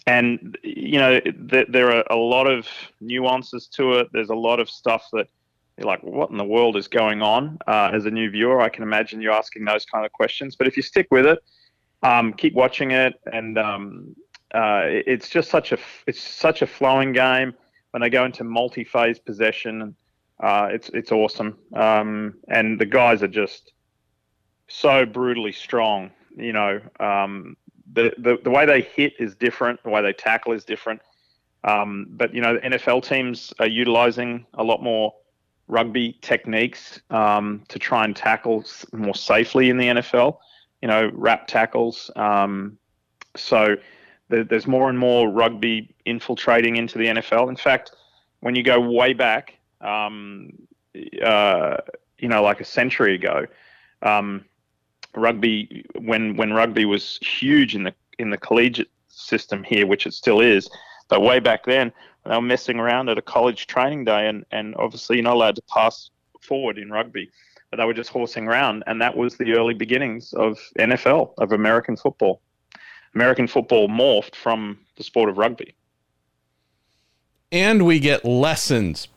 and 0.07 0.57
you 0.63 0.99
know 0.99 1.21
th- 1.21 1.67
there 1.69 1.93
are 1.93 2.05
a 2.11 2.17
lot 2.17 2.47
of 2.47 2.67
nuances 3.01 3.67
to 3.69 3.95
it. 3.95 4.09
There's 4.13 4.31
a 4.31 4.35
lot 4.35 4.61
of 4.61 4.71
stuff 4.71 5.07
that 5.13 5.29
you're 5.77 5.87
like, 5.87 6.03
what 6.03 6.31
in 6.31 6.37
the 6.37 6.45
world 6.45 6.77
is 6.77 6.89
going 6.89 7.23
on? 7.23 7.59
Uh, 7.67 7.91
as 7.93 8.07
a 8.07 8.11
new 8.11 8.31
viewer, 8.31 8.61
I 8.61 8.69
can 8.69 8.83
imagine 8.83 9.21
you 9.21 9.31
asking 9.33 9.65
those 9.65 9.85
kind 9.85 10.05
of 10.05 10.13
questions. 10.13 10.57
But 10.57 10.67
if 10.67 10.77
you 10.77 10.83
stick 10.83 11.09
with 11.11 11.27
it, 11.27 11.39
um, 12.03 12.33
keep 12.33 12.55
watching 12.55 12.91
it, 12.91 13.15
and 13.33 13.59
um, 13.59 14.17
uh, 14.55 14.83
it's 14.85 15.29
just 15.29 15.51
such 15.51 15.73
a 15.73 15.79
it's 16.07 16.21
such 16.21 16.63
a 16.63 16.67
flowing 16.67 17.13
game. 17.13 17.55
When 17.93 18.03
they 18.03 18.11
go 18.11 18.25
into 18.25 18.45
multi-phase 18.45 19.19
possession, 19.19 19.97
uh, 20.41 20.69
it's 20.71 20.89
it's 20.91 21.13
awesome. 21.13 21.59
Um, 21.75 22.35
and 22.49 22.81
the 22.81 22.87
guys 22.87 23.23
are 23.23 23.29
just 23.29 23.73
so 24.69 25.05
brutally 25.05 25.53
strong. 25.53 26.11
You 26.37 26.53
know, 26.53 26.81
um, 26.99 27.57
the, 27.93 28.13
the 28.19 28.39
the 28.43 28.51
way 28.51 28.65
they 28.67 28.81
hit 28.81 29.15
is 29.19 29.35
different. 29.35 29.83
The 29.83 29.91
way 29.91 30.03
they 30.03 30.13
tackle 30.13 30.53
is 30.53 30.65
different. 30.65 31.03
Um, 31.65 32.07
but 32.11 32.35
you 32.35 32.41
know, 32.41 32.55
the 32.55 32.61
NFL 32.61 33.05
teams 33.07 33.53
are 33.59 33.69
utilizing 33.69 34.47
a 34.55 34.65
lot 34.65 34.83
more 34.83 35.13
rugby 35.69 36.19
techniques 36.23 37.01
um, 37.11 37.63
to 37.69 37.79
try 37.79 38.05
and 38.05 38.17
tackle 38.17 38.65
more 38.93 39.15
safely 39.15 39.69
in 39.69 39.77
the 39.77 39.87
NFL. 39.87 40.39
You 40.81 40.89
know, 40.89 41.11
wrap 41.13 41.47
tackles. 41.47 42.11
Um, 42.17 42.79
so 43.37 43.77
there's 44.29 44.67
more 44.67 44.89
and 44.89 44.99
more 44.99 45.29
rugby 45.29 45.95
infiltrating 46.07 46.77
into 46.77 46.99
the 46.99 47.07
NFL. 47.07 47.49
In 47.49 47.57
fact, 47.57 47.93
when 48.41 48.55
you 48.55 48.63
go 48.63 48.81
way 48.81 49.13
back, 49.13 49.60
um, 49.81 50.53
uh, 51.23 51.77
you 52.19 52.29
know, 52.29 52.43
like 52.43 52.61
a 52.61 52.65
century 52.65 53.15
ago, 53.15 53.47
um, 54.03 54.45
rugby 55.15 55.85
when 55.99 56.37
when 56.37 56.53
rugby 56.53 56.85
was 56.85 57.19
huge 57.19 57.75
in 57.75 57.85
the 57.85 57.95
in 58.19 58.31
the 58.31 58.39
collegiate 58.39 58.91
system 59.09 59.65
here, 59.65 59.87
which 59.87 60.07
it 60.07 60.15
still 60.15 60.41
is, 60.41 60.69
but 61.09 61.23
way 61.23 61.41
back 61.41 61.65
then 61.65 61.93
they 62.25 62.35
were 62.35 62.43
messing 62.43 62.79
around 62.79 63.09
at 63.09 63.19
a 63.19 63.23
college 63.23 63.67
training 63.67 64.05
day, 64.05 64.29
and 64.29 64.45
and 64.51 64.75
obviously 64.77 65.17
you're 65.17 65.25
not 65.25 65.35
allowed 65.35 65.57
to 65.57 65.63
pass 65.63 66.11
forward 66.41 66.79
in 66.79 66.91
rugby, 66.91 67.31
but 67.71 67.79
they 67.79 67.85
were 67.85 67.95
just 67.95 68.11
horsing 68.11 68.47
around, 68.47 68.85
and 68.87 69.01
that 69.01 69.17
was 69.17 69.37
the 69.37 69.53
early 69.53 69.75
beginnings 69.75 70.33
of 70.35 70.59
NFL 70.79 71.35
of 71.39 71.53
American 71.53 71.97
football. 71.97 72.41
American 73.15 73.47
football 73.49 73.89
morphed 73.89 74.37
from 74.37 74.79
the 74.97 75.03
sport 75.03 75.29
of 75.29 75.39
rugby. 75.39 75.75
And 77.51 77.85
we 77.85 77.99
get 77.99 78.25
lessons 78.25 79.09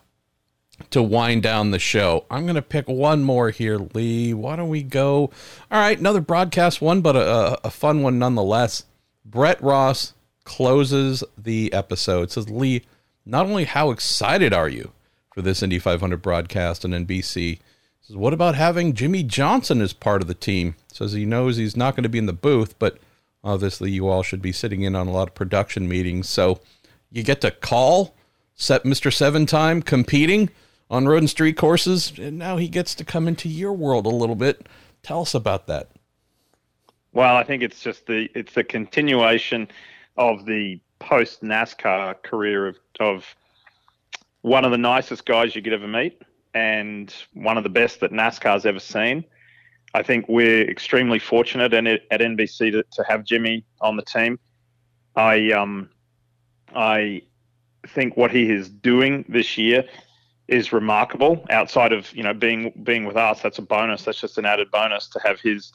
to 0.90 1.02
wind 1.02 1.42
down 1.42 1.70
the 1.70 1.78
show. 1.78 2.24
I'm 2.30 2.44
going 2.44 2.56
to 2.56 2.62
pick 2.62 2.88
one 2.88 3.22
more 3.22 3.50
here, 3.50 3.78
Leigh. 3.78 4.34
Why 4.34 4.56
don't 4.56 4.68
we 4.68 4.82
go? 4.82 5.30
All 5.70 5.80
right, 5.80 5.98
another 5.98 6.20
broadcast 6.20 6.80
one, 6.80 7.00
but 7.00 7.16
a, 7.16 7.66
a 7.66 7.70
fun 7.70 8.02
one 8.02 8.18
nonetheless. 8.18 8.84
Brett 9.24 9.62
Ross 9.62 10.14
closes 10.44 11.24
the 11.38 11.72
episode. 11.72 12.30
Says, 12.30 12.50
Leigh, 12.50 12.82
not 13.24 13.46
only 13.46 13.64
how 13.64 13.90
excited 13.90 14.52
are 14.52 14.68
you 14.68 14.92
for 15.32 15.42
this 15.42 15.62
Indy 15.62 15.78
500 15.78 16.20
broadcast 16.20 16.84
on 16.84 16.90
NBC, 16.90 17.58
says, 18.02 18.16
what 18.16 18.34
about 18.34 18.54
having 18.54 18.92
Jimmie 18.92 19.22
Johnson 19.22 19.80
as 19.80 19.92
part 19.92 20.22
of 20.22 20.28
the 20.28 20.34
team? 20.34 20.74
Says 20.92 21.12
he 21.12 21.24
knows 21.24 21.56
he's 21.56 21.76
not 21.76 21.96
going 21.96 22.02
to 22.02 22.08
be 22.08 22.18
in 22.18 22.26
the 22.26 22.32
booth, 22.32 22.78
but 22.78 22.98
obviously 23.42 23.90
you 23.90 24.08
all 24.08 24.22
should 24.22 24.42
be 24.42 24.52
sitting 24.52 24.82
in 24.82 24.94
on 24.94 25.08
a 25.08 25.12
lot 25.12 25.28
of 25.28 25.34
production 25.34 25.88
meetings. 25.88 26.28
So 26.28 26.60
you 27.10 27.22
get 27.22 27.40
to 27.40 27.50
call 27.50 28.14
set 28.54 28.84
Mr. 28.84 29.12
Seven 29.12 29.46
Time 29.46 29.82
competing 29.82 30.50
on 30.90 31.06
road 31.06 31.18
and 31.18 31.30
street 31.30 31.56
courses, 31.56 32.12
and 32.18 32.38
now 32.38 32.56
he 32.56 32.68
gets 32.68 32.94
to 32.96 33.04
come 33.04 33.26
into 33.26 33.48
your 33.48 33.72
world 33.72 34.06
a 34.06 34.10
little 34.10 34.34
bit. 34.34 34.66
Tell 35.02 35.22
us 35.22 35.34
about 35.34 35.66
that. 35.66 35.90
Well, 37.12 37.36
I 37.36 37.44
think 37.44 37.62
it's 37.62 37.80
just 37.80 38.06
the 38.06 38.28
it's 38.34 38.54
the 38.54 38.64
continuation 38.64 39.68
of 40.16 40.46
the 40.46 40.80
post 40.98 41.42
NASCAR 41.42 42.22
career 42.22 42.66
of 42.66 42.76
of 43.00 43.36
one 44.42 44.64
of 44.64 44.70
the 44.72 44.78
nicest 44.78 45.24
guys 45.24 45.56
you 45.56 45.62
could 45.62 45.72
ever 45.72 45.88
meet, 45.88 46.22
and 46.54 47.14
one 47.32 47.56
of 47.56 47.64
the 47.64 47.70
best 47.70 48.00
that 48.00 48.12
NASCAR's 48.12 48.66
ever 48.66 48.80
seen. 48.80 49.24
I 49.94 50.02
think 50.02 50.28
we're 50.28 50.68
extremely 50.68 51.20
fortunate 51.20 51.72
and 51.72 51.86
at 51.86 52.08
NBC 52.10 52.72
to, 52.72 52.82
to 52.82 53.04
have 53.08 53.24
Jimmy 53.24 53.64
on 53.80 53.96
the 53.96 54.02
team. 54.02 54.38
I 55.14 55.52
um 55.52 55.88
I 56.74 57.22
think 57.86 58.16
what 58.16 58.32
he 58.32 58.50
is 58.50 58.68
doing 58.68 59.24
this 59.28 59.56
year 59.56 59.84
is 60.48 60.72
remarkable. 60.72 61.44
Outside 61.50 61.92
of 61.92 62.12
you 62.14 62.22
know 62.22 62.34
being 62.34 62.72
being 62.82 63.04
with 63.04 63.16
us, 63.16 63.40
that's 63.40 63.58
a 63.58 63.62
bonus. 63.62 64.04
That's 64.04 64.20
just 64.20 64.38
an 64.38 64.44
added 64.44 64.70
bonus 64.70 65.08
to 65.08 65.20
have 65.24 65.40
his 65.40 65.72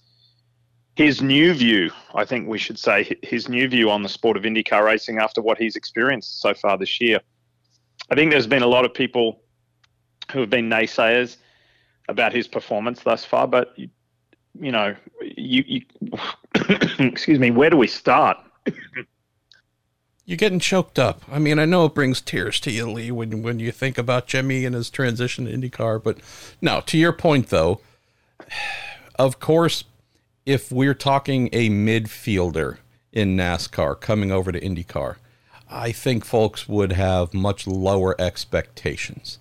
his 0.96 1.22
new 1.22 1.54
view. 1.54 1.92
I 2.14 2.26
think 2.26 2.48
we 2.48 2.58
should 2.58 2.78
say 2.78 3.18
his 3.24 3.48
new 3.48 3.68
view 3.68 3.90
on 3.90 4.04
the 4.04 4.10
sport 4.10 4.38
of 4.38 4.44
IndyCar 4.44 4.84
racing 4.84 5.18
after 5.18 5.42
what 5.42 5.58
he's 5.58 5.76
experienced 5.76 6.42
so 6.42 6.54
far 6.54 6.78
this 6.78 7.00
year. 7.00 7.20
I 8.12 8.16
think 8.16 8.32
there's 8.32 8.48
been 8.48 8.64
a 8.64 8.68
lot 8.68 8.86
of 8.86 8.94
people 8.94 9.42
who 10.32 10.40
have 10.42 10.50
been 10.50 10.70
naysayers 10.70 11.38
about 12.08 12.34
his 12.34 12.48
performance 12.48 13.02
thus 13.02 13.24
far, 13.24 13.48
but 13.48 13.74
you, 13.78 13.90
you 14.60 14.72
know, 14.72 14.96
you, 15.22 15.64
you 15.68 15.82
excuse 17.00 17.40
me, 17.40 17.52
where 17.52 17.70
do 17.70 17.78
we 17.78 17.88
start? 17.88 18.38
You're 20.30 20.38
getting 20.38 20.60
choked 20.60 21.00
up. 21.00 21.24
I 21.32 21.40
mean, 21.40 21.58
I 21.58 21.66
know 21.66 21.86
it 21.86 21.96
brings 21.96 22.22
tears 22.22 22.60
to 22.60 22.70
you, 22.70 22.88
Leigh, 22.88 23.10
when 23.10 23.42
when 23.42 23.60
you 23.60 23.72
think 23.72 23.98
about 23.98 24.28
Jimmy 24.28 24.64
and 24.64 24.76
his 24.76 24.92
transition 24.92 25.46
to 25.46 25.52
IndyCar. 25.52 26.04
But 26.04 26.20
no, 26.62 26.82
to 26.82 27.00
your 27.00 27.14
point 27.14 27.48
though, 27.48 27.82
of 29.16 29.40
course, 29.40 29.86
if 30.46 30.72
we're 30.72 30.94
talking 30.94 31.50
a 31.52 31.72
midfielder 31.72 32.78
in 33.12 33.36
NASCAR 33.36 34.00
coming 34.00 34.32
over 34.32 34.52
to 34.52 34.60
IndyCar, 34.60 35.16
I 35.68 35.92
think 35.92 36.24
folks 36.24 36.70
would 36.70 36.92
have 36.92 37.34
much 37.34 37.66
lower 37.66 38.16
expectations. 38.22 39.40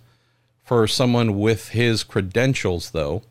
For 0.65 0.87
someone 0.87 1.37
with 1.37 1.69
his 1.69 2.03
credentials, 2.03 2.89
though, 2.89 3.21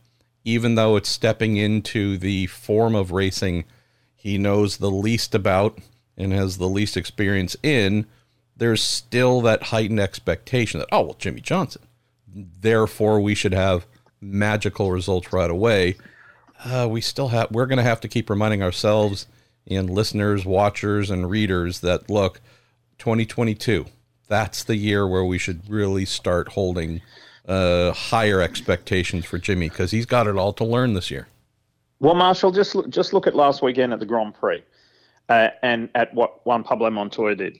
even 0.44 0.76
though 0.76 0.94
it's 0.94 1.08
stepping 1.08 1.56
into 1.56 2.18
the 2.18 2.46
form 2.46 2.94
of 2.94 3.10
racing 3.10 3.64
he 4.14 4.38
knows 4.38 4.76
the 4.76 4.92
least 4.92 5.34
about 5.34 5.80
and 6.18 6.32
has 6.32 6.58
the 6.58 6.68
least 6.68 6.96
experience 6.96 7.56
in, 7.62 8.06
there's 8.56 8.82
still 8.82 9.40
that 9.42 9.64
heightened 9.64 10.00
expectation 10.00 10.80
that, 10.80 10.88
oh, 10.92 11.02
well, 11.02 11.16
Jimmie 11.18 11.40
Johnson. 11.40 11.82
Therefore, 12.26 13.20
we 13.20 13.34
should 13.34 13.54
have 13.54 13.86
magical 14.20 14.90
results 14.90 15.32
right 15.32 15.50
away. 15.50 15.96
Uh, 16.64 16.88
we 16.90 17.00
still 17.00 17.28
have, 17.28 17.50
we're 17.52 17.66
going 17.66 17.78
to 17.78 17.84
have 17.84 18.00
to 18.00 18.08
keep 18.08 18.28
reminding 18.28 18.62
ourselves 18.62 19.26
and 19.70 19.88
listeners, 19.88 20.44
watchers, 20.44 21.08
and 21.10 21.30
readers 21.30 21.80
that, 21.80 22.10
look, 22.10 22.40
2022, 22.98 23.86
that's 24.26 24.64
the 24.64 24.76
year 24.76 25.06
where 25.06 25.24
we 25.24 25.38
should 25.38 25.68
really 25.70 26.04
start 26.04 26.48
holding 26.48 27.00
uh, 27.46 27.92
higher 27.92 28.40
expectations 28.40 29.24
for 29.24 29.38
Jimmy 29.38 29.68
because 29.68 29.92
he's 29.92 30.06
got 30.06 30.26
it 30.26 30.36
all 30.36 30.52
to 30.54 30.64
learn 30.64 30.94
this 30.94 31.10
year. 31.10 31.28
Well, 32.00 32.14
Marshall, 32.14 32.50
just 32.50 32.74
look, 32.74 32.88
just 32.90 33.12
look 33.12 33.26
at 33.26 33.34
last 33.34 33.62
weekend 33.62 33.92
at 33.92 34.00
the 34.00 34.06
Grand 34.06 34.34
Prix 34.34 34.62
uh, 35.28 35.48
and 35.62 35.88
at 35.94 36.12
what 36.14 36.44
Juan 36.46 36.62
Pablo 36.62 36.90
Montoya 36.90 37.34
did. 37.34 37.58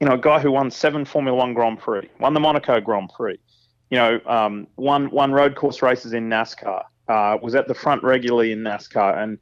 You 0.00 0.08
know, 0.08 0.14
a 0.14 0.18
guy 0.18 0.40
who 0.40 0.50
won 0.50 0.70
seven 0.70 1.04
Formula 1.04 1.36
One 1.36 1.54
Grand 1.54 1.78
Prix, 1.78 2.08
won 2.18 2.34
the 2.34 2.40
Monaco 2.40 2.80
Grand 2.80 3.10
Prix, 3.16 3.38
you 3.90 3.98
know, 3.98 4.20
um, 4.26 4.66
won, 4.76 5.10
won 5.10 5.32
road 5.32 5.54
course 5.54 5.82
races 5.82 6.12
in 6.12 6.28
NASCAR, 6.28 6.84
uh, 7.08 7.38
was 7.40 7.54
at 7.54 7.68
the 7.68 7.74
front 7.74 8.02
regularly 8.02 8.52
in 8.52 8.60
NASCAR. 8.60 9.16
And 9.16 9.38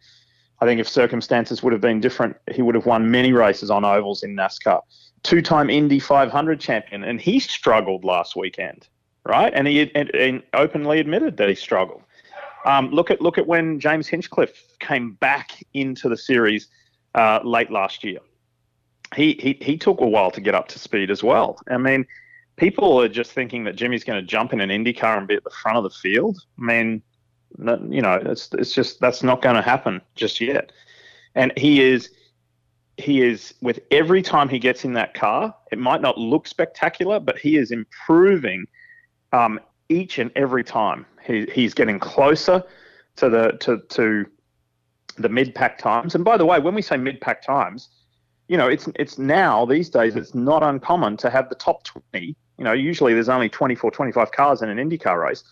I 0.60 0.66
think 0.66 0.80
if 0.80 0.88
circumstances 0.88 1.62
would 1.62 1.72
have 1.72 1.80
been 1.80 2.00
different, 2.00 2.36
he 2.52 2.62
would 2.62 2.74
have 2.74 2.86
won 2.86 3.10
many 3.10 3.32
races 3.32 3.70
on 3.70 3.84
ovals 3.84 4.22
in 4.22 4.36
NASCAR. 4.36 4.82
Two 5.22 5.40
time 5.40 5.70
Indy 5.70 5.98
500 5.98 6.60
champion, 6.60 7.04
and 7.04 7.20
he 7.20 7.40
struggled 7.40 8.04
last 8.04 8.36
weekend, 8.36 8.88
right? 9.24 9.52
And 9.54 9.66
he 9.68 9.90
and, 9.94 10.10
and 10.14 10.42
openly 10.52 10.98
admitted 10.98 11.36
that 11.36 11.48
he 11.48 11.54
struggled. 11.54 12.02
Um, 12.64 12.90
look 12.90 13.10
at 13.10 13.20
look 13.20 13.38
at 13.38 13.46
when 13.46 13.80
James 13.80 14.08
Hinchcliffe 14.08 14.76
came 14.80 15.12
back 15.14 15.64
into 15.74 16.08
the 16.08 16.16
series 16.16 16.68
uh, 17.14 17.40
late 17.44 17.70
last 17.70 18.04
year. 18.04 18.18
He, 19.14 19.34
he 19.34 19.58
he 19.60 19.76
took 19.76 20.00
a 20.00 20.06
while 20.06 20.30
to 20.30 20.40
get 20.40 20.54
up 20.54 20.68
to 20.68 20.78
speed 20.78 21.10
as 21.10 21.22
well. 21.22 21.58
I 21.68 21.76
mean, 21.76 22.06
people 22.56 23.00
are 23.00 23.08
just 23.08 23.32
thinking 23.32 23.64
that 23.64 23.76
Jimmy's 23.76 24.04
going 24.04 24.20
to 24.20 24.26
jump 24.26 24.52
in 24.52 24.60
an 24.60 24.70
Indy 24.70 24.92
car 24.92 25.18
and 25.18 25.28
be 25.28 25.34
at 25.34 25.44
the 25.44 25.50
front 25.50 25.76
of 25.76 25.84
the 25.84 25.90
field. 25.90 26.38
I 26.58 26.62
mean, 26.62 27.02
you 27.58 28.00
know, 28.00 28.14
it's 28.24 28.48
it's 28.54 28.72
just 28.72 29.00
that's 29.00 29.22
not 29.22 29.42
going 29.42 29.56
to 29.56 29.62
happen 29.62 30.00
just 30.14 30.40
yet. 30.40 30.72
And 31.34 31.52
he 31.56 31.82
is 31.82 32.10
he 32.96 33.22
is 33.22 33.54
with 33.60 33.80
every 33.90 34.22
time 34.22 34.48
he 34.48 34.58
gets 34.58 34.84
in 34.84 34.92
that 34.94 35.14
car, 35.14 35.54
it 35.70 35.78
might 35.78 36.00
not 36.00 36.18
look 36.18 36.46
spectacular, 36.46 37.20
but 37.20 37.38
he 37.38 37.56
is 37.56 37.70
improving 37.70 38.66
um, 39.32 39.60
each 39.88 40.18
and 40.18 40.30
every 40.36 40.64
time. 40.64 41.06
He, 41.24 41.46
he's 41.52 41.74
getting 41.74 41.98
closer 41.98 42.62
to 43.16 43.28
the 43.28 43.52
to 43.60 43.78
to 43.90 44.26
the 45.12 45.28
mid 45.28 45.54
pack 45.54 45.78
times. 45.78 46.14
And 46.14 46.24
by 46.24 46.36
the 46.36 46.46
way, 46.46 46.58
when 46.58 46.74
we 46.74 46.82
say 46.82 46.96
mid 46.96 47.20
pack 47.20 47.42
times, 47.42 47.88
you 48.48 48.56
know, 48.56 48.68
it's 48.68 48.88
it's 48.96 49.18
now 49.18 49.64
these 49.64 49.88
days 49.88 50.16
it's 50.16 50.34
not 50.34 50.62
uncommon 50.62 51.16
to 51.18 51.30
have 51.30 51.48
the 51.48 51.54
top 51.54 51.84
20. 51.84 52.36
You 52.58 52.64
know, 52.64 52.72
usually 52.72 53.14
there's 53.14 53.28
only 53.28 53.48
24, 53.48 53.90
25 53.90 54.32
cars 54.32 54.62
in 54.62 54.68
an 54.68 54.78
IndyCar 54.78 55.22
race. 55.22 55.42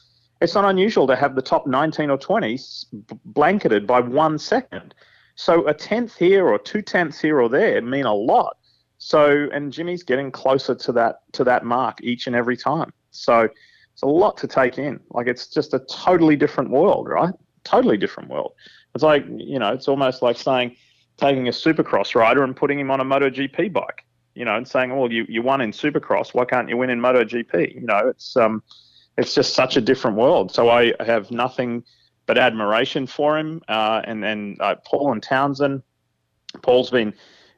It's 0.41 0.55
not 0.55 0.65
unusual 0.65 1.07
to 1.07 1.17
have 1.17 1.35
the 1.35 1.43
top 1.43 1.67
19 1.67 2.11
or 2.11 2.19
20 2.19 2.59
blanketed 3.25 3.87
by 3.87 4.01
one 4.01 4.39
second. 4.39 4.95
So 5.35 5.67
a 5.67 5.75
tenth 5.75 6.17
here 6.17 6.47
or 6.47 6.59
two 6.59 6.83
tenths 6.83 7.21
here 7.21 7.41
or 7.41 7.49
there 7.49 7.81
mean 7.83 8.05
a 8.05 8.15
lot. 8.15 8.57
So 8.99 9.49
and 9.53 9.73
Jimmy's 9.73 10.03
getting 10.03 10.31
closer 10.31 10.75
to 10.75 10.93
that 10.93 11.21
to 11.33 11.45
that 11.45 11.65
mark 11.65 11.99
each 12.03 12.27
and 12.27 12.37
every 12.37 12.57
time. 12.57 12.93
So 13.11 13.49
it's 13.93 14.03
a 14.03 14.07
lot 14.07 14.37
to 14.39 14.47
take 14.47 14.79
in. 14.79 15.01
Like 15.11 15.27
it's 15.27 15.47
just 15.47 15.75
a 15.75 15.81
totally 15.91 16.37
different 16.37 16.71
world, 16.71 17.09
right? 17.09 17.35
Totally 17.65 17.97
different 17.97 18.29
world. 18.29 18.53
It's 18.95 19.05
like 19.05 19.25
you 19.29 19.59
know, 19.59 19.73
it's 19.73 19.89
almost 19.89 20.23
like 20.23 20.37
saying 20.37 20.77
taking 21.17 21.49
a 21.49 21.53
Supercross 21.53 22.15
rider 22.15 22.43
and 22.43 22.57
putting 22.57 22.79
him 22.79 22.91
on 22.91 23.01
a 23.01 23.05
MotoGP 23.05 23.73
bike. 23.73 24.05
You 24.35 24.45
know, 24.45 24.57
and 24.57 24.67
saying, 24.67 24.97
"Well, 24.97 25.13
you, 25.13 25.27
you 25.29 25.43
won 25.43 25.61
in 25.61 25.73
Supercross. 25.73 26.35
Why 26.35 26.45
can't 26.45 26.69
you 26.69 26.77
win 26.77 26.89
in 26.91 27.01
MotoGP?" 27.01 27.75
You 27.75 27.87
know, 27.87 28.09
it's 28.09 28.37
um, 28.37 28.63
it's 29.19 29.35
just 29.35 29.55
such 29.55 29.77
a 29.77 29.81
different 29.81 30.17
world. 30.17 30.53
So 30.53 30.71
I 30.71 30.95
have 31.01 31.31
nothing 31.31 31.85
but 32.27 32.39
admiration 32.39 33.07
for 33.07 33.39
him. 33.39 33.61
Uh, 33.69 34.03
and 34.05 34.25
and 34.25 34.61
uh, 34.61 34.77
Paul 34.87 35.13
and 35.13 35.23
Townsend. 35.23 35.83
Paul's 36.63 36.91
been 36.91 37.13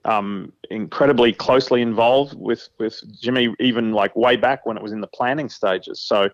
um, 0.05 0.53
incredibly 0.71 1.33
closely 1.33 1.83
involved 1.83 2.35
with 2.39 2.69
with 2.79 3.01
Jimmy, 3.21 3.55
even 3.61 3.93
like 3.93 4.17
way 4.17 4.37
back 4.37 4.67
when 4.67 4.77
it 4.77 4.83
was 4.83 4.93
in 4.93 5.01
the 5.01 5.07
planning 5.07 5.49
stages. 5.49 6.01
So 6.01 6.31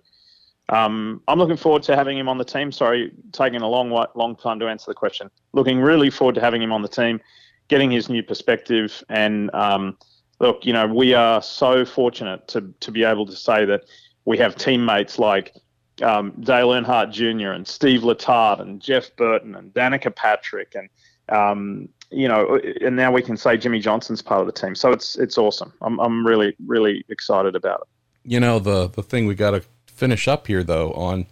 um, 0.70 1.22
I'm 1.28 1.38
looking 1.38 1.56
forward 1.56 1.82
to 1.84 1.96
having 1.96 2.18
him 2.18 2.28
on 2.28 2.38
the 2.38 2.44
team. 2.44 2.70
Sorry, 2.72 3.12
taking 3.32 3.62
a 3.62 3.68
long 3.68 3.90
long 4.14 4.36
time 4.36 4.58
to 4.60 4.68
answer 4.68 4.90
the 4.90 4.94
question. 4.94 5.30
Looking 5.52 5.80
really 5.80 6.10
forward 6.10 6.34
to 6.34 6.40
having 6.40 6.62
him 6.62 6.72
on 6.72 6.82
the 6.82 6.88
team, 6.88 7.20
getting 7.68 7.90
his 7.90 8.08
new 8.08 8.22
perspective, 8.22 9.02
and 9.08 9.52
um, 9.54 9.96
look, 10.40 10.66
you 10.66 10.72
know, 10.72 10.86
we 10.86 11.14
are 11.14 11.40
so 11.40 11.84
fortunate 11.84 12.46
to 12.48 12.72
to 12.80 12.90
be 12.90 13.04
able 13.04 13.26
to 13.26 13.36
say 13.36 13.64
that 13.64 13.84
we 14.24 14.36
have 14.38 14.56
teammates 14.56 15.18
like 15.18 15.54
um, 16.02 16.32
Dale 16.40 16.68
Earnhardt 16.68 17.12
Jr. 17.12 17.50
and 17.50 17.66
Steve 17.66 18.02
Letarte 18.02 18.60
and 18.60 18.80
Jeff 18.80 19.14
Burton 19.16 19.54
and 19.54 19.72
Danica 19.72 20.14
Patrick 20.14 20.74
and 20.74 20.88
um, 21.30 21.88
you 22.10 22.26
know, 22.26 22.58
and 22.80 22.96
now 22.96 23.12
we 23.12 23.20
can 23.20 23.36
say 23.36 23.58
Jimmie 23.58 23.80
Johnson's 23.80 24.22
part 24.22 24.40
of 24.40 24.46
the 24.46 24.52
team. 24.52 24.74
So 24.74 24.92
it's 24.92 25.16
it's 25.16 25.38
awesome. 25.38 25.72
I'm 25.80 25.98
I'm 25.98 26.26
really 26.26 26.54
really 26.66 27.04
excited 27.08 27.54
about 27.54 27.80
it. 27.80 28.30
You 28.30 28.40
know, 28.40 28.58
the 28.58 28.88
the 28.88 29.02
thing 29.02 29.26
we 29.26 29.34
got 29.34 29.52
to 29.52 29.62
finish 29.99 30.28
up 30.28 30.46
here 30.46 30.62
though 30.62 30.92
on, 30.92 31.26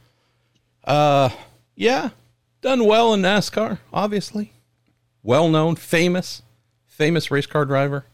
uh, 0.85 1.31
yeah, 1.77 2.11
done 2.61 2.85
well 2.85 3.15
in 3.15 3.23
NASCAR, 3.23 3.79
obviously, 3.93 4.53
well 5.23 5.49
known, 5.49 5.77
famous, 5.77 6.43
famous 6.85 7.31
race 7.31 7.47
car 7.47 7.65
driver, 7.65 8.07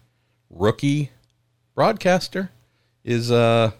rookie 0.49 1.09
broadcaster, 1.75 2.51
is 3.03 3.31
uh 3.31 3.71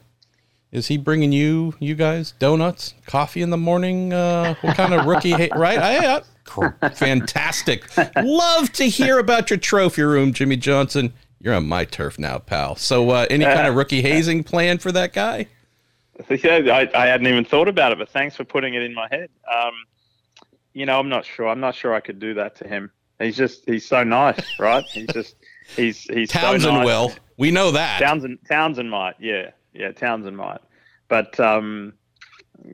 is 0.72 0.88
he 0.88 0.98
bringing 0.98 1.32
you, 1.32 1.76
you 1.80 1.94
guys, 1.94 2.34
donuts, 2.40 2.96
coffee 3.06 3.44
in 3.44 3.52
the 3.52 3.58
morning? 3.58 4.12
Uh, 4.12 4.56
what 4.62 4.76
kind 4.76 4.92
of 4.96 5.06
rookie, 5.06 5.30
ha- 5.30 5.50
right? 5.56 5.78
I, 5.78 6.16
I, 6.16 6.90
fantastic. 6.90 7.84
Love 8.16 8.72
to 8.74 8.86
hear 8.86 9.20
about 9.20 9.52
your 9.52 9.60
trophy 9.60 10.02
room, 10.02 10.34
Jimmie 10.34 10.58
Johnson. 10.58 11.14
You're 11.40 11.54
on 11.54 11.68
my 11.68 11.86
turf 11.86 12.18
now, 12.18 12.40
pal. 12.40 12.76
So, 12.76 13.12
uh, 13.12 13.28
any 13.30 13.46
kind 13.46 13.68
of 13.68 13.76
rookie 13.76 14.02
hazing 14.02 14.44
plan 14.46 14.80
for 14.80 14.92
that 14.94 15.14
guy? 15.14 15.46
Yeah, 16.30 16.58
I, 16.72 16.90
I, 16.94 17.08
hadn't 17.08 17.26
even 17.28 17.44
thought 17.44 17.68
about 17.68 17.92
it, 17.92 17.98
but 17.98 18.08
thanks 18.10 18.36
for 18.36 18.44
putting 18.44 18.76
it 18.76 18.84
in 18.84 18.94
my 18.94 19.08
head. 19.10 19.30
Um, 19.52 19.74
you 20.74 20.86
know, 20.86 21.00
I'm 21.00 21.10
not 21.10 21.26
sure. 21.26 21.48
I'm 21.48 21.60
not 21.60 21.74
sure 21.74 21.94
I 21.94 22.02
could 22.02 22.20
do 22.20 22.36
that 22.36 22.56
to 22.58 22.68
him. 22.68 22.92
He's 23.20 23.36
just, 23.36 23.64
he's 23.66 23.86
so 23.86 24.04
nice, 24.04 24.40
right? 24.60 24.86
He's 24.86 25.08
just, 25.08 25.36
he's, 25.76 26.04
he's 26.04 26.30
Townsend 26.30 26.62
so 26.62 26.72
nice. 26.72 26.86
will. 26.86 27.12
We 27.38 27.50
know 27.50 27.72
that. 27.72 28.00
Townsend, 28.00 28.40
Townsend 28.48 28.92
might, 28.92 29.16
yeah 29.20 29.52
yeah, 29.74 29.92
Townsend 29.92 30.38
might. 30.38 30.62
But 31.08 31.40
um, 31.40 31.94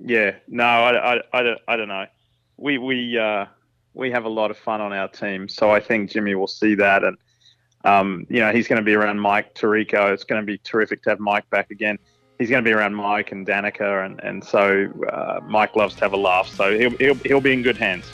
yeah, 0.05 0.35
no, 0.47 0.63
I, 0.63 1.15
I, 1.15 1.21
I, 1.33 1.43
don't, 1.43 1.59
I 1.67 1.75
don't 1.75 1.87
know. 1.87 2.05
We 2.57 2.77
we 2.77 3.17
uh, 3.17 3.45
we 3.93 4.11
have 4.11 4.25
a 4.25 4.29
lot 4.29 4.51
of 4.51 4.57
fun 4.57 4.81
on 4.81 4.93
our 4.93 5.07
team, 5.07 5.47
so 5.47 5.71
I 5.71 5.79
think 5.79 6.11
Jimmy 6.11 6.35
will 6.35 6.47
see 6.47 6.75
that, 6.75 7.03
and 7.03 7.17
um, 7.85 8.27
you 8.29 8.39
know 8.39 8.51
he's 8.51 8.67
going 8.67 8.81
to 8.81 8.85
be 8.85 8.93
around 8.93 9.19
Mike 9.19 9.55
Tirico. 9.55 10.11
It's 10.13 10.25
going 10.25 10.41
to 10.41 10.45
be 10.45 10.57
terrific 10.57 11.01
to 11.03 11.11
have 11.11 11.19
Mike 11.19 11.49
back 11.49 11.71
again. 11.71 11.97
He's 12.39 12.49
going 12.49 12.63
to 12.63 12.67
be 12.67 12.73
around 12.73 12.95
Mike 12.95 13.33
and 13.33 13.45
Danica, 13.45 14.05
and 14.05 14.17
and 14.23 14.41
so 14.41 14.87
uh, 15.11 15.41
Mike 15.45 15.75
loves 15.75 15.95
to 15.95 16.01
have 16.01 16.13
a 16.13 16.17
laugh, 16.17 16.47
so 16.47 16.77
he'll 16.77 16.97
he'll 16.97 17.15
he'll 17.15 17.41
be 17.41 17.51
in 17.51 17.61
good 17.61 17.75
hands. 17.75 18.05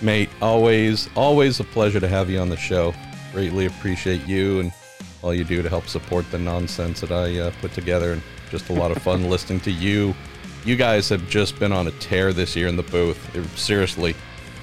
Mate, 0.00 0.30
always 0.40 1.10
always 1.14 1.60
a 1.60 1.64
pleasure 1.64 2.00
to 2.00 2.08
have 2.08 2.30
you 2.30 2.38
on 2.38 2.48
the 2.48 2.56
show. 2.56 2.94
Greatly 3.32 3.66
appreciate 3.66 4.26
you 4.26 4.60
and 4.60 4.72
all 5.20 5.34
you 5.34 5.44
do 5.44 5.60
to 5.60 5.68
help 5.68 5.86
support 5.86 6.30
the 6.30 6.38
nonsense 6.38 7.02
that 7.02 7.12
I 7.12 7.38
uh, 7.38 7.52
put 7.60 7.72
together. 7.72 8.12
And 8.12 8.22
just 8.50 8.70
a 8.70 8.72
lot 8.72 8.90
of 8.90 9.02
fun 9.02 9.28
listening 9.30 9.60
to 9.60 9.70
you. 9.70 10.14
You 10.64 10.76
guys 10.76 11.08
have 11.10 11.28
just 11.28 11.58
been 11.58 11.72
on 11.72 11.88
a 11.88 11.92
tear 11.92 12.32
this 12.32 12.56
year 12.56 12.68
in 12.68 12.76
the 12.76 12.84
booth. 12.84 13.36
It, 13.36 13.46
seriously, 13.58 14.14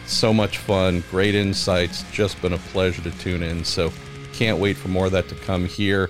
so 0.07 0.34
much 0.34 0.57
fun, 0.57 1.03
great 1.11 1.36
insights. 1.36 2.03
Just 2.11 2.41
been 2.41 2.53
a 2.53 2.57
pleasure 2.57 3.03
to 3.03 3.11
tune 3.19 3.43
in. 3.43 3.63
So 3.63 3.91
can't 4.34 4.57
wait 4.57 4.78
for 4.78 4.88
more 4.88 5.05
of 5.05 5.11
that 5.11 5.30
to 5.30 5.36
come 5.36 5.65
here. 5.65 6.09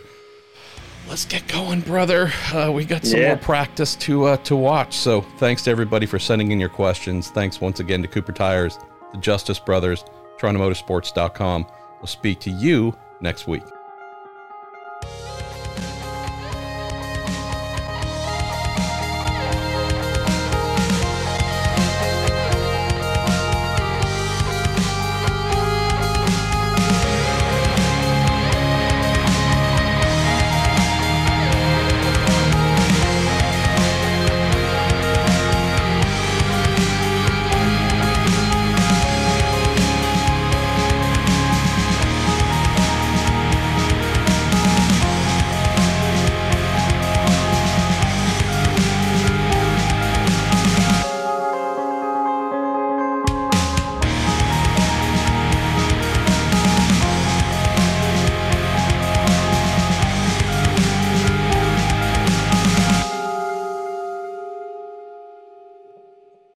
Let's 1.08 1.26
get 1.26 1.48
going, 1.48 1.82
brother. 1.82 2.32
Uh, 2.54 2.72
we 2.74 2.86
got 2.86 3.06
some 3.06 3.20
yeah. 3.20 3.28
more 3.30 3.38
practice 3.38 3.96
to 3.98 4.26
uh, 4.26 4.38
to 4.38 4.56
watch. 4.56 4.96
So 4.96 5.22
thanks 5.22 5.62
to 5.64 5.72
everybody 5.72 6.06
for 6.06 6.18
sending 6.18 6.52
in 6.52 6.60
your 6.60 6.70
questions. 6.70 7.30
Thanks 7.30 7.60
once 7.60 7.80
again 7.80 8.02
to 8.02 8.08
Cooper 8.08 8.32
Tires, 8.32 8.80
the 9.12 9.18
Justice 9.20 9.60
Brothers, 9.60 10.06
TorontoMotorsports.com. 10.40 11.66
We'll 12.00 12.08
speak 12.08 12.40
to 12.42 12.50
you 12.50 12.96
next 13.22 13.48
week. 13.48 13.64